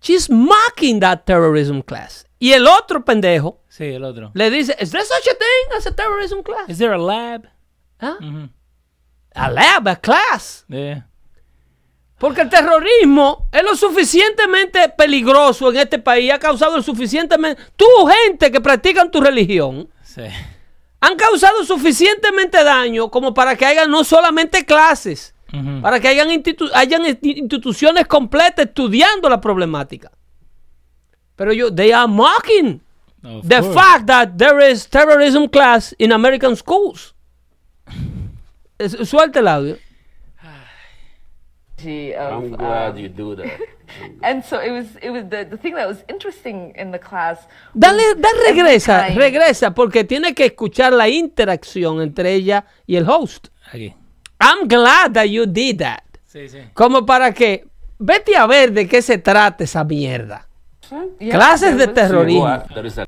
She's 0.00 0.30
mocking 0.30 1.00
that 1.00 1.24
terrorism 1.24 1.80
class. 1.80 2.27
Y 2.38 2.52
el 2.52 2.66
otro 2.66 3.04
pendejo 3.04 3.60
Sí, 3.68 3.84
el 3.84 4.04
otro. 4.04 4.30
le 4.34 4.50
dice, 4.50 4.76
is 4.80 4.90
there 4.90 5.04
such 5.04 5.26
a 5.28 5.34
thing 5.36 5.76
as 5.76 5.86
a 5.86 5.94
terrorism 5.94 6.40
class? 6.42 6.68
Is 6.68 6.78
there 6.78 6.94
a 6.94 6.98
lab? 6.98 7.48
¿Ah? 8.00 8.16
Ujú. 8.20 8.48
A 9.34 9.50
lab, 9.50 9.88
a 9.88 9.96
class. 9.96 10.64
Eh, 10.70 11.02
Porque 12.18 12.40
el 12.42 12.48
terrorismo 12.48 13.48
es 13.52 13.62
lo 13.62 13.76
suficientemente 13.76 14.88
peligroso 14.88 15.70
en 15.70 15.76
este 15.78 15.98
país, 15.98 16.32
ha 16.32 16.38
causado 16.38 16.76
el 16.76 16.82
suficientemente... 16.82 17.62
Tú, 17.76 17.86
gente 18.06 18.50
que 18.50 18.60
practican 18.60 19.10
tu 19.10 19.20
religión, 19.20 19.88
sí. 20.02 20.22
han 21.00 21.16
causado 21.16 21.64
suficientemente 21.64 22.62
daño 22.64 23.08
como 23.10 23.32
para 23.34 23.54
que 23.56 23.66
haya 23.66 23.86
no 23.86 24.02
solamente 24.04 24.64
clases, 24.64 25.34
Ujú. 25.52 25.80
para 25.80 26.00
que 26.00 26.08
hayan, 26.08 26.28
institu- 26.30 26.70
hayan 26.74 27.02
insti- 27.04 27.38
instituciones 27.38 28.06
completas 28.06 28.66
estudiando 28.66 29.28
la 29.28 29.40
problemática. 29.40 30.10
Pero 31.38 31.52
yo, 31.52 31.70
they 31.70 31.92
are 31.94 32.06
mocking 32.08 32.80
Of 33.24 33.48
the 33.48 33.60
course. 33.62 33.74
fact 33.74 34.06
that 34.08 34.36
there 34.38 34.60
is 34.60 34.84
terrorism 34.86 35.48
class 35.48 35.94
in 35.98 36.12
American 36.12 36.54
schools. 36.56 37.14
Es- 38.78 39.08
Suelta 39.08 39.38
el 39.38 39.48
audio. 39.48 39.76
of 41.78 41.84
I'm 41.86 42.50
glad 42.56 42.90
um, 42.92 42.98
you 42.98 43.08
do 43.08 43.34
that. 43.36 43.60
and 44.22 44.44
so 44.44 44.58
it 44.60 44.70
was 44.70 44.86
it 45.00 45.10
was 45.10 45.24
the, 45.30 45.46
the 45.48 45.56
thing 45.56 45.74
that 45.74 45.86
was 45.88 46.04
interesting 46.08 46.72
in 46.76 46.90
the 46.90 46.98
class 46.98 47.46
Dale, 47.74 47.94
was 47.96 48.16
da 48.20 48.28
every 48.28 48.52
regresa, 48.62 49.06
time- 49.08 49.16
regresa, 49.16 49.74
porque 49.74 50.04
tiene 50.04 50.34
que 50.34 50.46
escuchar 50.46 50.92
la 50.92 51.08
interacción 51.08 52.02
entre 52.02 52.34
ella 52.34 52.64
y 52.86 52.96
el 52.96 53.08
host. 53.08 53.48
Aquí. 53.72 53.94
I'm 54.40 54.66
glad 54.68 55.14
that 55.14 55.28
you 55.28 55.46
did 55.46 55.78
that. 55.78 56.02
Sí, 56.26 56.48
sí. 56.48 56.58
Como 56.74 57.04
para 57.06 57.32
que, 57.32 57.64
vete 57.98 58.36
a 58.36 58.46
ver 58.46 58.72
de 58.72 58.86
qué 58.86 59.00
se 59.02 59.18
trata 59.18 59.64
esa 59.64 59.82
mierda. 59.84 60.47
Yeah, 61.20 61.34
Clases 61.36 61.76
there 61.76 61.86
de 61.86 61.86
was- 61.86 61.88
you 61.88 61.94
go 61.94 62.00
terrorismo. 62.02 62.74
there 62.74 62.86
is 62.86 62.98
a 62.98 63.06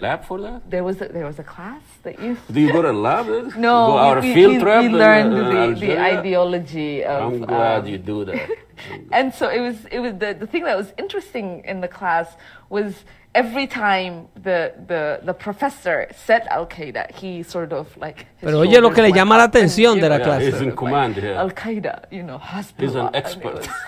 lab 0.00 0.24
for 0.24 0.40
that? 0.40 0.70
There 0.70 0.82
was 0.84 1.00
a, 1.02 1.08
there 1.08 1.26
was 1.26 1.38
a 1.38 1.42
class 1.44 1.82
that 2.04 2.18
you 2.20 2.36
Do 2.50 2.60
you 2.60 2.72
go 2.72 2.82
to 2.82 2.90
a 2.90 2.92
lab? 2.92 3.26
no 3.28 3.42
you 3.46 3.56
go 3.56 3.98
out 3.98 4.22
we, 4.22 4.30
a 4.30 4.34
we- 4.34 4.34
field 4.34 4.52
we- 4.54 4.60
trip? 4.60 4.82
we 4.82 4.86
in, 4.88 4.94
uh, 5.02 5.66
the, 5.74 5.80
the 5.86 6.00
ideology 6.00 7.04
of 7.04 7.32
I'm 7.32 7.40
glad 7.40 7.82
um, 7.82 7.86
you 7.88 7.98
do 7.98 8.24
that. 8.24 8.48
and 9.12 9.32
so 9.34 9.48
it 9.48 9.60
was 9.60 9.76
it 9.90 10.00
was 10.00 10.12
the, 10.22 10.34
the 10.38 10.46
thing 10.46 10.64
that 10.64 10.76
was 10.76 10.92
interesting 10.98 11.62
in 11.64 11.80
the 11.80 11.88
class 11.88 12.28
was 12.70 13.04
every 13.34 13.66
time 13.66 14.28
the 14.42 14.72
the, 14.90 15.20
the 15.24 15.34
professor 15.34 16.06
said 16.26 16.42
Al 16.50 16.66
Qaeda 16.66 17.10
he 17.12 17.42
sort 17.42 17.72
of 17.72 17.94
like 17.96 18.18
his 18.38 18.46
Pero 18.48 18.60
oye 18.60 18.68
lo 18.80 18.88
shoulders 18.90 18.94
que 18.94 19.02
le 19.02 19.08
went 19.08 19.16
llama 19.16 19.36
la 19.38 19.44
up 19.44 19.50
atención 19.52 20.00
de 20.00 20.08
la 20.08 20.18
know, 20.18 20.24
Yeah, 20.26 20.38
clase. 20.38 20.46
he's 20.52 20.60
in 20.62 20.68
of 20.70 20.76
command 20.76 21.14
like, 21.16 21.24
here. 21.24 21.34
Al 21.34 21.50
Qaeda 21.50 22.04
you 22.10 22.22
know 22.22 22.38
Hezbollah 22.38 22.80
He's 22.80 22.94
an 22.94 23.10
expert. 23.14 23.68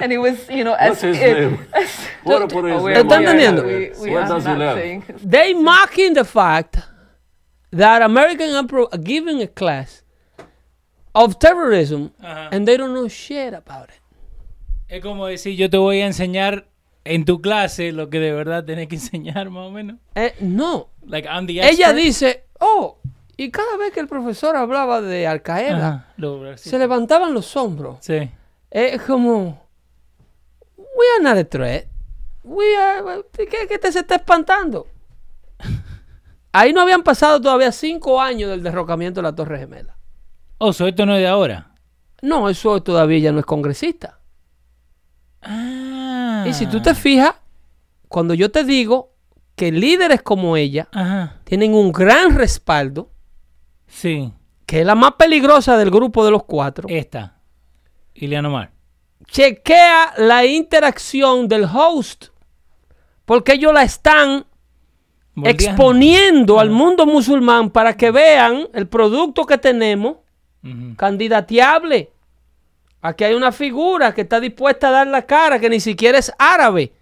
And 0.00 0.12
it 0.12 0.18
was, 0.18 0.48
you 0.48 0.62
know, 0.64 0.72
What's 0.72 1.02
as 1.02 1.16
his 1.16 1.16
it- 1.18 1.38
name? 1.40 1.66
as- 1.72 2.06
What- 2.22 2.52
what 2.52 2.64
is 2.66 2.82
Oh, 2.82 2.84
entendiendo? 2.86 3.64
we- 3.64 3.90
we 4.10 4.16
are 4.16 4.26
does 4.28 4.44
he 4.46 4.54
live? 4.54 5.04
They 5.24 5.54
mocking 5.54 6.14
the 6.14 6.24
fact 6.24 6.78
that 7.72 8.02
American 8.02 8.50
emperor 8.54 8.86
are 8.92 8.98
giving 9.02 9.42
a 9.42 9.46
class 9.48 10.02
of 11.14 11.38
terrorism 11.38 12.12
Ajá. 12.22 12.48
and 12.52 12.66
they 12.66 12.76
don't 12.76 12.92
know 12.94 13.08
shit 13.08 13.54
about 13.54 13.88
it. 13.90 14.00
Es 14.88 15.02
como 15.02 15.26
decir, 15.26 15.54
yo 15.56 15.68
te 15.68 15.76
voy 15.76 16.00
a 16.00 16.06
enseñar 16.06 16.66
en 17.04 17.24
tu 17.24 17.40
clase 17.40 17.92
lo 17.92 18.08
que 18.08 18.20
de 18.20 18.32
verdad 18.32 18.64
tenés 18.64 18.88
que 18.88 18.94
enseñar, 19.00 19.50
más 19.50 19.66
o 19.66 19.70
menos. 19.70 19.96
Eh, 20.14 20.34
no. 20.40 20.88
Like, 21.06 21.26
I'm 21.28 21.46
the 21.46 21.60
Ella 21.60 21.92
dice, 21.92 22.44
oh, 22.60 22.98
y 23.36 23.50
cada 23.50 23.76
vez 23.76 23.92
que 23.92 24.00
el 24.00 24.06
profesor 24.08 24.56
hablaba 24.56 25.00
de 25.00 25.26
Al 25.26 25.42
Qaeda, 25.42 25.76
Ajá, 25.88 26.06
lo- 26.16 26.56
sí. 26.56 26.70
se 26.70 26.78
levantaban 26.78 27.34
los 27.34 27.56
hombros. 27.56 27.98
Sí. 28.00 28.30
Es 28.70 29.00
como, 29.02 29.67
we 30.98 31.04
are 31.16 31.22
not 31.22 31.36
a 31.38 31.44
threat. 31.48 31.86
We 32.42 32.76
are, 32.76 33.22
¿qué, 33.32 33.66
qué 33.68 33.78
te 33.78 33.92
se 33.92 34.00
está 34.00 34.16
espantando? 34.16 34.86
Ahí 36.52 36.72
no 36.72 36.80
habían 36.80 37.02
pasado 37.02 37.40
todavía 37.40 37.70
cinco 37.72 38.20
años 38.20 38.50
del 38.50 38.62
derrocamiento 38.62 39.20
de 39.20 39.22
la 39.24 39.34
Torre 39.34 39.58
Gemela. 39.58 39.96
Oh, 40.58 40.72
so 40.72 40.86
esto 40.86 41.06
no 41.06 41.14
es 41.14 41.20
de 41.20 41.28
ahora. 41.28 41.74
No, 42.22 42.48
eso 42.48 42.82
todavía 42.82 43.18
ya 43.18 43.32
no 43.32 43.38
es 43.38 43.44
congresista. 43.46 44.18
Ah. 45.42 46.44
Y 46.48 46.52
si 46.52 46.66
tú 46.66 46.80
te 46.82 46.94
fijas, 46.94 47.34
cuando 48.08 48.34
yo 48.34 48.50
te 48.50 48.64
digo 48.64 49.14
que 49.54 49.70
líderes 49.70 50.22
como 50.22 50.56
ella 50.56 50.88
Ajá. 50.92 51.36
tienen 51.44 51.74
un 51.74 51.92
gran 51.92 52.34
respaldo, 52.34 53.10
Sí. 53.86 54.32
que 54.66 54.80
es 54.80 54.86
la 54.86 54.94
más 54.94 55.12
peligrosa 55.12 55.76
del 55.76 55.90
grupo 55.90 56.24
de 56.24 56.30
los 56.30 56.44
cuatro, 56.44 56.88
Esta. 56.88 57.38
Ileana 58.14 58.48
Omar. 58.48 58.72
Chequea 59.26 60.14
la 60.16 60.44
interacción 60.46 61.48
del 61.48 61.64
host, 61.64 62.26
porque 63.24 63.52
ellos 63.54 63.72
la 63.74 63.82
están 63.82 64.46
Moldeando. 65.34 65.64
exponiendo 65.64 66.60
al 66.60 66.70
mundo 66.70 67.06
musulmán 67.06 67.70
para 67.70 67.96
que 67.96 68.10
vean 68.10 68.68
el 68.72 68.88
producto 68.88 69.44
que 69.46 69.58
tenemos 69.58 70.16
Ujú. 70.64 70.96
candidateable. 70.96 72.10
Aquí 73.00 73.24
hay 73.24 73.34
una 73.34 73.52
figura 73.52 74.12
que 74.14 74.22
está 74.22 74.40
dispuesta 74.40 74.88
a 74.88 74.92
dar 74.92 75.06
la 75.06 75.22
cara, 75.22 75.60
que 75.60 75.70
ni 75.70 75.78
siquiera 75.78 76.18
es 76.18 76.32
árabe. 76.38 76.92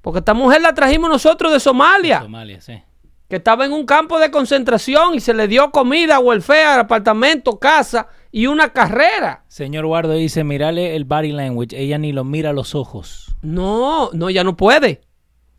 Porque 0.00 0.20
esta 0.20 0.32
mujer 0.34 0.62
la 0.62 0.72
trajimos 0.74 1.10
nosotros 1.10 1.52
de 1.52 1.60
Somalia, 1.60 2.22
Somalia, 2.22 2.60
sí. 2.60 2.82
que 3.28 3.36
estaba 3.36 3.64
en 3.66 3.72
un 3.72 3.84
campo 3.84 4.18
de 4.18 4.30
concentración 4.30 5.14
y 5.14 5.20
se 5.20 5.34
le 5.34 5.48
dio 5.48 5.70
comida, 5.70 6.18
welfare, 6.18 6.80
apartamento, 6.80 7.58
casa 7.58 8.08
y 8.36 8.48
una 8.48 8.72
carrera. 8.72 9.44
Señor 9.46 9.86
Guardo 9.86 10.14
dice, 10.14 10.42
mirale 10.42 10.96
el 10.96 11.04
body 11.04 11.30
language. 11.30 11.80
Ella 11.80 11.98
ni 11.98 12.10
lo 12.10 12.24
mira 12.24 12.50
a 12.50 12.52
los 12.52 12.74
ojos. 12.74 13.36
No, 13.42 14.10
no, 14.12 14.28
ya 14.28 14.42
no 14.42 14.56
puede. 14.56 15.02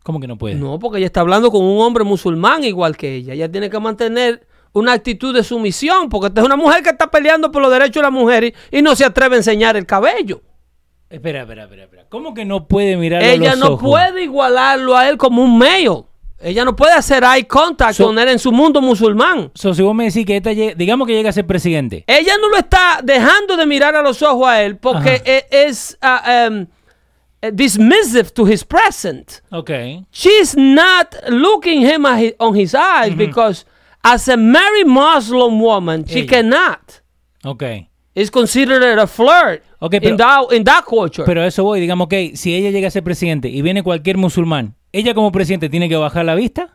¿Cómo 0.02 0.20
que 0.20 0.26
no 0.26 0.36
puede? 0.36 0.56
No, 0.56 0.78
porque 0.78 0.98
ella 0.98 1.06
está 1.06 1.20
hablando 1.20 1.50
con 1.50 1.64
un 1.64 1.80
hombre 1.80 2.04
musulmán 2.04 2.64
igual 2.64 2.94
que 2.98 3.14
ella. 3.14 3.32
Ella 3.32 3.50
tiene 3.50 3.70
que 3.70 3.80
mantener 3.80 4.46
una 4.74 4.92
actitud 4.92 5.34
de 5.34 5.42
sumisión, 5.42 6.10
porque 6.10 6.26
esta 6.26 6.42
es 6.42 6.46
una 6.46 6.56
mujer 6.56 6.82
que 6.82 6.90
está 6.90 7.10
peleando 7.10 7.50
por 7.50 7.62
los 7.62 7.70
derechos 7.70 7.94
de 7.94 8.02
la 8.02 8.10
mujer 8.10 8.44
y, 8.44 8.54
y 8.70 8.82
no 8.82 8.94
se 8.94 9.06
atreve 9.06 9.36
a 9.36 9.38
enseñar 9.38 9.74
el 9.78 9.86
cabello. 9.86 10.42
Espera, 11.08 11.40
espera, 11.40 11.62
espera, 11.62 11.84
espera. 11.84 12.06
¿Cómo 12.10 12.34
que 12.34 12.44
no 12.44 12.68
puede 12.68 12.98
mirar 12.98 13.22
a 13.22 13.32
Ella 13.32 13.52
los 13.52 13.58
no 13.58 13.66
ojos? 13.68 13.88
puede 13.88 14.24
igualarlo 14.24 14.98
a 14.98 15.08
él 15.08 15.16
como 15.16 15.42
un 15.42 15.56
male. 15.56 16.04
Ella 16.38 16.64
no 16.64 16.76
puede 16.76 16.92
hacer 16.92 17.24
eye 17.24 17.46
contact 17.46 17.94
So- 17.94 18.06
con 18.06 18.18
él 18.18 18.28
en 18.28 18.38
su 18.38 18.52
mundo 18.52 18.80
musulmán. 18.82 19.50
So, 19.54 19.72
si 19.74 19.82
vos 19.82 19.94
me 19.94 20.04
decís 20.04 20.26
que 20.26 20.36
esta, 20.36 20.52
llega- 20.52 20.74
digamos 20.74 21.06
que 21.06 21.14
llega 21.14 21.30
a 21.30 21.32
ser 21.32 21.46
presidente. 21.46 22.04
Ella 22.06 22.34
no 22.40 22.48
lo 22.50 22.58
está 22.58 23.00
dejando 23.02 23.56
de 23.56 23.64
mirar 23.66 23.94
a 23.96 24.02
los 24.02 24.20
ojos 24.22 24.46
a 24.46 24.62
él 24.62 24.76
porque 24.76 25.10
Ajá. 25.10 25.22
e- 25.24 25.46
es 25.50 25.98
uh, 26.02 26.50
um, 26.50 26.66
dismissive 27.52 28.30
to 28.34 28.44
his 28.46 28.64
present. 28.64 29.40
Ok. 29.50 29.70
She's 30.10 30.54
not 30.56 31.14
looking 31.28 31.80
him 31.82 32.04
on 32.38 32.54
his 32.56 32.74
eyes 32.74 33.14
because 33.16 33.64
as 34.02 34.28
a 34.28 34.36
married 34.36 34.86
Muslim 34.86 35.60
woman, 35.60 36.04
she 36.06 36.20
Ella. 36.20 36.28
cannot. 36.28 37.02
Ok. 37.44 37.62
It's 38.14 38.30
considered 38.30 38.98
a 38.98 39.06
flirt 39.06 39.62
Ok, 39.78 39.94
in, 40.00 40.16
that, 40.16 40.50
in 40.52 40.64
that 40.64 40.84
culture. 40.86 41.24
Pero 41.26 41.44
eso 41.44 41.62
voy, 41.64 41.80
digamos 41.80 42.08
que 42.08 42.34
si 42.34 42.54
ella 42.54 42.70
llega 42.70 42.88
a 42.88 42.90
ser 42.90 43.02
presidente 43.04 43.48
y 43.48 43.60
viene 43.60 43.82
cualquier 43.82 44.16
musulmán, 44.16 44.74
¿ella 44.98 45.14
como 45.14 45.30
presidente 45.32 45.68
tiene 45.68 45.88
que 45.88 45.96
bajar 45.96 46.24
la 46.24 46.34
vista? 46.34 46.72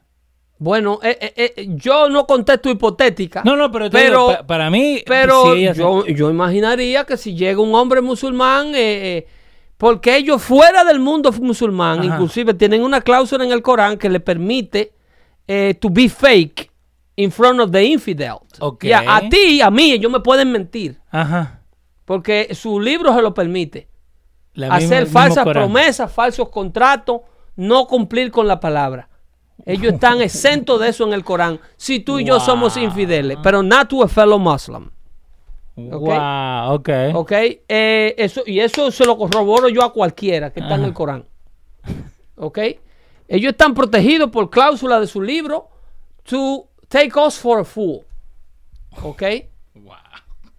bueno, 0.58 1.00
eh, 1.02 1.18
eh, 1.36 1.54
eh, 1.58 1.68
yo 1.72 2.08
no 2.08 2.28
contesto 2.28 2.70
hipotética. 2.70 3.42
No, 3.44 3.56
no, 3.56 3.72
pero, 3.72 3.90
pero, 3.90 4.10
digo, 4.10 4.28
pa- 4.28 4.46
para 4.46 4.70
mí, 4.70 5.02
pero 5.08 5.54
si 5.56 5.62
ella 5.62 5.74
se- 5.74 5.80
yo, 5.80 6.06
yo 6.06 6.30
imaginaría 6.30 7.04
que 7.04 7.18
si 7.18 7.34
llega 7.36 7.60
un 7.60 7.74
hombre 7.74 8.00
musulmán, 8.02 8.72
porque 9.78 10.16
ellos 10.18 10.40
fuera 10.44 10.84
del 10.84 11.00
mundo 11.00 11.32
musulmán, 11.32 12.00
Ajá. 12.02 12.06
inclusive 12.14 12.54
tienen 12.54 12.84
una 12.84 13.02
cláusula 13.02 13.44
en 13.44 13.52
el 13.52 13.64
Corán 13.64 13.98
que 13.98 14.08
le 14.08 14.20
permite 14.20 14.94
to 15.80 15.90
be 15.90 16.08
fake 16.08 16.70
in 17.16 17.32
front 17.32 17.60
of 17.60 17.72
the 17.72 17.84
infidel. 17.84 18.36
Ok. 18.60 18.86
Ya, 18.86 19.04
a 19.08 19.28
ti, 19.28 19.62
a 19.62 19.72
mí, 19.72 19.92
ellos 19.94 20.12
me 20.12 20.20
pueden 20.20 20.52
mentir, 20.52 21.00
Ajá. 21.10 21.62
porque 22.06 22.54
su 22.54 22.80
libro 22.80 23.16
se 23.16 23.22
lo 23.24 23.34
permite. 23.34 23.88
La 24.54 24.68
hacer 24.76 25.08
falsas 25.08 25.44
promesas, 25.46 26.12
falsos 26.14 26.50
contratos, 26.50 27.22
no 27.56 27.88
cumplir 27.88 28.32
con 28.32 28.48
la 28.48 28.60
palabra. 28.60 29.10
Ellos 29.66 29.94
están 29.94 30.22
exentos 30.22 30.80
de 30.80 30.90
eso 30.90 31.06
en 31.06 31.14
el 31.14 31.24
Corán. 31.24 31.60
Si 31.78 32.00
tú 32.00 32.20
y 32.20 32.26
yo 32.26 32.40
somos 32.40 32.78
infideles, 32.78 33.38
pero 33.44 33.62
not 33.64 33.88
to 33.88 34.04
a 34.04 34.08
fellow 34.08 34.40
Muslim. 34.40 34.90
Wow, 35.76 36.74
ok. 36.74 36.90
¿Ok? 37.14 37.32
Eh, 37.68 38.16
eso, 38.18 38.44
y 38.46 38.60
eso 38.60 38.92
se 38.92 39.06
lo 39.06 39.18
corroboro 39.18 39.70
yo 39.70 39.84
a 39.84 39.94
cualquiera 39.94 40.52
que 40.52 40.60
está 40.60 40.76
en 40.76 40.84
el 40.84 40.94
Corán. 40.94 41.26
¿Ok? 42.36 42.60
Ellos 43.28 43.52
están 43.52 43.74
protegidos 43.74 44.30
por 44.30 44.50
cláusula 44.50 45.00
de 45.00 45.08
su 45.08 45.22
libro 45.22 45.70
to 46.24 46.68
take 46.90 47.18
us 47.18 47.38
for 47.38 47.60
a 47.60 47.64
fool. 47.64 48.02
¿Ok? 49.04 49.24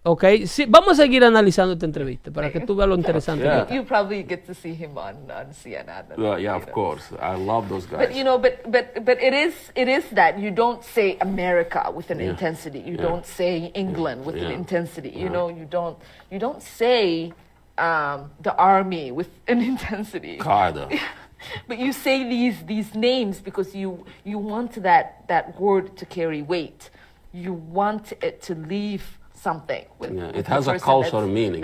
Wow. 0.03 0.13
¿Ok? 0.13 0.23
Sí, 0.45 0.65
vamos 0.67 0.99
a 0.99 1.03
seguir 1.03 1.23
analizando 1.23 1.73
esta 1.73 1.85
entrevista 1.85 2.29
para 2.31 2.51
que 2.51 2.59
tú 2.59 2.75
veas 2.75 2.89
lo 2.89 2.95
interesante. 2.95 3.43
Yeah. 3.45 3.65
que 3.65 3.75
You 3.75 3.85
probably 3.85 4.23
get 4.23 4.45
to 4.47 4.53
see 4.53 4.73
him 4.73 4.97
on, 4.97 5.15
on 5.31 5.53
CNN. 5.53 6.11
and, 6.11 6.17
Well, 6.21 6.39
yeah, 6.39 6.51
you 6.51 6.57
of 6.57 6.65
know. 6.67 6.73
course. 6.73 7.03
I 7.21 7.37
love 7.37 7.69
those 7.69 7.85
guys. 7.87 8.07
But 8.07 8.15
you 8.15 8.23
know, 8.23 8.37
but 8.37 8.69
but 8.69 9.03
but 9.05 9.17
it 9.21 9.33
is 9.33 9.53
it 9.75 9.87
is 9.87 10.03
that 10.13 10.37
you 10.37 10.51
don't 10.51 10.83
say 10.83 11.17
America 11.21 11.89
with 11.95 12.11
an 12.11 12.19
Yeah. 12.19 12.31
intensity. 12.31 12.79
You 12.79 12.95
Yeah. 12.95 13.03
don't 13.07 13.25
say 13.25 13.71
England 13.73 14.25
with 14.25 14.35
an 14.35 14.49
Yeah. 14.49 14.57
intensity. 14.57 15.09
You 15.09 15.29
know, 15.29 15.49
you 15.49 15.65
don't 15.65 15.97
you 16.29 16.39
don't 16.39 16.61
say 16.61 17.31
um, 17.77 18.29
the 18.41 18.53
army 18.57 19.11
with 19.11 19.29
an 19.47 19.61
intensity. 19.61 20.37
Qaeda. 20.37 20.89
but 21.67 21.77
you 21.79 21.93
say 21.93 22.23
these 22.27 22.63
these 22.65 22.93
names 22.93 23.39
because 23.41 23.73
you 23.73 24.03
you 24.25 24.37
want 24.37 24.73
that 24.83 25.23
that 25.27 25.59
word 25.59 25.95
to 25.97 26.05
carry 26.05 26.41
weight. 26.41 26.89
You 27.31 27.53
want 27.53 28.11
it 28.21 28.41
to 28.43 28.53
leave 28.53 29.17
something. 29.43 29.83
With, 29.99 30.11
Yeah, 30.11 30.27
with 30.27 30.37
it 30.39 30.47
has 30.47 30.67
a 30.67 30.79
cultural 30.79 31.27
meaning, 31.27 31.63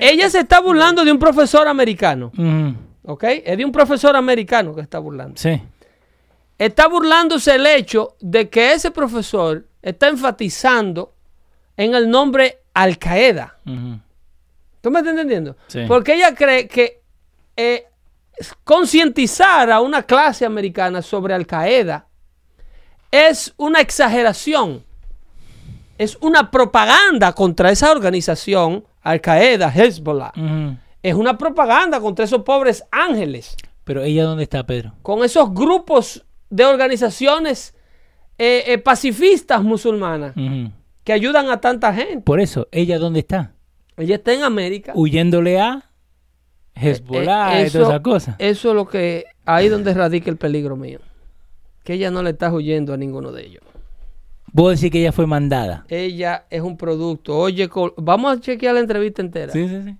Ella 0.00 0.30
se 0.30 0.40
está 0.40 0.60
burlando 0.60 1.04
de 1.04 1.12
un 1.12 1.18
profesor 1.18 1.66
americano. 1.66 2.30
¿Ok? 3.06 3.24
Es 3.44 3.56
de 3.58 3.64
un 3.64 3.72
profesor 3.72 4.16
americano 4.16 4.74
que 4.74 4.80
está 4.80 4.98
burlando. 4.98 5.36
Sí. 5.36 5.60
Está 6.56 6.86
burlándose 6.88 7.54
el 7.56 7.66
hecho 7.66 8.16
de 8.20 8.48
que 8.48 8.72
ese 8.72 8.90
profesor 8.90 9.66
está 9.82 10.08
enfatizando 10.08 11.12
en 11.76 11.94
el 11.94 12.08
nombre 12.08 12.60
Al 12.72 12.96
Qaeda. 12.98 13.58
¿Tú 13.64 14.90
me 14.90 15.00
estás 15.00 15.12
entendiendo? 15.12 15.56
Sí. 15.66 15.84
Porque 15.88 16.14
ella 16.14 16.34
cree 16.34 16.68
que 16.68 17.02
eh, 17.56 17.86
concientizar 18.62 19.70
a 19.70 19.80
una 19.80 20.02
clase 20.04 20.44
americana 20.46 21.02
sobre 21.02 21.34
Al 21.34 21.46
Qaeda 21.46 22.06
es 23.10 23.52
una 23.56 23.80
exageración. 23.80 24.84
Es 25.98 26.16
una 26.20 26.50
propaganda 26.50 27.32
contra 27.32 27.70
esa 27.70 27.92
organización, 27.92 28.84
Al 29.02 29.20
Qaeda, 29.20 29.72
Hezbollah. 29.74 30.32
Es 31.02 31.14
una 31.14 31.36
propaganda 31.38 32.00
contra 32.00 32.24
esos 32.24 32.42
pobres 32.42 32.84
ángeles. 32.90 33.56
Pero 33.84 34.02
ella, 34.02 34.24
¿dónde 34.24 34.44
está, 34.44 34.64
Pedro? 34.64 34.94
con 35.02 35.22
esos 35.24 35.52
grupos 35.52 36.24
de 36.48 36.64
organizaciones 36.64 37.74
eh, 38.38 38.64
eh, 38.66 38.78
pacifistas 38.78 39.62
musulmanas 39.62 40.34
que 41.04 41.12
ayudan 41.12 41.50
a 41.50 41.60
tanta 41.60 41.92
gente. 41.92 42.20
Por 42.20 42.40
eso, 42.40 42.66
¿ella 42.72 42.98
dónde 42.98 43.20
está? 43.20 43.52
Ella 43.96 44.16
está 44.16 44.32
en 44.32 44.42
América. 44.42 44.92
Huyéndole 44.94 45.60
a 45.60 45.90
Hezbollah 46.74 47.60
Eh, 47.60 47.66
y 47.66 47.70
todas 47.70 47.88
esas 47.88 48.00
cosas. 48.00 48.36
Eso 48.38 48.70
es 48.70 48.74
lo 48.74 48.88
que 48.88 49.24
ahí 49.44 49.68
donde 49.68 49.94
radica 49.94 50.30
el 50.30 50.36
peligro 50.36 50.76
mío. 50.76 51.00
Que 51.84 51.92
ella 51.94 52.10
no 52.10 52.22
le 52.22 52.30
está 52.30 52.50
huyendo 52.50 52.94
a 52.94 52.96
ninguno 52.96 53.30
de 53.30 53.46
ellos. 53.46 53.62
Vos 54.56 54.76
decís 54.80 54.92
que 54.92 55.00
ella 55.00 55.10
fue 55.10 55.26
mandada. 55.26 55.84
Ella 55.88 56.46
es 56.48 56.62
un 56.62 56.76
producto. 56.76 57.36
Oye, 57.36 57.68
vamos 57.96 58.36
a 58.38 58.40
chequear 58.40 58.74
la 58.74 58.80
entrevista 58.80 59.20
entera. 59.20 59.52
Sí, 59.52 59.68
sí, 59.68 59.82
sí. 59.84 59.96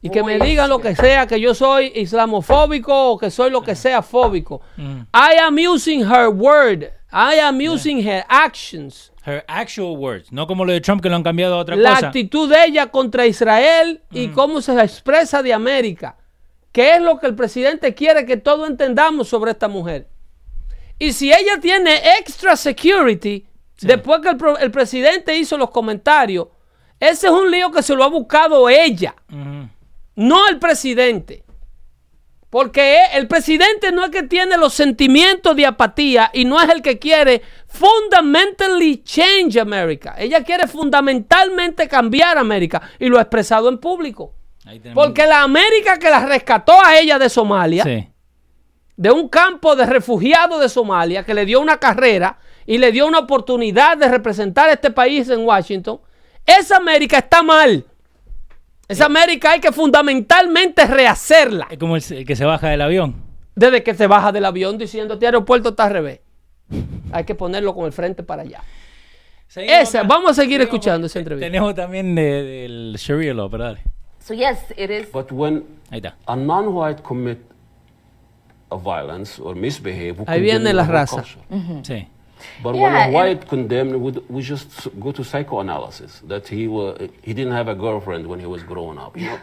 Y 0.00 0.08
que 0.08 0.22
me 0.22 0.38
Muy 0.38 0.46
diga 0.48 0.66
lo 0.66 0.78
que 0.80 0.96
sea, 0.96 1.26
que 1.26 1.38
yo 1.38 1.54
soy 1.54 1.92
islamofóbico 1.94 3.10
o 3.10 3.18
que 3.18 3.30
soy 3.30 3.50
lo 3.50 3.60
que 3.62 3.74
sea 3.74 4.00
fóbico. 4.00 4.62
Mm. 4.78 5.00
I 5.12 5.36
am 5.42 5.56
using 5.58 6.00
her 6.00 6.28
word. 6.28 6.84
I 7.12 7.38
am 7.38 7.60
using 7.60 7.98
her 8.08 8.24
actions. 8.28 9.12
Her 9.26 9.44
actual 9.46 9.98
words, 9.98 10.32
no 10.32 10.46
como 10.46 10.64
lo 10.64 10.72
de 10.72 10.80
Trump 10.80 11.02
que 11.02 11.10
lo 11.10 11.16
han 11.16 11.22
cambiado 11.22 11.56
a 11.56 11.58
otra 11.58 11.76
la 11.76 11.90
cosa. 11.96 12.06
actitud 12.06 12.48
de 12.48 12.64
ella 12.64 12.86
contra 12.86 13.26
Israel 13.26 14.00
y 14.10 14.28
Mm. 14.28 14.32
cómo 14.32 14.62
se 14.62 14.72
expresa 14.80 15.42
de 15.42 15.52
América. 15.52 16.16
¿Qué 16.72 16.94
es 16.94 17.02
lo 17.02 17.18
que 17.18 17.26
el 17.26 17.34
presidente 17.34 17.92
quiere 17.92 18.24
que 18.24 18.38
todos 18.38 18.70
entendamos 18.70 19.28
sobre 19.28 19.50
esta 19.50 19.68
mujer? 19.68 20.08
Y 20.98 21.12
si 21.12 21.30
ella 21.30 21.60
tiene 21.60 21.96
extra 22.18 22.56
security, 22.56 23.46
después 23.80 24.20
que 24.20 24.36
el, 24.60 24.70
presidente 24.70 25.36
hizo 25.36 25.56
los 25.58 25.70
comentarios, 25.70 26.48
ese 26.98 27.26
es 27.28 27.32
un 27.32 27.50
lío 27.50 27.70
que 27.70 27.82
se 27.82 27.94
lo 27.94 28.04
ha 28.04 28.08
buscado 28.08 28.68
ella, 28.68 29.14
no 30.16 30.48
el 30.48 30.58
presidente. 30.58 31.44
Porque 32.50 32.96
e- 32.96 33.16
el 33.16 33.28
presidente 33.28 33.92
no 33.92 34.04
es 34.04 34.10
que 34.10 34.24
tiene 34.24 34.56
los 34.56 34.74
sentimientos 34.74 35.54
de 35.54 35.66
apatía 35.66 36.30
y 36.32 36.44
no 36.44 36.60
es 36.60 36.68
el 36.68 36.82
que 36.82 36.98
quiere 36.98 37.42
fundamentally 37.68 39.02
change 39.04 39.56
America. 39.56 40.16
Ella 40.18 40.42
quiere 40.42 40.66
fundamentalmente 40.66 41.86
cambiar 41.86 42.38
América 42.38 42.82
y 42.98 43.06
lo 43.06 43.18
ha 43.18 43.22
expresado 43.22 43.68
en 43.68 43.78
público. 43.78 44.34
Porque 44.94 45.26
la 45.26 45.42
América 45.42 45.98
que 45.98 46.10
la 46.10 46.26
rescató 46.26 46.72
a 46.84 46.98
ella 46.98 47.18
de 47.20 47.28
Somalia, 47.28 47.84
Sí. 47.84 48.08
de 48.96 49.10
un 49.10 49.28
campo 49.28 49.76
de 49.76 49.86
refugiados 49.86 50.60
de 50.60 50.68
Somalia, 50.68 51.24
que 51.24 51.34
le 51.34 51.46
dio 51.46 51.60
una 51.60 51.78
carrera 51.78 52.38
y 52.70 52.78
le 52.78 52.92
dio 52.92 53.04
una 53.04 53.18
oportunidad 53.18 53.96
de 53.98 54.06
representar 54.08 54.68
a 54.68 54.74
este 54.74 54.92
país 54.92 55.28
en 55.28 55.40
Washington, 55.44 55.98
esa 56.46 56.76
América 56.76 57.18
está 57.18 57.42
mal. 57.42 57.84
Esa 58.86 59.06
América 59.06 59.50
hay 59.50 59.60
que 59.60 59.72
fundamentalmente 59.72 60.86
rehacerla. 60.86 61.66
Es 61.68 61.78
como 61.78 61.96
el, 61.96 62.02
el 62.10 62.24
que 62.24 62.36
se 62.36 62.44
baja 62.44 62.68
del 62.68 62.80
avión. 62.82 63.16
Desde 63.56 63.82
que 63.82 63.92
se 63.94 64.06
baja 64.06 64.30
del 64.30 64.44
avión 64.44 64.78
diciendo, 64.78 65.14
este 65.14 65.26
aeropuerto 65.26 65.70
está 65.70 65.86
al 65.86 65.92
revés. 65.94 66.20
Hay 67.10 67.24
que 67.24 67.34
ponerlo 67.34 67.74
con 67.74 67.86
el 67.86 67.92
frente 67.92 68.22
para 68.22 68.42
allá. 68.42 68.62
Esa, 69.56 70.04
vamos 70.04 70.30
a 70.30 70.34
seguir 70.34 70.60
escuchando 70.60 71.08
esa 71.08 71.18
entrevista. 71.18 71.46
Tenemos 71.48 71.74
también 71.74 72.14
de- 72.14 72.22
del 72.44 72.94
Sharia 72.98 73.34
law, 73.34 73.50
pero 73.50 73.64
dale. 73.64 73.80
So 74.20 74.32
yes, 74.32 74.58
it 74.76 74.90
is. 74.90 75.10
But 75.10 75.32
when 75.32 75.64
Ahí 75.90 75.98
está. 75.98 76.16
a 76.24 76.36
non-white 76.36 77.02
commit 77.02 77.38
a 78.70 78.76
violence 78.76 79.42
or 79.42 79.56
misbehave, 79.56 80.22
Ahí 80.28 80.40
viene 80.40 80.72
la 80.72 80.84
raza. 80.84 81.24
Sí. 81.82 82.06
But 82.62 82.74
Yeah, 82.74 82.82
when 82.82 82.94
a 82.94 83.10
white 83.12 83.48
condemned, 83.48 83.96
we, 83.96 84.10
we 84.28 84.42
just 84.42 84.88
go 85.00 85.12
to 85.12 85.22
psychoanalysis 85.24 86.20
that 86.28 86.48
he 86.48 86.68
wa 86.68 86.94
he 87.22 87.32
didn't 87.34 87.52
have 87.52 87.68
a 87.68 87.74
girlfriend 87.74 88.26
when 88.26 88.40
he 88.40 88.46
was 88.46 88.62
growing 88.62 88.98
up. 88.98 89.16
You 89.16 89.26
know, 89.26 89.34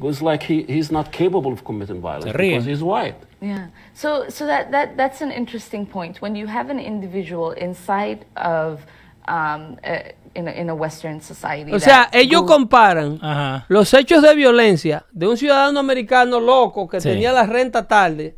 it 0.00 0.04
was 0.04 0.20
like 0.22 0.42
he, 0.42 0.62
he's 0.62 0.90
not 0.90 1.12
capable 1.12 1.52
of 1.52 1.62
committing 1.64 2.00
violence 2.00 2.32
Se 2.32 2.32
because 2.32 2.64
he's 2.66 2.82
white. 2.82 3.16
Yeah. 3.40 3.68
So 3.94 4.28
so 4.28 4.46
that, 4.46 4.70
that 4.72 4.96
that's 4.96 5.20
an 5.22 5.30
interesting 5.32 5.86
point. 5.86 6.20
When 6.20 6.34
you 6.36 6.46
have 6.46 6.70
an 6.70 6.78
individual 6.78 7.52
inside 7.52 8.24
of 8.36 8.80
um, 9.28 9.76
uh, 9.84 9.98
in, 10.34 10.48
a, 10.48 10.50
in 10.52 10.68
a 10.70 10.74
Western 10.74 11.20
society. 11.20 11.72
O 11.72 11.78
sea, 11.78 12.08
ellos 12.12 12.40
go- 12.42 12.46
comparan 12.56 13.18
Ajá. 13.22 13.64
los 13.68 13.92
hechos 13.94 14.22
de 14.22 14.34
violencia 14.34 15.04
de 15.12 15.26
un 15.28 15.36
ciudadano 15.36 15.78
americano 15.78 16.40
loco 16.40 16.88
que 16.88 17.00
Sí. 17.00 17.08
tenía 17.10 17.32
la 17.32 17.44
renta 17.46 17.86
tarde, 17.86 18.34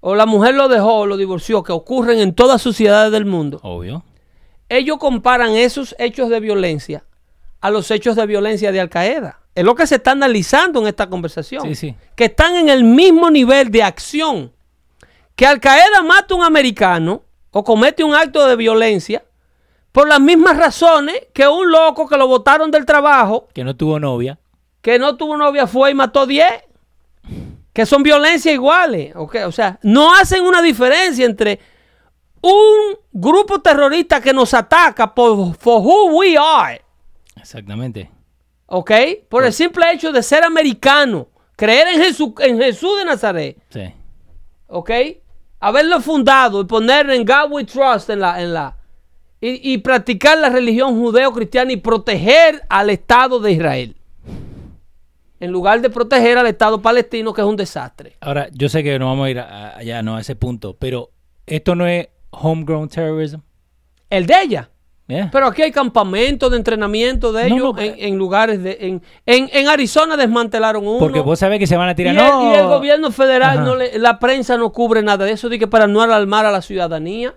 o 0.00 0.14
la 0.14 0.26
mujer 0.26 0.54
lo 0.54 0.68
dejó, 0.68 1.06
lo 1.06 1.16
divorció, 1.16 1.62
que 1.62 1.72
ocurren 1.72 2.18
en 2.18 2.34
todas 2.34 2.60
sociedades 2.62 3.12
del 3.12 3.24
mundo. 3.26 3.60
Obvio. 3.62 4.02
Ellos 4.68 4.98
comparan 4.98 5.52
esos 5.52 5.94
hechos 5.98 6.28
de 6.28 6.40
violencia 6.40 7.04
a 7.60 7.70
los 7.70 7.90
hechos 7.90 8.16
de 8.16 8.24
violencia 8.26 8.72
de 8.72 8.80
Al 8.80 8.88
Qaeda. 8.88 9.40
Es 9.54 9.64
lo 9.64 9.74
que 9.74 9.86
se 9.86 9.96
está 9.96 10.12
analizando 10.12 10.80
en 10.80 10.86
esta 10.86 11.10
conversación. 11.10 11.62
Sí, 11.64 11.74
sí. 11.74 11.94
Que 12.16 12.26
están 12.26 12.54
en 12.56 12.68
el 12.68 12.84
mismo 12.84 13.30
nivel 13.30 13.70
de 13.70 13.82
acción. 13.82 14.52
Que 15.36 15.44
Al 15.46 15.60
Qaeda 15.60 16.02
mata 16.02 16.34
a 16.34 16.36
un 16.38 16.44
americano 16.44 17.22
o 17.50 17.64
comete 17.64 18.04
un 18.04 18.14
acto 18.14 18.46
de 18.46 18.56
violencia 18.56 19.24
por 19.92 20.06
las 20.08 20.20
mismas 20.20 20.56
razones 20.56 21.16
que 21.34 21.48
un 21.48 21.70
loco 21.70 22.06
que 22.08 22.16
lo 22.16 22.28
botaron 22.28 22.70
del 22.70 22.86
trabajo 22.86 23.48
Que 23.52 23.64
no 23.64 23.74
tuvo 23.74 23.98
novia. 23.98 24.38
que 24.82 24.98
no 25.00 25.16
tuvo 25.16 25.36
novia 25.36 25.66
fue 25.66 25.90
y 25.90 25.94
mató 25.94 26.26
10. 26.26 26.46
Que 27.72 27.86
son 27.86 28.02
violencias 28.02 28.54
iguales. 28.54 29.14
¿ok? 29.14 29.36
O 29.46 29.52
sea, 29.52 29.78
no 29.82 30.14
hacen 30.14 30.42
una 30.42 30.62
diferencia 30.62 31.24
entre 31.24 31.60
un 32.40 32.98
grupo 33.12 33.60
terrorista 33.60 34.20
que 34.20 34.32
nos 34.32 34.54
ataca 34.54 35.14
por 35.14 35.54
for 35.56 35.80
who 35.80 36.18
we 36.18 36.36
are. 36.36 36.82
Exactamente. 37.36 38.10
¿Ok? 38.66 38.90
Por 39.28 39.44
el 39.44 39.52
simple 39.52 39.92
hecho 39.92 40.12
de 40.12 40.22
ser 40.22 40.44
americano. 40.44 41.28
Creer 41.56 41.88
en 41.88 42.02
Jesús, 42.02 42.32
en 42.38 42.58
Jesús 42.58 42.98
de 42.98 43.04
Nazaret. 43.04 43.56
Sí. 43.68 43.92
¿Ok? 44.68 44.90
Haberlo 45.60 46.00
fundado 46.00 46.62
y 46.62 46.64
poner 46.64 47.10
en 47.10 47.24
God 47.24 47.50
we 47.50 47.64
trust 47.64 48.10
en 48.10 48.20
la... 48.20 48.40
En 48.40 48.54
la 48.54 48.76
y, 49.40 49.72
y 49.72 49.78
practicar 49.78 50.38
la 50.38 50.50
religión 50.50 51.00
judeo-cristiana 51.00 51.72
y 51.72 51.78
proteger 51.78 52.62
al 52.68 52.90
Estado 52.90 53.40
de 53.40 53.52
Israel. 53.52 53.96
En 55.40 55.50
lugar 55.50 55.80
de 55.80 55.88
proteger 55.90 56.36
al 56.38 56.46
Estado 56.46 56.80
palestino, 56.82 57.32
que 57.32 57.40
es 57.40 57.46
un 57.46 57.56
desastre. 57.56 58.16
Ahora, 58.20 58.48
yo 58.52 58.68
sé 58.68 58.82
que 58.84 58.98
no 58.98 59.06
vamos 59.06 59.26
a 59.26 59.30
ir 59.30 59.38
a- 59.40 59.76
allá, 59.78 60.02
no 60.02 60.16
a 60.16 60.20
ese 60.20 60.36
punto, 60.36 60.76
pero 60.78 61.10
esto 61.46 61.74
no 61.74 61.86
es 61.86 62.08
homegrown 62.30 62.88
terrorism. 62.88 63.40
El 64.10 64.26
de 64.26 64.34
ella. 64.42 64.70
Yeah. 65.06 65.28
Pero 65.32 65.46
aquí 65.46 65.62
hay 65.62 65.72
campamentos 65.72 66.50
de 66.52 66.56
entrenamiento 66.56 67.32
de 67.32 67.46
ellos 67.48 67.74
no, 67.74 67.74
en, 67.80 68.16
lugares 68.16 68.62
de... 68.62 68.76
En, 68.80 69.02
en, 69.26 69.50
en 69.52 69.66
Arizona 69.68 70.16
desmantelaron 70.16 70.86
uno. 70.86 70.98
Porque 71.00 71.18
vos 71.18 71.36
sabés 71.38 71.58
que 71.58 71.66
se 71.66 71.76
van 71.76 71.88
a 71.88 71.92
y, 71.92 71.94
tirar. 71.96 72.14
el, 72.14 72.20
no. 72.22 72.52
y 72.52 72.56
el 72.56 72.66
gobierno 72.66 73.10
federal, 73.10 73.58
Ajá. 73.58 73.64
no 73.66 73.74
le- 73.74 73.98
la 73.98 74.20
prensa 74.20 74.56
no 74.56 74.70
cubre 74.70 75.02
nada 75.02 75.24
de 75.24 75.32
eso, 75.32 75.48
de 75.48 75.58
que 75.58 75.66
para 75.66 75.88
no 75.88 76.00
alarmar 76.02 76.46
a 76.46 76.52
la 76.52 76.62
ciudadanía. 76.62 77.34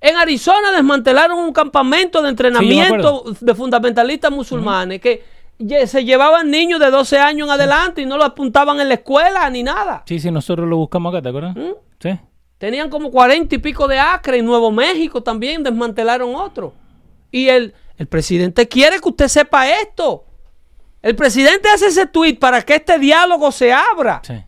En 0.00 0.16
Arizona 0.16 0.72
desmantelaron 0.72 1.38
un 1.38 1.52
campamento 1.52 2.20
de 2.20 2.30
entrenamiento 2.30 3.24
de 3.40 3.54
fundamentalistas 3.54 4.32
musulmanes 4.32 5.00
que 5.00 5.22
se 5.86 6.04
llevaban 6.04 6.50
niños 6.50 6.80
de 6.80 6.90
12 6.90 7.18
años 7.18 7.48
en 7.48 7.52
adelante 7.52 8.02
y 8.02 8.06
no 8.06 8.16
lo 8.16 8.24
apuntaban 8.24 8.80
en 8.80 8.88
la 8.88 8.94
escuela 8.94 9.48
ni 9.50 9.62
nada. 9.62 10.02
Sí, 10.06 10.18
sí, 10.18 10.30
nosotros 10.30 10.68
lo 10.68 10.76
buscamos 10.76 11.12
acá, 11.12 11.22
¿te 11.22 11.28
acuerdas? 11.28 11.56
¿Mm? 11.56 11.72
Sí. 12.00 12.18
Tenían 12.58 12.90
como 12.90 13.10
cuarenta 13.10 13.54
y 13.54 13.58
pico 13.58 13.86
de 13.86 13.98
acres. 13.98 14.40
En 14.40 14.46
Nuevo 14.46 14.70
México 14.72 15.22
también 15.22 15.62
desmantelaron 15.62 16.34
otro. 16.34 16.74
Y 17.30 17.48
el, 17.48 17.74
el 17.96 18.06
presidente 18.06 18.68
quiere 18.68 19.00
que 19.00 19.08
usted 19.08 19.28
sepa 19.28 19.68
esto. 19.68 20.24
El 21.02 21.16
presidente 21.16 21.68
hace 21.68 21.88
ese 21.88 22.06
tweet 22.06 22.36
para 22.36 22.62
que 22.62 22.76
este 22.76 22.98
diálogo 22.98 23.52
se 23.52 23.72
abra. 23.72 24.22
Sí. 24.24 24.42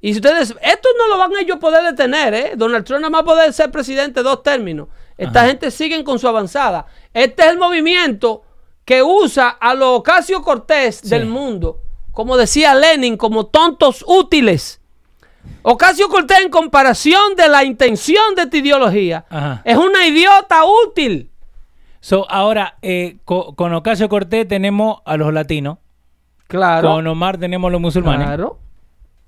Y 0.00 0.12
si 0.12 0.18
ustedes, 0.18 0.50
esto 0.62 0.88
no 0.98 1.08
lo 1.08 1.18
van 1.18 1.32
ellos 1.40 1.56
a 1.56 1.60
poder 1.60 1.84
detener, 1.84 2.34
¿eh? 2.34 2.52
Donald 2.56 2.84
Trump 2.84 3.02
nada 3.02 3.10
más 3.10 3.22
puede 3.22 3.52
ser 3.52 3.70
presidente 3.70 4.22
dos 4.22 4.42
términos. 4.42 4.88
Esta 5.16 5.46
gente 5.46 5.70
sigue 5.70 6.02
con 6.02 6.18
su 6.18 6.26
avanzada. 6.26 6.86
Este 7.12 7.42
es 7.42 7.50
el 7.50 7.58
movimiento 7.58 8.42
que 8.92 9.02
usa 9.02 9.48
a 9.48 9.72
los 9.72 10.00
Ocasio 10.00 10.42
Cortés 10.42 11.00
del 11.08 11.24
mundo, 11.24 11.78
como 12.12 12.36
decía 12.36 12.74
Lenin, 12.74 13.16
como 13.16 13.46
tontos 13.46 14.04
útiles. 14.06 14.82
Ocasio 15.62 16.10
Cortés, 16.10 16.40
en 16.44 16.50
comparación 16.50 17.34
de 17.34 17.48
la 17.48 17.64
intención 17.64 18.34
de 18.36 18.42
esta 18.42 18.56
ideología, 18.58 19.24
Ajá. 19.30 19.62
es 19.64 19.78
una 19.78 20.06
idiota 20.06 20.60
útil. 20.86 21.30
So, 22.00 22.30
ahora, 22.30 22.76
eh, 22.82 23.16
co- 23.24 23.54
con 23.54 23.72
Ocasio 23.72 24.10
Cortés 24.10 24.46
tenemos 24.46 25.00
a 25.06 25.16
los 25.16 25.32
latinos. 25.32 25.78
Claro. 26.48 26.90
Con 26.90 27.06
Omar 27.06 27.38
tenemos 27.38 27.70
a 27.70 27.72
los 27.72 27.80
musulmanes. 27.80 28.26
Claro, 28.26 28.58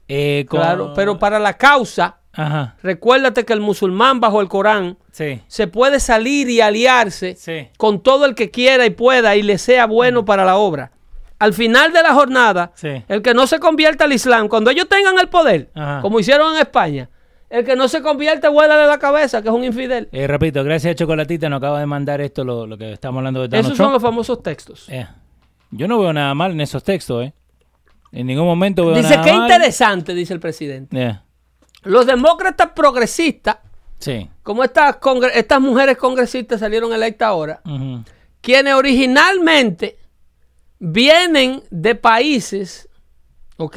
Eh, 0.09 0.45
con- 0.51 0.61
claro. 0.61 0.93
Pero 0.95 1.19
para 1.19 1.39
la 1.39 1.55
causa, 1.55 2.19
Ajá. 2.37 2.77
recuérdate 2.83 3.45
que 3.45 3.53
el 3.53 3.61
musulmán 3.61 4.21
bajo 4.21 4.41
el 4.41 4.49
Corán 4.49 4.97
Sí. 5.13 5.41
se 5.47 5.67
puede 5.69 6.01
salir 6.01 6.51
y 6.51 6.61
aliarse 6.61 7.37
Sí. 7.37 7.69
con 7.79 8.01
todo 8.03 8.25
el 8.27 8.35
que 8.35 8.51
quiera 8.51 8.85
y 8.87 8.91
pueda 8.91 9.37
y 9.37 9.43
le 9.43 9.59
sea 9.59 9.87
bueno 9.87 10.25
para 10.25 10.45
la 10.45 10.57
obra. 10.57 10.91
Al 11.39 11.53
final 11.53 11.93
de 11.93 12.03
la 12.03 12.15
jornada, 12.15 12.73
Sí. 12.75 13.03
el 13.09 13.23
que 13.23 13.35
no 13.35 13.47
se 13.47 13.59
convierta 13.59 14.05
al 14.05 14.13
Islam, 14.13 14.49
cuando 14.49 14.71
ellos 14.71 14.89
tengan 14.89 15.19
el 15.19 15.29
poder, 15.29 15.71
Ajá. 15.75 16.01
como 16.01 16.19
hicieron 16.21 16.55
en 16.55 16.61
España, 16.63 17.11
el 17.51 17.65
que 17.65 17.77
no 17.77 17.87
se 17.89 18.03
convierte, 18.03 18.49
vuélale 18.49 18.87
la 18.87 18.99
cabeza, 18.99 19.41
que 19.43 19.49
es 19.49 19.55
un 19.55 19.63
infidel. 19.65 20.09
Eh, 20.11 20.27
repito, 20.27 20.65
gracias 20.65 20.93
a 20.93 20.95
Chocolatita 20.97 21.49
nos 21.49 21.59
acaba 21.59 21.79
de 21.81 21.87
mandar 21.87 22.21
esto, 22.21 22.43
lo, 22.45 22.67
lo 22.67 22.77
que 22.79 22.93
estamos 22.93 23.19
hablando 23.19 23.43
de 23.43 23.49
Donald 23.49 23.67
Esos 23.67 23.77
son 23.77 23.93
los 23.93 24.03
famosos 24.03 24.43
textos. 24.43 24.87
Eh, 24.89 25.07
Yo 25.71 25.87
no 25.89 25.99
veo 25.99 26.13
nada 26.13 26.35
mal 26.35 26.53
en 26.53 26.61
esos 26.61 26.83
textos, 26.85 27.25
¿eh? 27.27 27.33
En 28.13 28.27
ningún 28.29 28.45
momento 28.47 28.87
veo 28.87 28.97
Dice, 28.97 29.11
nada 29.17 29.25
qué 29.25 29.33
mal. 29.33 29.43
interesante, 29.51 30.15
dice 30.15 30.33
el 30.35 30.39
presidente. 30.41 30.97
Eh, 31.01 31.19
Los 31.85 32.07
demócratas 32.07 32.71
progresistas, 32.75 33.57
Sí. 33.99 34.29
como 34.43 34.65
estas, 34.65 34.97
mujeres 35.61 35.97
congresistas 35.97 36.61
salieron 36.61 36.93
electas 36.93 37.29
ahora, 37.29 37.61
quienes 38.41 38.75
originalmente 38.75 39.99
vienen 40.79 41.63
de 41.71 41.95
países, 41.95 42.89
¿ok? 43.57 43.77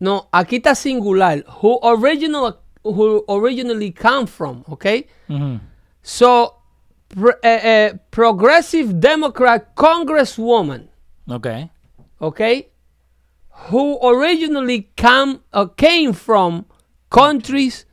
No, 0.00 0.28
aquí 0.32 0.56
está 0.56 0.74
singular. 0.74 1.44
Who, 1.62 1.78
original, 1.82 2.58
who 2.82 3.24
originally 3.28 3.92
come 3.92 4.26
from, 4.26 4.64
¿ok? 4.66 4.86
So, 6.02 6.60
pr- 7.08 7.38
eh, 7.42 7.60
eh, 7.64 7.98
Progressive 8.10 8.92
Democrat 8.94 9.72
Congresswoman, 9.74 10.90
Ok. 11.28 11.46
¿ok? 12.18 12.40
Who 13.70 13.98
originally 14.02 14.90
come, 14.96 15.40
uh, 15.52 15.66
came 15.76 16.12
from 16.12 16.64
countries 17.08 17.86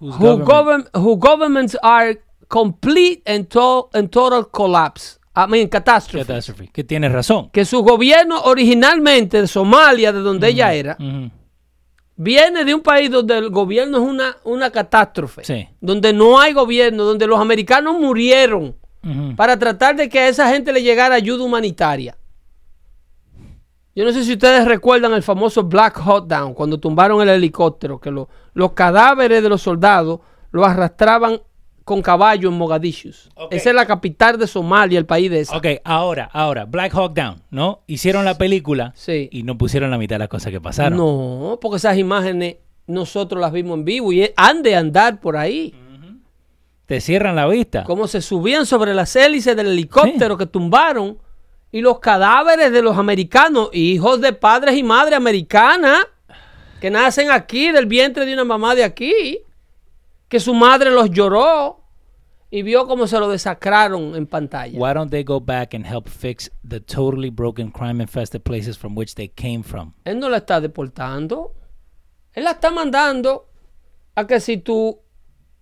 Whose 0.00 0.14
who, 0.16 0.38
government- 0.38 0.46
govern, 0.48 1.04
who 1.04 1.16
governments 1.18 1.76
are 1.82 2.16
complete 2.48 3.22
and, 3.26 3.48
to- 3.48 3.88
and 3.92 4.08
total 4.10 4.44
collapse. 4.44 5.18
I 5.36 5.46
mean, 5.46 5.68
catastrophe. 5.68 6.26
Catastrophe. 6.26 6.70
Que 6.72 6.82
tienes 6.84 7.12
razón. 7.12 7.50
Que 7.52 7.64
su 7.64 7.82
gobierno 7.82 8.40
originalmente 8.44 9.40
de 9.42 9.46
Somalia, 9.46 10.12
de 10.12 10.20
donde 10.20 10.48
ella 10.48 10.72
era, 10.74 10.96
viene 12.16 12.64
de 12.64 12.74
un 12.74 12.80
país 12.82 13.10
donde 13.10 13.36
el 13.38 13.50
gobierno 13.50 13.98
es 13.98 14.04
una, 14.04 14.36
una 14.44 14.70
catástrofe, 14.70 15.44
Sí. 15.44 15.68
donde 15.80 16.12
no 16.12 16.38
hay 16.40 16.52
gobierno, 16.52 17.04
donde 17.04 17.26
los 17.26 17.38
americanos 17.40 17.98
murieron 17.98 18.74
para 19.36 19.58
tratar 19.58 19.96
de 19.96 20.08
que 20.08 20.18
a 20.18 20.28
esa 20.28 20.50
gente 20.50 20.72
le 20.72 20.82
llegara 20.82 21.14
ayuda 21.14 21.44
humanitaria. 21.44 22.16
Yo 23.94 24.04
no 24.04 24.12
sé 24.12 24.24
si 24.24 24.32
ustedes 24.34 24.64
recuerdan 24.66 25.12
el 25.14 25.22
famoso 25.22 25.64
Black 25.64 25.98
Hawk 25.98 26.26
Down, 26.28 26.54
cuando 26.54 26.78
tumbaron 26.78 27.20
el 27.22 27.28
helicóptero, 27.28 27.98
que 28.00 28.10
lo- 28.10 28.28
los 28.54 28.72
cadáveres 28.72 29.42
de 29.42 29.48
los 29.48 29.62
soldados 29.62 30.20
lo 30.52 30.64
arrastraban 30.64 31.40
con 31.84 32.00
caballo 32.02 32.48
en 32.50 32.54
Mogadishu. 32.56 33.08
Esa 33.50 33.70
es 33.70 33.74
la 33.74 33.84
capital 33.86 34.38
de 34.38 34.46
Somalia, 34.46 34.96
el 34.98 35.06
país 35.06 35.28
de 35.28 35.40
esa. 35.40 35.56
Ok, 35.56 35.66
ahora, 35.82 36.30
ahora, 36.32 36.64
Black 36.66 36.94
Hawk 36.94 37.14
Down, 37.14 37.42
¿no? 37.50 37.80
Hicieron 37.88 38.24
la 38.24 38.38
película 38.38 38.92
Sí. 38.94 39.28
y 39.32 39.42
no 39.42 39.58
pusieron 39.58 39.90
la 39.90 39.98
mitad 39.98 40.14
de 40.14 40.20
las 40.20 40.28
cosas 40.28 40.52
que 40.52 40.60
pasaron. 40.60 40.96
No, 40.96 41.58
porque 41.60 41.78
esas 41.78 41.98
imágenes 41.98 42.56
nosotros 42.86 43.40
las 43.40 43.50
vimos 43.50 43.76
en 43.78 43.84
vivo 43.84 44.12
y 44.12 44.30
han 44.36 44.62
de 44.62 44.76
andar 44.76 45.20
por 45.20 45.36
ahí. 45.36 45.74
Te 46.86 47.00
cierran 47.00 47.36
la 47.36 47.46
vista. 47.46 47.84
Cómo 47.84 48.06
se 48.08 48.20
subían 48.20 48.66
sobre 48.66 48.94
las 48.94 49.14
hélices 49.16 49.56
del 49.56 49.68
helicóptero 49.68 50.36
que 50.36 50.46
tumbaron 50.46 51.18
y 51.72 51.80
los 51.80 52.00
cadáveres 52.00 52.72
de 52.72 52.82
los 52.82 52.96
americanos, 52.98 53.70
hijos 53.72 54.20
de 54.20 54.32
padres 54.32 54.76
y 54.76 54.82
madres 54.82 55.16
americanas 55.16 55.98
que 56.80 56.90
nacen 56.90 57.30
aquí 57.30 57.70
del 57.70 57.86
vientre 57.86 58.24
de 58.26 58.32
una 58.34 58.44
mamá 58.44 58.74
de 58.74 58.84
aquí, 58.84 59.38
que 60.28 60.40
su 60.40 60.54
madre 60.54 60.90
los 60.90 61.10
lloró 61.10 61.80
y 62.50 62.62
vio 62.62 62.86
cómo 62.88 63.06
se 63.06 63.18
lo 63.20 63.28
desacraron 63.28 64.16
en 64.16 64.26
pantalla. 64.26 64.78
Why 64.78 64.94
don't 64.94 65.10
they 65.10 65.22
go 65.22 65.40
back 65.40 65.74
and 65.74 65.86
help 65.86 66.08
fix 66.08 66.50
the 66.68 66.80
totally 66.80 67.30
broken 67.30 67.70
crime 67.70 68.00
infested 68.02 68.42
places 68.42 68.76
from 68.76 68.96
which 68.96 69.14
they 69.14 69.28
came 69.28 69.62
from? 69.62 69.92
Él 70.04 70.18
no 70.18 70.28
la 70.28 70.38
está 70.38 70.60
deportando. 70.60 71.54
Él 72.32 72.44
la 72.44 72.52
está 72.52 72.70
mandando 72.70 73.48
a 74.16 74.26
que 74.26 74.40
si 74.40 74.56
tu, 74.58 74.98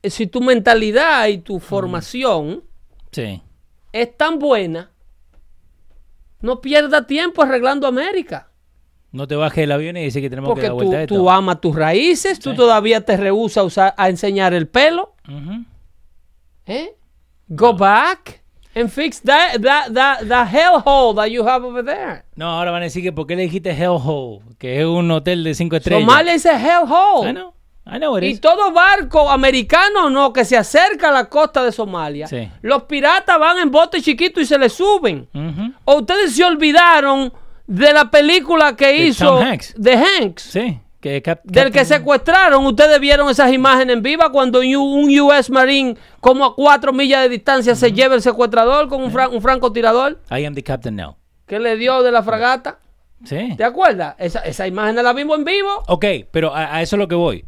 si 0.05 0.27
tu 0.29 0.41
mentalidad 0.41 1.27
y 1.29 1.39
tu 1.39 1.61
formación 1.61 2.65
Sí. 3.11 3.43
es 3.93 4.17
tan 4.17 4.39
buena, 4.39 4.91
no 6.41 6.61
pierda 6.61 7.07
tiempo 7.07 7.43
arreglando 7.43 7.87
América. 7.87 8.51
No 9.11 9.27
te 9.27 9.37
bajes 9.37 9.63
del 9.63 9.73
avión 9.73 9.97
y 9.97 10.05
dices 10.05 10.21
que 10.21 10.29
tenemos 10.29 10.55
que 10.55 10.63
dar 10.63 10.73
vuelta 10.73 10.97
a 10.97 11.07
tú, 11.07 11.15
esto. 11.15 11.15
tú 11.17 11.31
amas 11.31 11.61
tus 11.61 11.75
raíces, 11.75 12.39
tú 12.39 12.55
todavía 12.55 13.01
te 13.05 13.17
rehusas 13.17 13.59
a, 13.59 13.65
usar- 13.65 13.95
a 13.97 14.09
enseñar 14.11 14.53
el 14.53 14.69
pelo. 14.69 15.15
¿eh? 16.67 16.95
Go 17.49 17.73
back 17.73 18.43
and 18.75 18.91
fix 18.91 19.23
that, 19.23 19.61
that, 19.63 19.93
that, 19.95 20.29
that 20.29 20.49
hellhole 20.49 21.15
that 21.17 21.29
you 21.29 21.43
have 21.47 21.65
over 21.65 21.83
there. 21.83 22.25
No, 22.37 22.47
ahora 22.59 22.71
van 22.71 22.83
a 22.83 22.85
decir 22.85 23.03
que 23.03 23.13
¿por 23.13 23.27
qué 23.27 23.35
le 23.37 23.43
dijiste 23.45 23.71
Hellhole? 23.71 24.41
Que 24.59 24.81
es 24.81 24.85
un 24.87 25.11
hotel 25.11 25.43
de 25.43 25.55
cinco 25.55 25.77
estrellas. 25.77 26.03
Somalia 26.03 26.35
es 26.35 26.45
a 26.47 26.57
hellhole. 26.57 27.33
Know. 27.33 27.55
I 27.91 27.99
know 27.99 28.17
it 28.19 28.25
Y 28.25 28.27
is. 28.29 28.41
todo 28.41 28.71
barco 28.73 29.31
americano 29.31 30.11
no 30.11 30.33
que 30.33 30.45
se 30.45 30.57
acerca 30.57 31.09
a 31.09 31.13
la 31.13 31.25
costa 31.29 31.65
de 31.65 31.73
Somalia, 31.73 32.27
Sí. 32.27 32.49
los 32.63 32.83
piratas 32.85 33.39
van 33.39 33.59
en 33.59 33.71
bote 33.71 34.03
chiquito 34.03 34.41
y 34.41 34.47
se 34.47 34.59
le 34.59 34.69
suben. 34.69 35.29
Ujú. 35.35 35.73
O 35.85 35.97
ustedes 36.01 36.35
se 36.37 36.45
olvidaron 36.45 37.33
de 37.67 37.93
la 37.93 38.11
película 38.11 38.77
que 38.77 38.87
De 38.89 38.97
hizo 39.07 39.39
Hanks. 39.39 39.75
de 39.77 39.95
Hanks, 39.95 40.43
Sí. 40.43 40.81
Que 41.01 41.23
cap- 41.23 41.41
del 41.45 41.71
que 41.71 41.85
secuestraron. 41.85 42.67
Ustedes 42.67 42.99
vieron 42.99 43.31
esas 43.31 43.53
imágenes 43.53 43.95
en 43.97 44.03
viva 44.03 44.33
cuando 44.33 44.59
un 44.61 45.21
US 45.21 45.49
Marine 45.49 45.97
como 46.21 46.45
a 46.45 46.55
cuatro 46.57 46.93
millas 46.93 47.23
de 47.23 47.29
distancia 47.29 47.77
se 47.77 47.93
lleva 47.93 48.17
el 48.17 48.21
secuestrador 48.23 48.89
con 48.89 49.03
un, 49.05 49.13
fran- 49.13 49.31
un 49.33 49.41
francotirador 49.41 50.19
I 50.29 50.45
am 50.45 50.55
the 50.57 50.63
captain 50.65 50.97
now. 50.97 51.15
que 51.47 51.61
le 51.61 51.77
dio 51.77 52.03
de 52.03 52.11
la 52.11 52.23
fragata. 52.25 52.81
Sí. 53.25 53.55
¿Te 53.57 53.63
acuerdas? 53.65 54.17
Esa, 54.19 54.41
esa 54.41 54.67
imagen 54.67 54.97
la 54.97 55.13
vimos 55.13 55.39
en 55.39 55.45
vivo. 55.45 55.83
Ok, 55.87 56.05
pero 56.33 56.53
a, 56.55 56.75
a 56.77 56.83
eso 56.83 56.97
es 56.97 56.99
lo 56.99 57.07
que 57.09 57.15
voy. 57.15 57.45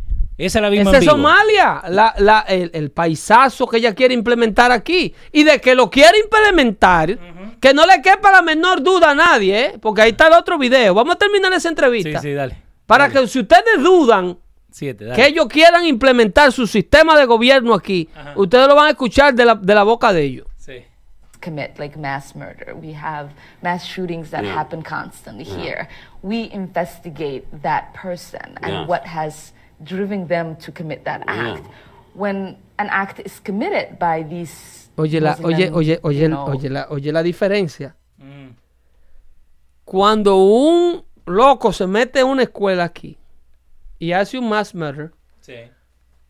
Esa 0.47 0.61
la 0.61 0.69
vimos 0.71 0.89
Esa 0.89 0.99
es. 0.99 1.05
Somalia, 1.05 1.83
la- 1.89 2.15
la- 2.19 2.41
el, 2.49 2.71
el 2.75 2.91
paisazo 2.91 3.67
que 3.67 3.77
ella 3.77 3.95
quiere 3.95 4.15
implementar 4.15 4.73
aquí. 4.73 5.15
Y 5.33 5.45
de 5.45 5.61
que 5.61 5.75
lo 5.75 5.91
quiere 5.91 6.19
implementar, 6.25 7.19
que 7.61 7.75
no 7.75 7.85
le 7.87 8.01
quepa 8.03 8.31
la 8.33 8.43
menor 8.43 8.83
duda 8.83 9.11
a 9.11 9.15
nadie, 9.15 9.65
¿eh? 9.67 9.79
porque 9.81 10.03
ahí 10.03 10.11
está 10.11 10.29
el 10.29 10.35
otro 10.35 10.59
video. 10.59 10.95
Vamos 10.95 11.15
a 11.17 11.19
terminar 11.19 11.53
esa 11.53 11.61
Sí, 11.61 11.69
entrevista. 11.69 12.21
sí, 12.21 12.33
dale. 12.33 12.57
para 12.87 13.09
Dale. 13.09 13.21
que 13.21 13.29
si 13.29 13.39
ustedes 13.41 13.83
dudan 13.83 14.39
Siete, 14.71 15.05
dale. 15.05 15.17
que 15.21 15.29
ellos 15.29 15.47
quieran 15.47 15.85
implementar 15.85 16.51
su 16.53 16.67
sistema 16.67 17.17
de 17.19 17.25
gobierno 17.27 17.75
aquí, 17.75 18.09
ustedes 18.35 18.67
lo 18.67 18.75
van 18.75 18.87
a 18.87 18.91
escuchar 18.91 19.35
de 19.35 19.45
la, 19.45 19.55
de 19.55 19.75
la 19.75 19.83
boca 19.85 20.13
de 20.13 20.23
ellos. 20.23 20.47
Sí. 20.57 20.85
commit 21.43 21.79
like 21.79 21.99
mass 21.99 22.35
murder. 22.37 22.75
We 22.75 22.95
have 22.95 23.31
mass 23.63 23.85
shootings 23.85 24.31
that 24.31 24.43
Yeah. 24.43 24.59
happen 24.61 24.83
constantly 24.83 25.45
here. 25.45 25.89
We 26.23 26.51
investigate 26.53 27.45
that 27.63 27.93
person 27.95 28.57
and 28.63 28.73
Yeah. 28.73 28.87
what 28.87 29.03
has 29.07 29.55
driven 29.85 30.27
them 30.29 30.57
to 30.57 30.73
commit 30.73 31.05
that 31.05 31.23
Yeah. 31.27 31.55
act. 31.55 31.67
When 32.15 32.57
an 32.79 32.89
act 32.91 33.21
is 33.25 33.41
committed 33.41 33.99
by 33.99 34.23
these 34.25 34.91
Oye, 34.97 35.21
la, 35.21 35.37
oye, 35.43 35.71
Muslim, 35.71 35.75
oye, 35.75 36.01
oye, 36.03 36.21
you 36.21 36.27
know, 36.29 36.47
oye, 36.51 36.69
la, 36.69 36.87
oye 36.91 37.13
la 37.13 37.23
diferencia. 37.23 37.95
Cuando 39.85 40.37
un 40.37 41.05
loco 41.27 41.73
se 41.73 41.87
mete 41.87 42.21
en 42.21 42.27
una 42.27 42.43
escuela 42.45 42.85
aquí 42.85 43.19
y 43.99 44.13
hace 44.13 44.39
un 44.39 44.49
mass 44.49 44.75
murder, 44.75 45.13
Sí. 45.41 45.55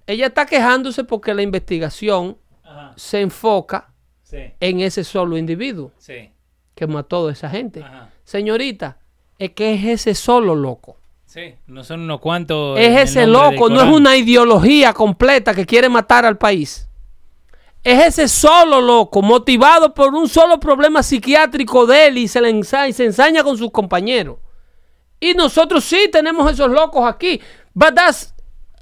ella 0.07 0.27
está 0.27 0.47
quejándose 0.47 1.05
porque 1.05 1.35
la 1.35 1.43
investigación 1.43 2.39
Ajá. 2.63 2.93
se 2.97 3.21
enfoca 3.21 3.93
Sí. 4.23 4.53
en 4.61 4.81
ese 4.81 5.05
solo 5.05 5.37
individuo 5.37 5.93
Sí. 5.99 6.31
que 6.75 6.87
mató 6.87 7.29
a 7.29 7.33
esa 7.33 7.51
gente. 7.51 7.83
Ajá. 7.83 8.11
Señorita, 8.25 8.99
es 9.39 9.51
que 9.53 9.75
es 9.75 9.85
ese 9.85 10.15
solo 10.15 10.55
loco. 10.55 10.97
Sí. 11.33 11.55
No 11.69 11.85
son 11.85 12.01
unos 12.01 12.19
cuantos. 12.19 12.77
Es 12.77 12.99
ese 13.03 13.25
loco, 13.27 13.69
no 13.69 13.81
es 13.83 13.87
una 13.95 14.17
ideología 14.17 14.93
completa 14.93 15.55
que 15.55 15.65
quiere 15.65 15.89
matar 15.89 16.27
al 16.27 16.37
país. 16.37 16.89
Es 17.85 18.05
ese 18.05 18.27
solo 18.27 18.81
loco, 18.81 19.23
motivado 19.23 19.95
por 19.95 20.13
un 20.13 20.29
solo 20.29 20.59
problema 20.59 21.05
psiquiátrico 21.05 21.87
de 21.87 22.09
él 22.09 22.19
y 22.19 22.27
se 22.27 22.41
le 22.41 22.51
ensa- 22.51 22.89
y 22.89 22.93
se 22.93 23.05
ensaña 23.05 23.45
con 23.45 23.57
sus 23.57 23.71
compañeros. 23.71 24.39
Y 25.21 25.35
nosotros 25.35 25.85
sí 25.85 26.09
tenemos 26.11 26.51
esos 26.51 26.69
locos 26.69 27.07
aquí. 27.09 27.41
But 27.75 27.95
that's 27.95 28.35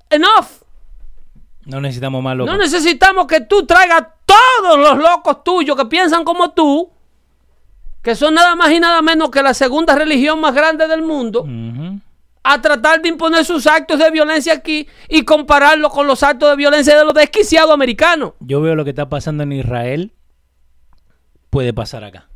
enough. 0.09 0.47
No 1.67 1.83
necesitamos 1.83 2.23
más 2.23 2.35
locos. 2.35 2.51
No 2.55 2.59
necesitamos 2.59 3.27
que 3.27 3.43
tú 3.43 3.67
traigas 3.67 4.05
todos 4.25 4.79
los 4.79 4.97
locos 4.97 5.45
tuyos 5.45 5.77
que 5.77 5.85
piensan 5.85 6.25
como 6.25 6.53
tú, 6.53 6.91
que 8.03 8.15
son 8.15 8.33
nada 8.33 8.55
más 8.55 8.71
y 8.73 8.81
nada 8.81 9.03
menos 9.03 9.31
que 9.31 9.43
la 9.43 9.53
segunda 9.53 9.95
religión 9.95 10.41
más 10.41 10.55
grande 10.55 10.89
del 10.89 11.03
mundo. 11.03 11.45
A 12.43 12.61
tratar 12.63 13.03
de 13.03 13.09
imponer 13.09 13.45
sus 13.45 13.67
actos 13.67 13.99
de 13.99 14.11
violencia 14.11 14.53
aquí 14.55 14.89
y 15.09 15.23
compararlo 15.25 15.91
con 15.91 16.07
los 16.07 16.23
actos 16.23 16.51
de 16.51 16.57
violencia 16.57 16.97
de 16.99 17.05
los 17.05 17.15
desquiciados 17.15 17.71
americanos. 17.71 18.33
Yo 18.41 18.61
veo 18.61 18.75
lo 18.75 18.85
que 18.85 18.91
está 18.91 19.09
pasando 19.09 19.43
en 19.43 19.53
Israel. 19.53 20.13
Puede 21.51 21.73
pasar 21.73 22.05
acá. 22.05 22.29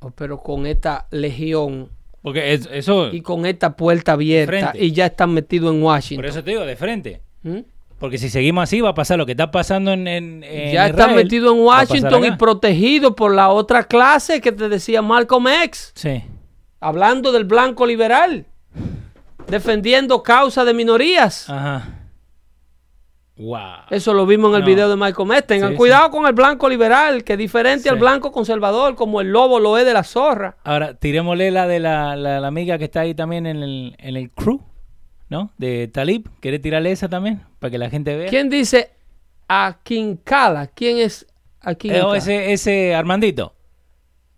Oh, 0.00 0.10
pero 0.10 0.38
con 0.38 0.66
esta 0.66 1.06
legión 1.10 1.90
Porque 2.22 2.52
es- 2.54 2.68
eso. 2.70 3.12
y 3.12 3.20
con 3.22 3.44
esta 3.46 3.76
puerta 3.76 4.12
abierta 4.12 4.72
y 4.74 4.92
ya 4.92 5.06
están 5.06 5.32
metidos 5.34 5.72
en 5.74 5.80
Por 5.80 5.86
Washington. 5.88 6.24
eso 6.26 6.44
te 6.44 6.50
digo, 6.52 6.64
de 6.64 6.76
frente. 6.76 7.20
¿Mm? 7.42 7.58
Porque 7.98 8.16
si 8.16 8.30
seguimos 8.30 8.62
así, 8.62 8.80
va 8.80 8.90
a 8.90 8.94
pasar 8.94 9.18
lo 9.18 9.26
que 9.26 9.32
está 9.32 9.50
pasando 9.50 9.92
en. 9.92 10.06
en- 10.08 10.42
en 10.42 10.72
Ya 10.72 10.86
están 10.86 11.10
Israel, 11.10 11.24
metidos 11.24 11.54
en 11.54 11.62
Washington 11.62 12.24
y 12.24 12.30
protegidos 12.36 13.12
por 13.14 13.34
la 13.34 13.50
otra 13.50 13.84
clase 13.84 14.40
que 14.40 14.52
te 14.52 14.68
decía 14.70 15.02
Malcolm 15.02 15.46
X. 15.48 15.92
Sí. 15.94 16.22
hablando 16.82 17.30
del 17.30 17.44
blanco 17.44 17.84
liberal, 17.84 18.46
defendiendo 19.48 20.22
causa 20.22 20.64
de 20.64 20.74
minorías. 20.74 21.48
Ajá. 21.48 21.96
Wow. 23.36 23.86
Eso 23.88 24.12
lo 24.12 24.26
vimos 24.26 24.50
en 24.50 24.56
el 24.56 24.60
No. 24.60 24.66
video 24.66 24.88
de 24.90 24.96
Michael 24.96 25.26
Metz. 25.26 25.46
Tengan 25.46 25.70
Sí, 25.70 25.76
cuidado 25.76 26.10
con 26.10 26.26
el 26.26 26.34
blanco 26.34 26.68
liberal, 26.68 27.24
que 27.24 27.32
es 27.32 27.38
diferente 27.38 27.84
Sí. 27.84 27.88
al 27.88 27.96
blanco 27.98 28.32
conservador, 28.32 28.94
como 28.96 29.22
el 29.22 29.28
lobo 29.32 29.58
lo 29.58 29.78
es 29.78 29.86
de 29.86 29.94
la 29.94 30.04
zorra. 30.04 30.56
Ahora, 30.62 30.92
tirémosle 30.94 31.50
la 31.50 31.66
de 31.66 31.80
la, 31.80 32.16
la- 32.16 32.38
la 32.40 32.46
amiga 32.46 32.76
que 32.76 32.84
está 32.84 33.00
ahí 33.00 33.14
también 33.14 33.46
en 33.46 33.62
el, 33.62 33.96
en 33.98 34.16
el 34.16 34.30
crew, 34.30 34.60
¿no? 35.30 35.52
De 35.56 35.88
Talib. 35.88 36.28
¿Quieres 36.40 36.60
tirarle 36.60 36.92
esa 36.92 37.08
también? 37.08 37.40
Para 37.60 37.70
que 37.70 37.78
la 37.78 37.88
gente 37.88 38.14
vea. 38.14 38.28
¿Quién 38.28 38.50
dice 38.50 38.90
Akinkala? 39.48 40.66
¿Quién 40.66 40.98
es 40.98 41.22
Eh, 41.22 41.26
Akinkala? 41.62 42.06
oh, 42.08 42.14
ese, 42.14 42.52
ese 42.52 42.94
Armandito. 42.94 43.54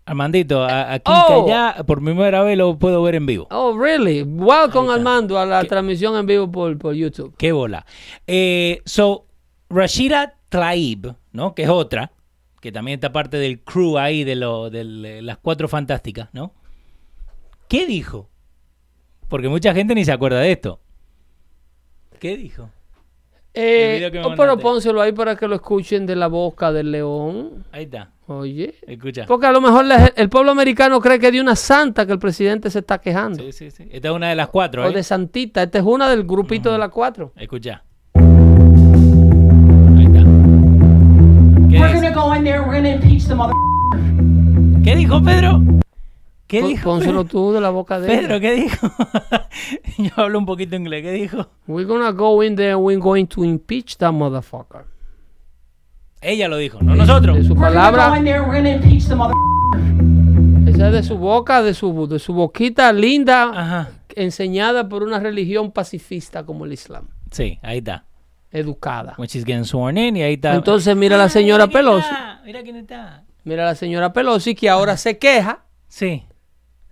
Armandito, 0.05 0.65
aquí 0.65 1.03
Oh. 1.05 1.45
ya 1.47 1.81
por 1.87 2.03
primera 2.03 2.43
vez 2.43 2.57
lo 2.57 2.77
puedo 2.77 3.01
ver 3.03 3.15
en 3.15 3.25
vivo. 3.25 3.47
Oh, 3.51 3.77
really? 3.77 4.21
Welcome. 4.23 4.91
Armando, 4.91 5.39
a 5.39 5.45
la 5.45 5.63
transmisión 5.63 6.15
en 6.17 6.25
vivo 6.25 6.51
por, 6.51 6.77
por 6.77 6.93
YouTube. 6.93 7.33
Qué 7.37 7.51
bola. 7.53 7.85
Eh, 8.27 8.81
so, 8.85 9.27
Rashida 9.69 10.35
Tlaib, 10.49 11.15
¿no? 11.31 11.55
Que 11.55 11.63
es 11.63 11.69
otra, 11.69 12.11
que 12.59 12.71
también 12.71 12.97
está 12.97 13.13
parte 13.13 13.37
del 13.37 13.61
crew 13.61 13.97
ahí 13.97 14.23
de, 14.25 14.35
lo, 14.35 14.69
de 14.69 15.21
las 15.21 15.37
cuatro 15.37 15.67
fantásticas, 15.69 16.27
¿no? 16.33 16.53
¿Qué 17.69 17.85
dijo? 17.87 18.29
Porque 19.29 19.47
mucha 19.49 19.73
gente 19.73 19.95
ni 19.95 20.03
se 20.03 20.11
acuerda 20.11 20.39
de 20.41 20.51
esto. 20.51 20.79
¿Qué 22.19 22.35
dijo? 22.37 22.69
Eh, 23.55 23.95
video 23.97 24.11
que 24.11 24.19
me 24.19 24.25
oh, 24.25 24.33
pero 24.35 24.57
pónselo 24.57 24.99
ahí 25.01 25.11
para 25.11 25.35
que 25.35 25.47
lo 25.47 25.55
escuchen 25.55 26.05
de 26.07 26.15
la 26.15 26.27
boca 26.27 26.71
del 26.71 26.91
león. 26.91 27.63
Ahí 27.71 27.83
está. 27.83 28.09
Oye. 28.25 28.73
Escucha. 28.87 29.25
Porque 29.27 29.45
a 29.45 29.51
lo 29.51 29.61
mejor 29.61 29.85
la- 29.85 30.11
el 30.15 30.29
pueblo 30.29 30.51
americano 30.51 30.99
cree 31.01 31.19
que 31.19 31.31
de 31.31 31.39
una 31.41 31.55
santa 31.55 32.05
que 32.05 32.13
el 32.13 32.19
presidente 32.19 32.69
se 32.71 32.79
está 32.79 32.99
quejando. 32.99 33.43
Sí, 33.43 33.51
sí, 33.51 33.69
sí. 33.69 33.87
Esta 33.91 34.07
es 34.09 34.13
una 34.15 34.29
de 34.29 34.35
las 34.35 34.47
cuatro, 34.47 34.83
O 34.85 34.89
¿eh? 34.89 34.93
de 34.93 35.03
santita. 35.03 35.61
Esta 35.63 35.77
es 35.79 35.83
una 35.83 36.09
del 36.09 36.23
grupito 36.23 36.71
de 36.71 36.77
las 36.79 36.89
cuatro. 36.89 37.31
Escucha. 37.35 37.83
Ahí 38.15 40.05
está. 40.05 40.23
¿Qué 44.83 44.95
dijo 44.95 45.21
Pedro? 45.21 45.61
¿Qué 46.61 46.61
dijo? 46.67 46.83
Pónselo 46.83 47.25
tú 47.25 47.51
de 47.51 47.59
la 47.61 47.71
boca 47.71 47.99
de 47.99 48.07
Pedro, 48.07 48.35
él. 48.35 48.41
¿qué 48.41 48.51
dijo? 48.53 48.87
Yo 49.97 50.11
hablo 50.17 50.37
un 50.39 50.45
poquito 50.45 50.75
inglés. 50.75 51.01
¿Qué 51.01 51.11
dijo? 51.11 51.47
We're 51.67 51.87
gonna 51.87 52.11
go 52.11 52.43
in 52.43 52.55
there, 52.55 52.75
we're 52.75 53.01
going 53.01 53.25
to 53.25 53.43
impeach 53.43 53.97
that 53.97 54.11
motherfucker. 54.11 54.85
Ella 56.21 56.47
lo 56.47 56.57
dijo, 56.57 56.79
no 56.81 56.95
nosotros. 56.95 57.37
De 57.37 57.43
su 57.43 57.55
palabra, 57.55 58.13
esa 60.67 60.87
es 60.87 60.93
de 60.93 61.03
su 61.03 61.17
boca, 61.17 61.61
de 61.61 61.73
su, 61.73 62.07
de 62.07 62.19
su 62.19 62.33
boquita 62.33 62.93
linda, 62.93 63.49
Ajá. 63.53 63.89
enseñada 64.15 64.87
por 64.87 65.03
una 65.03 65.19
religión 65.19 65.71
pacifista 65.71 66.45
como 66.45 66.65
el 66.65 66.73
Islam. 66.73 67.07
Sí, 67.31 67.59
ahí 67.61 67.79
está. 67.79 68.05
Educada. 68.51 69.15
When 69.17 69.27
she's 69.27 69.43
getting 69.43 69.65
sworn 69.65 69.97
in 69.97 70.15
y 70.17 70.21
ahí 70.21 70.33
está. 70.35 70.53
Entonces 70.53 70.95
mira 70.95 71.17
la 71.17 71.27
señora 71.29 71.63
Ah, 71.63 71.67
mira 71.67 71.73
quién 71.81 71.85
Pelosi. 71.85 72.07
está, 72.07 72.41
Mira 72.45 72.63
quién 72.63 72.75
está. 72.75 73.23
Mira 73.43 73.65
la 73.65 73.75
señora 73.75 74.13
Pelosi 74.13 74.55
que 74.55 74.69
ahora 74.69 74.95
se 74.97 75.17
queja 75.17 75.65
Sí. 75.87 76.23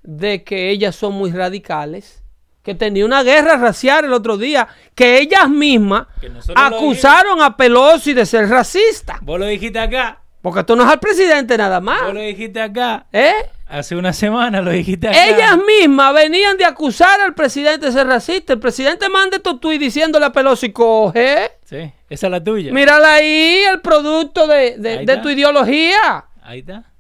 De 0.03 0.43
que 0.43 0.69
ellas 0.69 0.95
son 0.95 1.13
muy 1.13 1.31
radicales, 1.31 2.23
que 2.63 2.75
tenía 2.75 3.05
una 3.05 3.23
guerra 3.23 3.57
racial 3.57 4.05
el 4.05 4.13
otro 4.13 4.37
día, 4.37 4.67
que 4.95 5.19
ellas 5.19 5.49
mismas 5.49 6.07
Que 6.19 6.31
acusaron 6.55 7.41
a 7.41 7.57
Pelosi 7.57 8.13
de 8.13 8.25
ser 8.25 8.47
racista. 8.49 9.19
Vos 9.21 9.39
lo 9.39 9.45
dijiste 9.45 9.79
acá. 9.79 10.19
Porque 10.41 10.61
esto 10.61 10.75
no 10.75 10.83
es 10.83 10.89
al 10.89 10.99
presidente 10.99 11.55
nada 11.57 11.79
más. 11.79 12.01
Vos 12.03 12.13
lo 12.15 12.19
dijiste 12.19 12.59
acá. 12.61 13.05
¿Eh? 13.13 13.33
Hace 13.67 13.95
una 13.95 14.11
semana 14.11 14.59
lo 14.61 14.71
dijiste 14.71 15.07
acá. 15.07 15.27
Ellas 15.27 15.57
mismas 15.65 16.13
venían 16.13 16.57
de 16.57 16.65
acusar 16.65 17.21
al 17.21 17.33
presidente 17.35 17.85
de 17.85 17.91
ser 17.91 18.07
racista. 18.07 18.53
El 18.53 18.59
presidente 18.59 19.07
manda 19.07 19.37
estos 19.37 19.59
tuits 19.59 19.79
diciéndole 19.79 20.25
a 20.25 20.31
Pelosi, 20.31 20.71
coge, 20.71 21.51
Sí, 21.63 21.91
esa 22.09 22.27
es 22.27 22.31
la 22.31 22.43
tuya. 22.43 22.73
mírala 22.73 23.13
ahí, 23.13 23.63
el 23.71 23.81
producto 23.81 24.45
de, 24.47 24.77
de- 24.77 25.17
tu 25.17 25.29
ideología. 25.29 26.25
Ahí 26.41 26.59
está. 26.59 26.90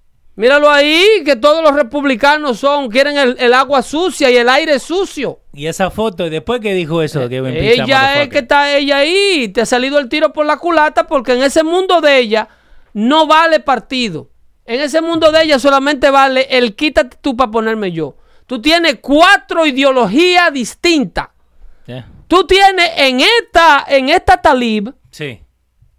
Míralo 0.41 0.71
ahí, 0.71 1.05
que 1.23 1.35
todos 1.35 1.63
los 1.63 1.75
republicanos 1.75 2.57
son, 2.57 2.89
quieren 2.89 3.15
el, 3.15 3.35
el 3.37 3.53
agua 3.53 3.83
sucia 3.83 4.31
y 4.31 4.37
el 4.37 4.49
aire 4.49 4.79
sucio. 4.79 5.41
Y 5.53 5.67
esa 5.67 5.91
foto, 5.91 6.25
¿y 6.25 6.31
después 6.31 6.61
que 6.61 6.73
dijo 6.73 7.03
eso? 7.03 7.29
Que 7.29 7.43
me 7.43 7.73
Ella 7.73 8.23
es 8.23 8.29
que 8.29 8.39
está 8.39 8.75
ella 8.75 8.97
ahí. 8.97 9.49
Te 9.49 9.61
ha 9.61 9.67
salido 9.67 9.99
el 9.99 10.09
tiro 10.09 10.33
por 10.33 10.47
la 10.47 10.57
culata 10.57 11.05
porque 11.05 11.33
en 11.33 11.43
ese 11.43 11.61
mundo 11.61 12.01
de 12.01 12.17
ella 12.17 12.47
no 12.91 13.27
vale 13.27 13.59
partido. 13.59 14.31
En 14.65 14.79
ese 14.79 14.99
mundo 14.99 15.31
de 15.31 15.43
ella 15.43 15.59
solamente 15.59 16.09
vale 16.09 16.47
el 16.49 16.75
quítate 16.75 17.17
tú 17.21 17.37
para 17.37 17.51
ponerme 17.51 17.91
yo. 17.91 18.15
Tú 18.47 18.59
tienes 18.63 18.97
cuatro 18.99 19.67
ideologías 19.67 20.51
distintas. 20.51 21.27
Tú 22.27 22.47
tienes 22.47 22.89
en 22.97 23.19
esta, 23.19 23.85
en 23.87 24.09
esta 24.09 24.41
talib 24.41 24.91
Sí. 25.11 25.39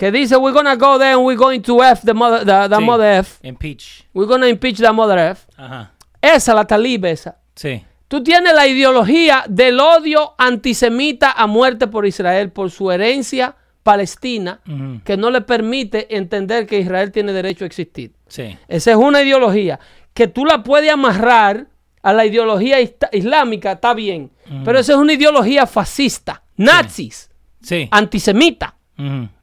Que 0.02 0.10
dice 0.10 0.36
we're 0.36 0.52
gonna 0.52 0.74
go 0.74 0.98
there 0.98 1.12
and 1.12 1.24
we're 1.24 1.36
going 1.38 1.60
to 1.62 1.80
F 1.80 2.02
the 2.02 2.12
mother, 2.12 2.40
the, 2.40 2.68
the 2.68 2.76
sí. 2.80 2.84
mother 2.84 3.18
F. 3.20 3.38
Impeach. 3.44 4.04
We're 4.12 4.26
gonna 4.26 4.48
impeach 4.48 4.78
the 4.78 4.90
mother 4.90 5.16
F. 5.16 5.46
Ajá. 5.56 5.92
Esa, 6.20 6.54
la 6.54 6.64
talib 6.64 7.04
esa. 7.04 7.36
Sí. 7.54 7.84
Tú 8.08 8.20
tienes 8.24 8.52
la 8.52 8.66
ideología 8.66 9.44
del 9.48 9.78
odio 9.78 10.34
antisemita 10.38 11.30
a 11.30 11.46
muerte 11.46 11.86
por 11.86 12.04
Israel, 12.04 12.50
por 12.50 12.72
su 12.72 12.90
herencia 12.90 13.54
palestina, 13.84 14.60
que 15.04 15.16
no 15.16 15.30
le 15.30 15.40
permite 15.42 16.16
entender 16.16 16.66
que 16.66 16.80
Israel 16.80 17.12
tiene 17.12 17.32
derecho 17.32 17.64
a 17.64 17.68
existir. 17.68 18.12
Sí. 18.26 18.58
Esa 18.66 18.90
es 18.90 18.96
una 18.96 19.22
ideología 19.22 19.78
que 20.14 20.26
tú 20.26 20.44
la 20.44 20.64
puedes 20.64 20.90
amarrar 20.90 21.68
a 22.02 22.12
la 22.12 22.26
ideología 22.26 22.78
islámica, 23.12 23.72
está 23.72 23.94
bien, 23.94 24.32
pero 24.64 24.80
esa 24.80 24.94
es 24.94 24.98
una 24.98 25.12
ideología 25.12 25.64
fascista, 25.68 26.42
nazis, 26.56 27.30
Sí. 27.62 27.86
antisemita. 27.92 28.74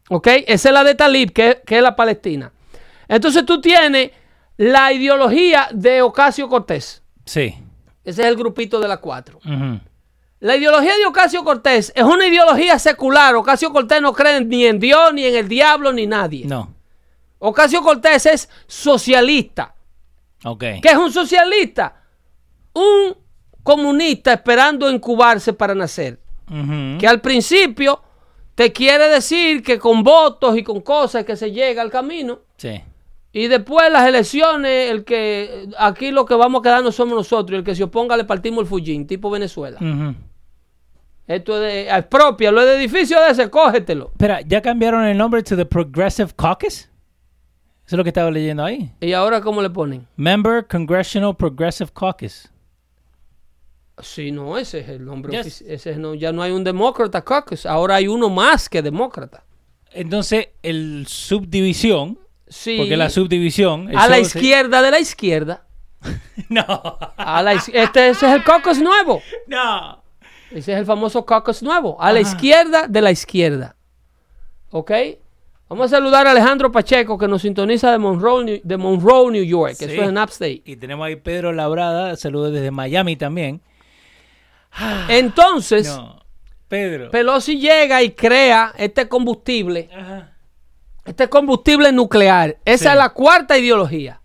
¿Ok? 0.10 0.28
Esa 0.48 0.70
es 0.70 0.74
la 0.74 0.84
de 0.84 0.96
Talib, 0.96 1.32
que, 1.32 1.62
que 1.66 1.78
es 1.78 1.84
la 1.84 1.96
Palestina. 1.96 2.52
Entonces 3.08 3.46
tú 3.46 3.62
tienes 3.62 4.12
la 4.58 4.92
ideología 4.92 5.70
de 5.72 6.02
Ocasio 6.02 6.50
Cortés. 6.50 7.02
Sí. 7.26 7.56
Ese 8.04 8.22
es 8.24 8.28
el 8.28 8.36
grupito 8.36 8.80
de 8.80 8.88
las 8.88 9.00
cuatro. 9.00 9.40
La 10.40 10.56
ideología 10.56 10.98
de 10.98 11.06
Ocasio 11.06 11.44
Cortés 11.44 11.92
es 11.96 12.04
una 12.04 12.28
ideología 12.28 12.80
secular. 12.80 13.36
Ocasio 13.36 13.72
Cortés 13.72 14.02
no 14.02 14.14
cree 14.14 14.44
ni 14.44 14.66
en 14.66 14.80
Dios, 14.80 15.14
ni 15.14 15.26
en 15.26 15.36
el 15.36 15.48
diablo, 15.48 15.92
ni 15.92 16.08
nadie. 16.08 16.46
No. 16.46 16.74
Ocasio 17.40 17.82
Cortés 17.82 18.26
es 18.26 18.50
socialista. 18.68 19.76
Ok. 20.44 20.64
¿Qué 20.82 20.90
es 20.90 20.98
un 20.98 21.12
socialista? 21.12 22.02
Un 22.74 23.16
comunista 23.64 24.34
esperando 24.34 24.90
incubarse 24.90 25.54
para 25.54 25.76
nacer. 25.76 26.20
Que 27.00 27.08
al 27.08 27.22
principio 27.22 28.02
te 28.60 28.74
quiere 28.74 29.08
decir 29.08 29.64
que 29.64 29.80
con 29.80 30.04
votos 30.04 30.58
y 30.58 30.64
con 30.64 30.82
cosas 30.82 31.24
que 31.24 31.38
se 31.38 31.50
llega 31.50 31.82
al 31.82 31.90
camino. 31.90 32.40
Sí. 32.58 32.82
Y 33.32 33.48
después 33.48 33.90
las 33.90 34.06
elecciones, 34.06 34.92
el 34.92 35.06
que 35.06 35.70
aquí 35.78 36.12
lo 36.12 36.26
que 36.26 36.36
vamos 36.36 36.60
a 36.60 36.64
quedarnos 36.64 36.94
somos 36.94 37.16
nosotros. 37.16 37.56
Y 37.56 37.60
el 37.60 37.64
que 37.64 37.74
se 37.74 37.84
oponga 37.84 38.18
le 38.18 38.26
partimos 38.26 38.64
el 38.64 38.68
fujín, 38.68 39.08
tipo 39.08 39.30
Venezuela. 39.30 39.78
Ujú. 39.80 40.14
Esto 41.26 41.56
es 41.56 41.62
de 41.62 41.90
expropia, 41.90 42.52
lo 42.52 42.66
de 42.66 42.76
edificio 42.76 43.22
de 43.22 43.32
ese, 43.32 43.50
cógetelo. 43.50 44.10
Espera, 44.12 44.42
¿ya 44.42 44.62
cambiaron 44.62 45.06
el 45.06 45.18
nombre 45.18 45.42
to 45.42 45.56
the 45.56 45.66
Progressive 45.66 46.32
Caucus? 46.36 46.80
Eso 46.80 46.90
es 47.86 47.94
lo 47.94 48.04
que 48.04 48.10
estaba 48.10 48.30
leyendo 48.30 48.66
ahí. 48.66 48.92
¿Y 49.00 49.14
ahora 49.14 49.40
cómo 49.40 49.62
le 49.62 49.70
ponen? 49.70 50.06
Member 50.18 50.68
Congressional 50.68 51.34
Progressive 51.34 51.92
Caucus. 51.94 52.50
Sí, 54.02 54.32
no, 54.32 54.58
ese 54.58 54.80
es 54.80 54.90
el 54.90 55.06
nombre 55.06 55.32
Yes. 55.44 55.62
ese 55.62 55.92
es 55.92 55.98
no, 55.98 56.14
ya 56.16 56.32
no 56.32 56.42
hay 56.42 56.52
un 56.52 56.64
demócrata 56.64 57.22
caucus, 57.24 57.66
ahora 57.66 57.96
hay 57.96 58.08
uno 58.08 58.30
más 58.30 58.70
que 58.70 58.82
demócrata. 58.82 59.44
Entonces, 59.92 60.50
el 60.64 61.06
subdivisión, 61.08 62.20
Sí. 62.48 62.76
porque 62.78 62.98
la 62.98 63.10
subdivisión... 63.10 63.90
a 63.96 64.08
la 64.08 64.16
se- 64.16 64.22
izquierda 64.22 64.82
de 64.82 64.92
la 64.92 65.00
izquierda. 65.00 65.66
No. 66.50 66.64
A 67.18 67.44
la 67.44 67.54
iz- 67.54 67.70
este 67.74 68.10
ese 68.10 68.26
es 68.28 68.32
el 68.34 68.44
caucus 68.44 68.80
nuevo. 68.80 69.22
No. 69.48 70.02
Ese 70.52 70.74
es 70.74 70.80
el 70.80 70.86
famoso 70.86 71.26
caucus 71.26 71.62
nuevo. 71.62 72.02
A 72.02 72.12
la 72.14 72.22
izquierda 72.22 72.88
de 72.88 73.02
la 73.02 73.12
izquierda. 73.12 73.76
¿Ok? 74.72 74.92
Vamos 75.68 75.88
a 75.94 75.98
saludar 75.98 76.26
a 76.26 76.32
Alejandro 76.32 76.72
Pacheco 76.72 77.18
que 77.18 77.28
nos 77.28 77.42
sintoniza 77.44 77.92
de 77.92 78.00
Monroe, 78.00 78.44
New- 78.44 78.62
de 78.64 78.78
Monroe 78.78 79.32
New 79.32 79.44
York. 79.44 79.74
Sí. 79.76 79.86
Eso 79.86 80.02
es 80.02 80.10
en 80.10 80.18
Upstate. 80.18 80.62
Y 80.66 80.78
tenemos 80.78 81.06
ahí 81.06 81.16
Pedro 81.18 81.52
Labrada, 81.52 82.16
saludos 82.16 82.54
desde 82.54 82.72
Miami 82.72 83.16
también. 83.16 83.62
Entonces, 85.08 85.88
No. 85.88 86.24
Pedro. 86.68 87.10
Pelosi 87.12 87.60
llega 87.60 88.02
y 88.04 88.12
crea 88.12 88.74
este 88.78 89.08
combustible. 89.08 89.90
Ajá. 89.96 90.34
Este 91.06 91.28
combustible 91.28 91.92
nuclear. 91.92 92.58
Esa 92.66 92.84
Sí. 92.84 92.90
es 92.92 92.96
la 92.98 93.10
cuarta 93.10 93.58
ideología. 93.58 94.22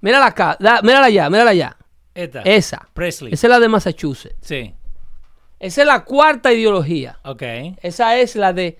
Mírala 0.00 0.26
acá, 0.26 0.56
da- 0.60 0.80
mírala 0.82 1.06
allá, 1.06 1.28
mírala 1.30 1.50
allá. 1.50 1.76
Esta. 2.14 2.42
Esa. 2.42 2.88
Presley. 2.94 3.32
Esa 3.32 3.46
es 3.46 3.50
la 3.50 3.58
de 3.58 3.68
Massachusetts. 3.68 4.36
Sí. 4.40 4.74
Esa 5.58 5.80
es 5.80 5.86
la 5.86 6.04
cuarta 6.04 6.52
ideología. 6.52 7.18
Ok. 7.24 7.42
Esa 7.82 8.16
es 8.18 8.36
la 8.36 8.52
de. 8.52 8.78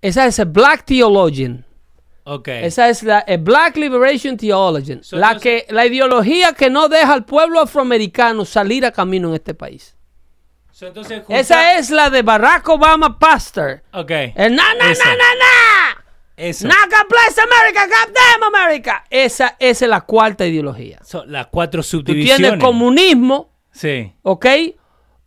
Esa 0.00 0.26
es 0.26 0.38
el 0.38 0.46
Black 0.46 0.84
Theologian. 0.86 1.66
Ok. 2.24 2.48
Esa 2.48 2.88
es 2.88 3.02
la 3.02 3.18
el 3.20 3.38
Black 3.38 3.76
Liberation 3.76 4.36
Theologian. 4.38 5.02
So, 5.04 5.16
la, 5.16 5.32
entonces- 5.32 5.64
que, 5.66 5.74
la 5.74 5.84
ideología 5.84 6.54
que 6.54 6.70
no 6.70 6.88
deja 6.88 7.12
al 7.12 7.24
pueblo 7.26 7.60
afroamericano 7.60 8.46
salir 8.46 8.86
a 8.86 8.92
camino 8.92 9.28
en 9.28 9.34
este 9.34 9.52
país. 9.52 9.96
So, 10.80 10.86
entonces, 10.86 11.18
junta- 11.26 11.38
Esa 11.38 11.74
es 11.78 11.90
la 11.90 12.08
de 12.08 12.22
Barack 12.22 12.66
Obama 12.70 13.18
Pastor. 13.18 13.82
Ok. 13.92 14.10
El 14.34 14.56
na 14.56 14.72
na 14.78 14.90
Esa. 14.90 15.04
na 15.04 15.10
na 15.10 15.34
na. 15.34 16.04
Eso. 16.38 16.66
Not 16.66 16.76
God 16.90 17.06
bless 17.06 17.38
America, 17.38 17.86
God 17.86 18.14
damn 18.14 18.54
America. 18.54 19.04
Esa, 19.10 19.56
esa 19.58 19.84
es 19.84 19.90
la 19.90 20.00
cuarta 20.00 20.46
ideología. 20.46 20.98
So, 21.04 21.26
las 21.26 21.48
cuatro 21.48 21.82
Tú 21.82 21.88
subdivisiones. 21.88 22.38
tienes 22.38 22.64
comunismo, 22.64 23.50
Sí. 23.72 24.10
¿ok? 24.22 24.46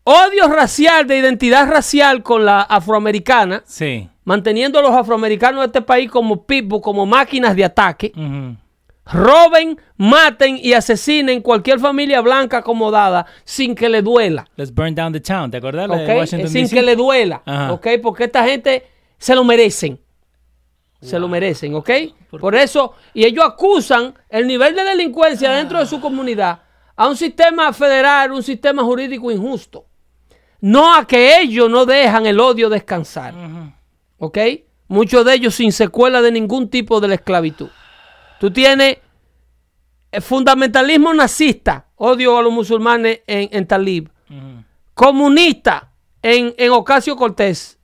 Odio 0.06 0.48
racial, 0.48 1.06
de 1.06 1.20
identidad 1.20 1.70
racial 1.70 2.24
con 2.24 2.46
la 2.46 2.62
afroamericana, 2.64 3.62
Sí. 3.68 4.10
manteniendo 4.24 4.80
a 4.80 4.82
los 4.82 4.96
afroamericanos 4.96 5.60
de 5.62 5.66
este 5.68 5.82
país 5.84 6.10
como 6.10 6.48
pitbull, 6.48 6.82
como 6.82 7.06
máquinas 7.06 7.56
de 7.56 7.64
ataque. 7.64 8.12
Ujú. 8.16 8.58
Roben, 9.06 9.80
maten 9.98 10.58
y 10.58 10.74
asesinen 10.74 11.42
cualquier 11.42 11.80
familia 11.80 12.22
blanca 12.22 12.60
acomodada 12.60 13.26
sin 13.44 13.76
que 13.76 13.90
le 13.90 14.02
duela. 14.02 14.48
Let's 14.56 14.74
burn 14.74 14.96
down 14.96 15.12
the 15.12 15.20
town. 15.20 15.52
¿Te. 15.52 15.60
Washington, 15.60 16.50
Sin 16.50 16.64
D.C.? 16.64 16.76
que 16.76 16.82
le 16.82 16.96
duela. 16.96 17.42
Ajá. 17.46 17.74
¿ok? 17.74 17.88
Porque 18.02 18.26
esta 18.26 18.46
gente 18.46 18.88
se 19.18 19.36
lo 19.36 19.44
merecen. 19.44 20.00
Se 21.02 21.20
lo 21.20 21.28
merecen, 21.28 21.76
¿ok? 21.76 21.90
Por 22.40 22.56
eso, 22.56 22.94
y 23.14 23.26
ellos 23.26 23.44
acusan 23.46 24.14
el 24.30 24.48
nivel 24.48 24.74
de 24.74 24.86
delincuencia 24.86 25.52
dentro 25.52 25.80
de 25.80 25.86
su 25.86 26.00
comunidad 26.00 26.62
a 26.96 27.08
un 27.10 27.18
sistema 27.18 27.74
federal, 27.74 28.32
un 28.32 28.42
sistema 28.42 28.84
jurídico 28.84 29.30
injusto. 29.30 29.86
No 30.62 30.96
a 30.96 31.06
que 31.06 31.42
ellos 31.42 31.70
no 31.70 31.86
dejan 31.86 32.26
el 32.26 32.40
odio 32.40 32.70
descansar. 32.70 33.34
¿Ok? 34.18 34.38
Muchos 34.88 35.26
de 35.26 35.34
ellos 35.34 35.56
sin 35.56 35.74
secuela 35.74 36.22
de 36.22 36.32
ningún 36.32 36.70
tipo 36.70 37.02
de 37.02 37.10
la 37.10 37.16
esclavitud. 37.16 37.68
Tú 38.44 38.52
tienes 38.52 38.98
eh, 40.12 40.20
fundamentalismo 40.20 41.14
nazista, 41.14 41.86
odio 41.96 42.38
a 42.38 42.42
los 42.42 42.52
musulmanes 42.52 43.22
en, 43.26 43.48
en 43.54 43.66
Talib, 43.66 44.10
comunista 44.94 45.94
en, 46.22 46.54
en 46.58 46.72
Ocasio 46.72 47.16
Cortés, 47.16 47.80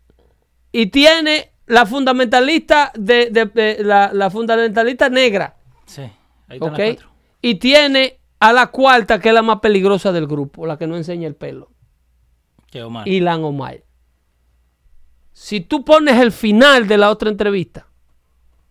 y 0.74 0.88
tiene 0.88 1.53
la 1.66 1.86
fundamentalista 1.86 2.91
de, 2.93 3.30
de- 3.30 3.45
de- 3.45 3.84
la, 3.86 4.12
la 4.12 4.30
fundamentalista 4.30 5.07
negra, 5.07 5.55
Sí, 5.86 6.01
ahí 6.01 6.57
están 6.57 6.74
¿ok? 6.74 6.78
las 6.78 6.88
cuatro. 6.89 7.10
Y 7.41 7.55
tiene 7.55 8.20
a 8.41 8.51
la 8.51 8.68
cuarta, 8.68 9.18
que 9.22 9.30
es 9.30 9.34
la 9.34 9.41
más 9.41 9.62
peligrosa 9.62 10.12
del 10.12 10.28
grupo, 10.28 10.66
la 10.66 10.78
que 10.78 10.88
no 10.88 10.97
enseña 10.97 11.26
el 11.30 11.36
pelo. 11.36 11.72
Omar. 12.84 13.07
Ilan 13.07 13.45
Omar. 13.45 13.82
Si 15.32 15.62
tú 15.62 15.86
pones 15.86 16.20
el 16.20 16.34
final 16.34 16.86
de 16.86 16.97
la 16.97 17.12
otra 17.12 17.30
entrevista, 17.30 17.88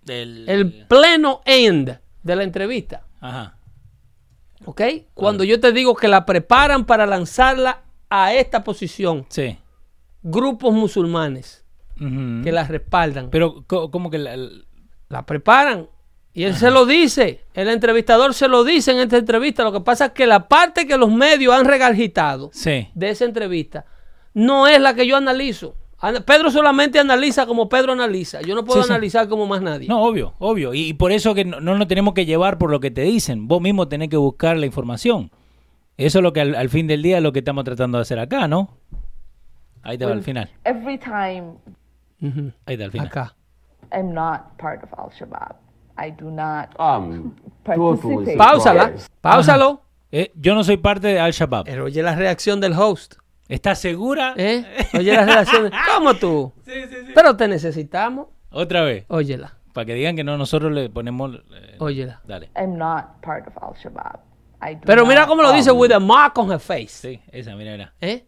Del- 0.08 0.48
el 0.48 0.86
pleno 0.86 1.40
end 1.44 1.98
de 2.22 2.36
la 2.36 2.42
entrevista, 2.42 3.04
Ajá. 3.20 3.56
¿ok? 4.64 4.80
Cuando 5.14 5.44
yo 5.44 5.60
te 5.60 5.72
digo 5.72 5.94
que 5.94 6.08
la 6.08 6.26
preparan 6.26 6.84
para 6.84 7.06
lanzarla 7.06 7.82
a 8.10 8.32
esta 8.34 8.64
posición, 8.64 9.26
Sí. 9.28 9.56
grupos 10.22 10.72
musulmanes 10.74 11.64
que 11.96 12.52
la 12.52 12.64
respaldan, 12.64 13.28
Pero, 13.30 13.64
¿cómo 13.66 14.08
que 14.10 14.18
la- 14.18 14.34
el- 14.34 14.66
la 15.08 15.26
preparan. 15.26 15.88
Y 16.32 16.44
él 16.44 16.54
se 16.54 16.70
lo 16.70 16.86
dice, 16.86 17.44
el 17.54 17.68
entrevistador 17.68 18.34
se 18.34 18.46
lo 18.46 18.62
dice 18.62 18.92
en 18.92 18.98
esta 18.98 19.16
entrevista. 19.16 19.64
Lo 19.64 19.72
que 19.72 19.80
pasa 19.80 20.06
es 20.06 20.12
que 20.12 20.24
la 20.26 20.46
parte 20.46 20.86
que 20.86 20.96
los 20.96 21.10
medios 21.10 21.52
han 21.52 21.64
regalgitado 21.64 22.50
Sí. 22.52 22.88
de 22.94 23.10
esa 23.10 23.24
entrevista 23.24 23.84
no 24.34 24.68
es 24.68 24.80
la 24.80 24.94
que 24.94 25.06
yo 25.08 25.16
analizo. 25.16 25.74
Pedro 26.26 26.50
solamente 26.50 26.98
analiza 26.98 27.44
como 27.46 27.68
Pedro 27.68 27.92
analiza. 27.92 28.40
Yo 28.42 28.54
no 28.54 28.64
puedo 28.64 28.82
Sí, 28.82 28.86
sí. 28.86 28.92
analizar 28.92 29.28
como 29.28 29.46
más 29.46 29.60
nadie. 29.62 29.88
No, 29.88 30.02
obvio, 30.02 30.34
obvio. 30.38 30.72
Y, 30.74 30.88
y 30.88 30.92
por 30.94 31.10
eso 31.12 31.34
que 31.34 31.44
no, 31.44 31.60
no 31.60 31.76
nos 31.76 31.88
tenemos 31.88 32.14
que 32.14 32.24
llevar 32.24 32.56
por 32.58 32.70
lo 32.70 32.78
que 32.80 32.90
te 32.90 33.02
dicen. 33.02 33.48
Vos 33.48 33.60
mismo 33.60 33.88
tenés 33.88 34.08
que 34.08 34.16
buscar 34.16 34.56
la 34.56 34.66
información. 34.66 35.30
Eso 35.96 36.18
es 36.20 36.22
lo 36.22 36.32
que 36.32 36.40
al, 36.40 36.54
al 36.54 36.68
fin 36.68 36.86
del 36.86 37.02
día 37.02 37.16
es 37.16 37.22
lo 37.22 37.32
que 37.32 37.40
estamos 37.40 37.64
tratando 37.64 37.98
de 37.98 38.02
hacer 38.02 38.18
acá, 38.20 38.46
¿no? 38.46 38.76
Ahí 39.82 39.98
te 39.98 40.04
va 40.06 40.12
al 40.12 40.22
final. 40.22 40.48
Every 40.64 40.98
time. 40.98 41.54
Ahí 42.66 42.74
está 42.74 42.84
al 42.84 42.90
final. 42.92 43.06
Acá. 43.08 43.34
I'm 43.92 44.12
not 44.12 44.56
part 44.58 44.82
of 44.84 44.90
Al 44.98 45.10
Shabaab. 45.10 45.56
I 46.00 46.10
do 46.12 46.30
not 46.30 46.68
totally 46.76 47.32
Participate. 47.64 48.36
Páusala. 48.36 48.92
Páusalo. 49.20 49.82
Eh, 50.12 50.30
yo 50.36 50.54
no 50.54 50.62
soy 50.62 50.76
parte 50.76 51.08
de 51.08 51.18
Al-Shabaab. 51.20 51.64
Pero 51.64 51.84
oye 51.86 52.02
la 52.02 52.14
reacción 52.14 52.60
del 52.60 52.72
host. 52.74 53.16
¿Estás 53.48 53.78
segura? 53.80 54.34
¿eh? 54.36 54.64
Oye 54.94 55.12
la 55.14 55.24
reacción. 55.24 55.70
¿Cómo 55.94 56.14
tú? 56.14 56.52
Pero 57.14 57.36
te 57.36 57.48
necesitamos. 57.48 58.28
Otra 58.50 58.82
vez. 58.82 59.04
Óyela. 59.08 59.54
Para 59.72 59.86
que 59.86 59.94
digan 59.94 60.16
que 60.16 60.24
no, 60.24 60.36
nosotros 60.36 60.72
le 60.72 60.90
ponemos... 60.90 61.34
eh, 61.54 61.76
Óyela. 61.78 62.20
Dale. 62.26 62.50
I'm 62.56 62.76
not 62.76 63.20
part 63.22 63.46
of 63.46 63.56
Al 63.62 63.74
Shabaab. 63.74 64.20
I 64.60 64.74
do 64.74 64.80
Pero 64.84 65.06
mira 65.06 65.20
not- 65.20 65.28
cómo 65.28 65.42
lo 65.42 65.52
dice 65.52 65.70
with 65.70 65.92
a 65.92 66.00
mark 66.00 66.36
on 66.38 66.50
her 66.50 66.58
face. 66.58 66.88
Sí, 66.88 67.20
esa, 67.30 67.54
mira, 67.54 67.72
mira. 67.72 67.94
¿eh? 68.00 68.24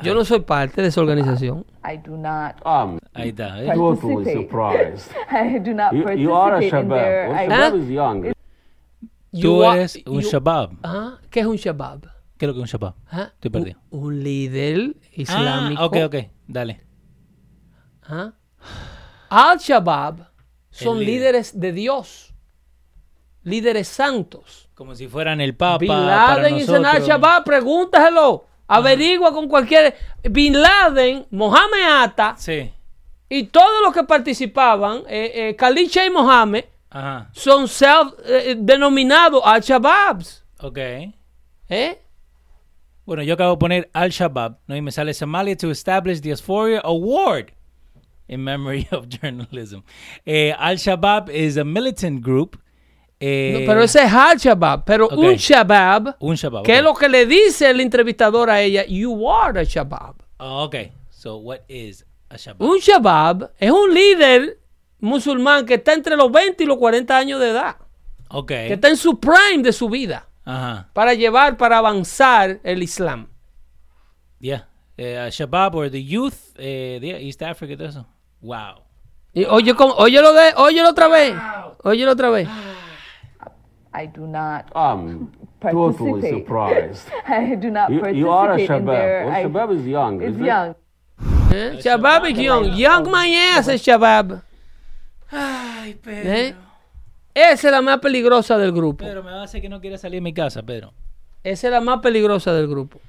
Yo 0.00 0.14
no 0.14 0.24
soy 0.24 0.40
parte 0.40 0.80
de 0.80 0.88
esa 0.88 1.00
organización. 1.00 1.66
I 1.84 1.96
do 1.98 2.16
not 2.16 2.54
I'm 2.64 3.00
Ahí 3.14 3.30
está. 3.30 3.60
¿eh? 3.62 3.72
totally 3.74 4.14
Participate. 4.14 4.48
surprised. 4.48 5.12
I 5.30 5.58
do 5.58 5.74
not 5.74 5.92
You, 5.92 6.04
participate 6.04 6.20
you 6.22 6.34
are 6.34 6.54
a 6.56 6.62
in 6.62 6.70
Shabab. 6.70 6.88
their 6.88 7.28
Well, 7.30 7.48
Shabab 7.48 7.82
is 7.82 7.88
young. 7.90 8.22
Tú 8.22 8.32
You 9.32 9.64
are- 9.64 9.78
eres 9.80 9.96
un 10.06 10.20
you- 10.22 10.30
Shabab. 10.30 10.70
Ajá. 10.82 11.18
¿Qué 11.30 11.40
es 11.40 11.46
un 11.46 11.56
Shabab? 11.56 12.06
¿Qué 12.38 12.44
es 12.44 12.48
lo 12.48 12.54
que 12.54 12.60
es 12.60 12.62
un 12.62 12.66
Shabab? 12.80 12.94
Ajá. 13.08 13.32
Estoy 13.34 13.50
perdido. 13.50 13.80
Un, 13.90 14.04
un 14.04 14.22
líder 14.22 14.96
islámico. 15.12 15.82
Ah, 15.82 15.86
ok, 15.86 15.96
ok. 16.06 16.14
Dale. 16.46 16.80
Ajá. 18.02 18.32
Al-Shabaab 19.28 20.28
son 20.70 20.98
líder. 21.00 21.14
líderes 21.14 21.60
de 21.60 21.72
Dios. 21.72 22.34
Líderes 23.42 23.88
santos. 23.88 24.68
Como 24.74 24.94
si 24.94 25.08
fueran 25.08 25.40
el 25.40 25.56
Papa 25.56 25.78
Bin 25.78 25.88
Laden 25.90 26.56
y. 26.56 26.62
Senal 26.62 27.02
Shabab, 27.02 27.44
pregúntaselo. 27.44 28.46
Averigua 28.68 29.32
con 29.32 29.48
cualquier. 29.48 29.96
Bin 30.30 30.60
Laden, 30.60 31.26
Mohamed 31.30 31.84
Atta 32.02 32.34
Sí. 32.38 32.70
y 33.28 33.44
todos 33.44 33.82
los 33.82 33.92
que 33.94 34.04
participaban, 34.04 34.98
eh, 35.08 35.32
eh, 35.34 35.56
Khalid 35.56 35.88
Sheikh 35.88 36.12
Mohammed, 36.12 36.64
Ajá. 36.90 37.30
son 37.32 37.66
self, 37.66 38.12
eh, 38.26 38.54
denominados 38.58 39.40
Al-Shabaabs. 39.44 40.44
Ok. 40.60 40.78
¿Eh? 41.70 42.02
Bueno, 43.08 43.22
yo 43.22 43.32
acabo 43.32 43.52
de 43.52 43.56
poner 43.58 43.90
Al-Shabaab, 43.94 44.58
¿no? 44.66 44.76
Y 44.76 44.82
me 44.82 44.92
sale 44.92 45.14
Somalia 45.14 45.56
to 45.56 45.70
establish 45.70 46.18
the 46.20 46.28
Diaspora 46.28 46.80
Award 46.84 47.52
in 48.28 48.44
memory 48.44 48.86
of 48.90 49.06
journalism. 49.22 49.80
Eh, 50.26 50.52
Al-Shabaab 50.58 51.30
is 51.30 51.56
a 51.56 51.64
militant 51.64 52.22
group. 52.22 52.58
eh, 53.18 53.56
No, 53.58 53.66
pero 53.66 53.82
ese 53.82 54.02
es 54.04 54.12
Al-Shabaab. 54.12 54.84
Pero 54.84 55.06
Ok. 55.06 55.12
un 55.16 55.34
Shabab, 55.36 56.16
Un 56.20 56.34
Shabab. 56.36 56.64
que 56.64 56.72
ok. 56.72 56.76
es 56.78 56.84
lo 56.84 56.92
que 56.94 57.08
le 57.08 57.24
dice 57.24 57.70
el 57.70 57.80
entrevistador 57.80 58.50
a 58.50 58.60
ella, 58.60 58.84
you 58.86 59.26
are 59.26 59.58
a 59.58 59.64
Shabab. 59.64 60.16
Oh, 60.36 60.64
ok. 60.64 60.76
So, 61.08 61.36
what 61.38 61.60
is 61.66 62.04
a 62.28 62.36
Shabab? 62.36 62.60
Un 62.60 62.78
Shabab 62.78 63.52
es 63.58 63.70
un 63.70 63.94
líder 63.94 64.58
musulmán 65.00 65.64
que 65.64 65.74
está 65.76 65.94
entre 65.94 66.14
los 66.14 66.30
20 66.30 66.62
y 66.62 66.66
los 66.66 66.76
40 66.76 67.16
años 67.16 67.40
de 67.40 67.52
edad, 67.52 67.76
Ok. 68.28 68.48
que 68.48 68.74
está 68.74 68.88
en 68.90 68.98
su 68.98 69.18
prime 69.18 69.62
de 69.62 69.72
su 69.72 69.88
vida 69.88 70.27
Ajá. 70.50 70.88
para 70.94 71.12
llevar, 71.14 71.56
para 71.58 71.76
avanzar 71.78 72.58
el 72.64 72.82
Islam. 72.82 73.26
Yeah. 74.40 74.66
Eh, 74.96 75.28
Shabab 75.30 75.74
or 75.74 75.90
the 75.90 76.02
youth 76.02 76.54
eh, 76.56 76.98
de 77.00 77.20
East 77.26 77.42
Africa, 77.42 77.76
todo 77.76 77.88
eso. 77.88 78.06
Wow. 78.40 78.82
Y 79.34 79.44
oye, 79.44 79.74
cómo- 79.74 79.94
óyelo, 79.98 80.32
de, 80.32 80.54
óyelo 80.56 80.88
otra 80.90 81.08
vez. 81.08 81.34
Óyelo 81.84 82.12
otra 82.12 82.30
vez. 82.30 82.48
I 83.94 84.06
do 84.06 84.26
not 84.26 84.66
I'm 84.74 85.30
totally 85.60 86.22
Participate. 86.22 86.38
surprised. 86.44 87.08
I 87.26 87.56
do 87.56 87.70
not 87.70 87.90
You, 87.90 88.00
participate 88.00 88.16
you 88.16 88.30
are 88.32 88.52
a 88.54 88.58
Shabab. 88.66 88.86
their 88.86 89.26
Well, 89.26 89.34
I- 89.36 89.44
Shabab 89.44 89.70
is 89.76 89.86
young. 89.86 90.22
It's 90.22 90.30
isn't 90.30 90.42
it? 90.42 90.46
young. 90.46 90.74
¿Eh? 91.52 91.80
Shabab 91.82 92.24
es 92.26 92.38
young. 92.38 92.64
Young 92.76 93.10
man 93.10 93.26
es 93.28 93.68
el 93.68 93.78
Shabab. 93.78 94.40
Ay, 95.30 95.94
Pedro. 96.02 96.56
Esa 97.34 97.68
es 97.68 97.72
la 97.72 97.82
más 97.82 97.98
peligrosa 97.98 98.58
del 98.58 98.72
grupo. 98.72 99.04
Pedro, 99.04 99.22
me 99.22 99.30
va 99.30 99.40
a 99.40 99.44
hacer 99.44 99.60
que 99.60 99.68
no 99.68 99.80
quiera 99.80 99.96
salir 99.98 100.16
de 100.16 100.22
mi 100.22 100.32
casa, 100.34 100.62
Pedro. 100.62 100.92
Esa 101.44 101.68
es 101.68 101.72
la 101.72 101.80
más 101.80 102.00
peligrosa 102.00 102.52
del 102.52 102.66
grupo. 102.68 103.00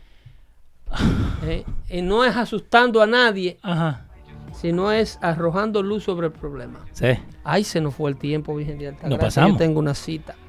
¿Eh? 1.45 1.63
Y 1.89 2.01
no 2.01 2.23
es 2.25 2.35
asustando 2.35 3.01
a 3.01 3.07
nadie, 3.07 3.57
Ajá. 3.61 4.05
sino 4.53 4.91
es 4.91 5.17
arrojando 5.21 5.81
luz 5.81 6.03
sobre 6.03 6.27
el 6.27 6.33
problema. 6.33 6.85
Sí. 6.91 7.07
Ay, 7.43 7.63
se 7.63 7.81
nos 7.81 7.95
fue 7.95 8.09
el 8.11 8.17
tiempo, 8.17 8.55
Virgen 8.55 8.77
de 8.77 8.87
Altagracia. 8.89 9.09
Nos 9.09 9.19
pasamos. 9.19 9.51
Yo 9.53 9.57
tengo 9.57 9.79
una 9.79 9.93
cita. 9.95 10.35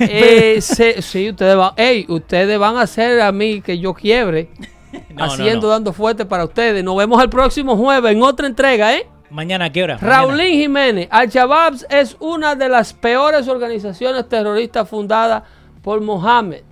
Eh, 0.00 0.60
se- 0.60 1.02
sí, 1.02 1.30
ustedes 1.30 1.56
van, 1.56 1.72
ey, 1.76 2.06
ustedes 2.08 2.58
van 2.60 2.76
a 2.76 2.82
hacer 2.82 3.20
a 3.20 3.32
mí 3.32 3.60
que 3.60 3.78
yo 3.78 3.92
quiebre, 3.94 4.50
No, 5.10 5.16
no, 5.16 5.24
haciendo, 5.24 5.66
no. 5.66 5.72
dando 5.72 5.92
fuerte 5.92 6.24
para 6.24 6.44
ustedes. 6.44 6.84
Nos 6.84 6.96
vemos 6.96 7.20
el 7.22 7.28
próximo 7.28 7.76
jueves 7.76 8.12
en 8.12 8.22
otra 8.22 8.46
entrega, 8.46 8.94
¿eh? 8.96 9.06
Mañana, 9.30 9.66
¿a 9.66 9.70
qué 9.72 9.82
hora? 9.82 9.98
Raulín 9.98 10.54
Jiménez, 10.60 11.08
Al-Shabaab 11.10 11.74
es 11.90 12.16
una 12.20 12.54
de 12.54 12.68
las 12.68 12.92
peores 12.94 13.46
organizaciones 13.48 14.28
terroristas 14.28 14.88
fundadas 14.88 15.42
por 15.82 16.00
Mohammed. 16.00 16.62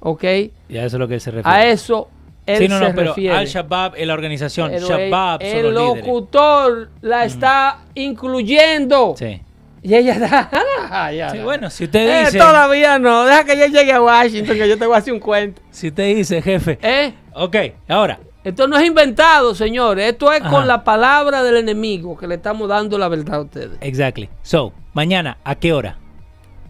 ¿Ok? 0.00 0.22
Ya 0.68 0.84
eso 0.84 0.96
es 0.96 1.00
lo 1.00 1.08
que 1.08 1.14
él 1.14 1.20
se 1.20 1.30
refiere. 1.30 1.58
A 1.58 1.66
eso 1.68 2.08
él 2.46 2.58
sí, 2.58 2.68
no, 2.68 2.78
se 2.78 2.84
no, 2.88 2.94
pero 2.94 3.08
refiere. 3.08 3.34
Al-Shabaab 3.36 3.94
es 3.96 4.06
la 4.06 4.12
organización. 4.14 4.70
Pero 4.70 4.86
Shabab 4.86 5.40
el, 5.42 5.48
son 5.50 5.58
el 5.58 5.74
los 5.74 5.82
líderes. 5.82 6.06
locutor 6.06 6.90
la 7.00 7.24
está 7.24 7.78
incluyendo. 7.94 9.14
Sí. 9.16 9.40
Y 9.82 9.94
ella 9.94 10.14
está. 10.14 10.50
Ah, 10.96 11.10
ya, 11.12 11.30
Sí, 11.30 11.38
bueno, 11.38 11.70
si 11.70 11.84
usted 11.84 12.06
Eh, 12.06 12.24
dice, 12.26 12.38
todavía 12.38 12.98
no. 12.98 13.24
Deja 13.24 13.44
que 13.44 13.56
yo 13.58 13.66
llegue 13.66 13.92
a 13.92 14.00
Washington, 14.02 14.56
que 14.56 14.68
yo 14.68 14.78
te 14.78 14.86
voy 14.86 14.94
a 14.94 14.98
hacer 14.98 15.12
un 15.14 15.18
cuento. 15.20 15.60
si 15.70 15.88
usted 15.88 16.14
dice, 16.14 16.40
jefe. 16.42 16.78
¿Eh? 16.82 17.14
Ok, 17.32 17.56
ahora. 17.88 18.18
Esto 18.44 18.68
no 18.68 18.76
es 18.76 18.86
inventado, 18.86 19.54
señores. 19.54 20.12
Esto 20.12 20.30
es 20.32 20.42
Ajá. 20.42 20.50
con 20.50 20.68
la 20.68 20.84
palabra 20.84 21.42
del 21.42 21.56
enemigo 21.56 22.16
que 22.16 22.26
le 22.26 22.34
estamos 22.36 22.68
dando 22.68 22.98
la 22.98 23.08
verdad 23.08 23.36
a 23.36 23.40
ustedes. 23.40 23.78
Exactly. 23.80 24.28
So, 24.42 24.72
mañana, 24.92 25.38
¿a 25.44 25.54
qué 25.54 25.72
hora? 25.72 25.98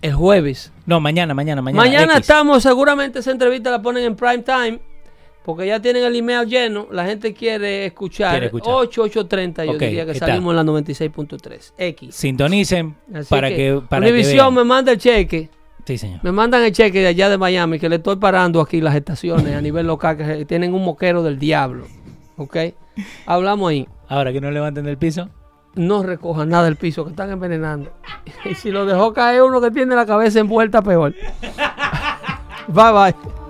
El 0.00 0.12
jueves. 0.14 0.70
No, 0.86 1.00
mañana, 1.00 1.34
mañana, 1.34 1.62
mañana. 1.62 1.82
Mañana 1.82 2.12
X. 2.14 2.20
estamos, 2.20 2.62
seguramente 2.62 3.18
esa 3.18 3.30
entrevista 3.32 3.70
la 3.70 3.82
ponen 3.82 4.04
en 4.04 4.14
prime 4.14 4.42
time, 4.44 4.78
porque 5.44 5.66
ya 5.66 5.80
tienen 5.80 6.04
el 6.04 6.14
email 6.14 6.46
lleno. 6.46 6.86
La 6.92 7.04
gente 7.06 7.32
quiere 7.34 7.86
escuchar. 7.86 8.30
Quiere 8.32 8.46
escuchar. 8.46 8.72
8, 8.72 9.04
8.30, 9.06 9.64
yo 9.64 9.72
Ok, 9.72 9.78
diría 9.80 10.06
que 10.06 10.14
salimos 10.14 10.52
en 10.52 10.56
la 10.56 10.62
96.3. 10.64 11.72
X. 11.76 12.14
Sintonicen 12.14 12.94
Así 13.14 13.28
para 13.30 13.48
que, 13.48 13.80
para 13.88 14.04
que 14.06 14.12
Univision 14.12 14.36
vean. 14.36 14.54
me 14.54 14.64
manda 14.64 14.92
el 14.92 14.98
cheque. 14.98 15.48
Sí, 15.84 15.98
señor. 15.98 16.20
Me 16.22 16.32
mandan 16.32 16.62
el 16.62 16.72
cheque 16.72 17.00
de 17.00 17.08
allá 17.08 17.28
de 17.28 17.36
Miami, 17.36 17.78
que 17.78 17.88
le 17.88 17.96
estoy 17.96 18.16
parando 18.16 18.60
aquí 18.60 18.80
las 18.80 18.94
estaciones 18.94 19.54
a 19.54 19.60
nivel 19.60 19.86
local, 19.86 20.16
que 20.16 20.44
tienen 20.46 20.72
un 20.72 20.84
moquero 20.84 21.22
del 21.22 21.38
diablo. 21.38 21.86
¿Ok? 22.36 22.56
Hablamos 23.26 23.70
ahí. 23.70 23.88
Ahora 24.08 24.32
que 24.32 24.40
no 24.40 24.50
levanten 24.50 24.84
del 24.84 24.96
piso. 24.96 25.28
No 25.74 26.02
recojan 26.02 26.48
nada 26.48 26.64
del 26.64 26.76
piso, 26.76 27.04
que 27.04 27.10
están 27.10 27.30
envenenando. 27.30 27.90
Y 28.44 28.54
si 28.54 28.70
lo 28.70 28.86
dejó 28.86 29.12
caer 29.12 29.42
uno 29.42 29.60
que 29.60 29.70
tiene 29.70 29.94
la 29.94 30.06
cabeza 30.06 30.40
envuelta, 30.40 30.82
peor. 30.82 31.14
bye 32.68 32.92
bye. 32.92 33.43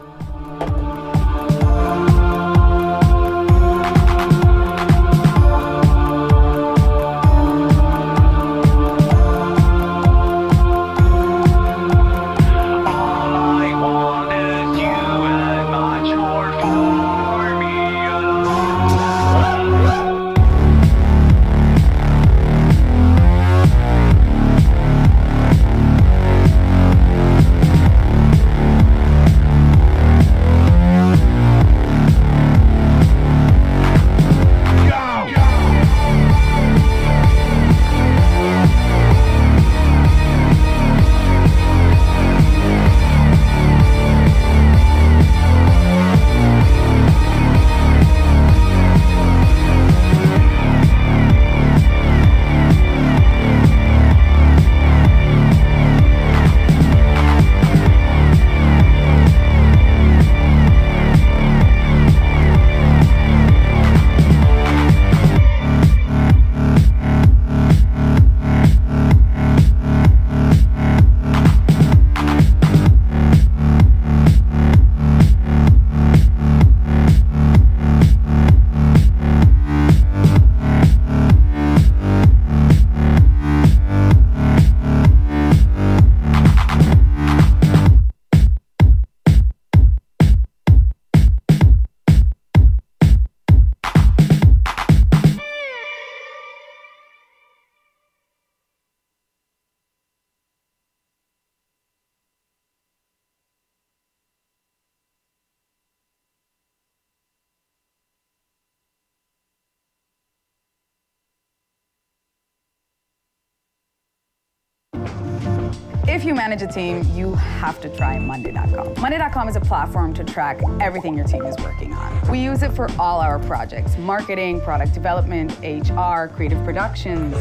If 116.25 116.29
you 116.29 116.35
manage 116.35 116.62
a 116.62 116.66
team, 116.66 117.05
you 117.12 117.35
have 117.35 117.83
to 117.83 117.95
try 117.95 118.18
Monday.com. 118.18 118.99
Monday.com 118.99 119.47
is 119.47 119.57
a 119.57 119.61
platform 119.61 120.14
to 120.14 120.25
track 120.25 120.59
everything 120.81 121.14
your 121.18 121.27
team 121.27 121.45
is 121.45 121.55
working 121.59 121.93
on. 121.93 122.31
We 122.31 122.39
use 122.39 122.62
it 122.62 122.72
for 122.72 122.91
all 122.99 123.20
our 123.20 123.39
projects 123.41 123.99
marketing, 123.99 124.62
product 124.62 124.95
development, 124.95 125.53
HR, 125.61 126.35
creative 126.35 126.64
productions. 126.64 127.37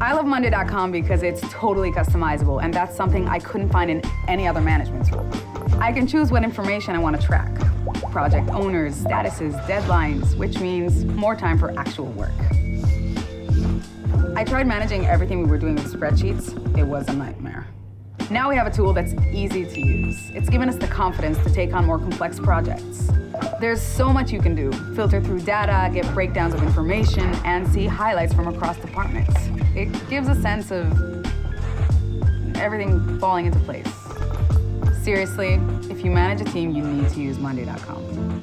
I 0.00 0.12
love 0.12 0.26
Monday.com 0.26 0.90
because 0.90 1.22
it's 1.22 1.40
totally 1.52 1.92
customizable, 1.92 2.60
and 2.60 2.74
that's 2.74 2.96
something 2.96 3.28
I 3.28 3.38
couldn't 3.38 3.70
find 3.70 3.92
in 3.92 4.02
any 4.26 4.48
other 4.48 4.60
management 4.60 5.06
tool. 5.06 5.24
I 5.80 5.92
can 5.92 6.04
choose 6.04 6.32
what 6.32 6.42
information 6.42 6.96
I 6.96 6.98
want 6.98 7.20
to 7.20 7.24
track 7.24 7.56
project 8.10 8.50
owners, 8.50 8.96
statuses, 9.04 9.54
deadlines, 9.68 10.36
which 10.36 10.58
means 10.58 11.04
more 11.04 11.36
time 11.36 11.60
for 11.60 11.78
actual 11.78 12.06
work. 12.06 12.32
I 14.34 14.42
tried 14.42 14.66
managing 14.66 15.06
everything 15.06 15.44
we 15.44 15.48
were 15.48 15.58
doing 15.58 15.76
with 15.76 15.92
spreadsheets, 15.92 16.76
it 16.76 16.82
was 16.82 17.06
a 17.06 17.12
nightmare. 17.12 17.68
Now 18.28 18.48
we 18.48 18.56
have 18.56 18.66
a 18.66 18.70
tool 18.72 18.92
that's 18.92 19.14
easy 19.32 19.64
to 19.64 19.80
use. 19.80 20.30
It's 20.34 20.48
given 20.48 20.68
us 20.68 20.74
the 20.74 20.88
confidence 20.88 21.38
to 21.44 21.50
take 21.50 21.72
on 21.72 21.84
more 21.84 21.98
complex 21.98 22.40
projects. 22.40 23.08
There's 23.60 23.80
so 23.80 24.12
much 24.12 24.32
you 24.32 24.40
can 24.40 24.56
do 24.56 24.72
filter 24.94 25.22
through 25.22 25.40
data, 25.40 25.88
get 25.94 26.12
breakdowns 26.12 26.52
of 26.52 26.62
information, 26.64 27.22
and 27.44 27.68
see 27.68 27.86
highlights 27.86 28.34
from 28.34 28.48
across 28.48 28.78
departments. 28.78 29.32
It 29.76 29.88
gives 30.10 30.26
a 30.28 30.34
sense 30.42 30.72
of 30.72 30.86
everything 32.56 33.18
falling 33.20 33.46
into 33.46 33.60
place. 33.60 33.86
Seriously, 35.04 35.60
if 35.88 36.04
you 36.04 36.10
manage 36.10 36.40
a 36.40 36.50
team, 36.50 36.72
you 36.72 36.82
need 36.82 37.08
to 37.10 37.20
use 37.20 37.38
Monday.com. 37.38 38.42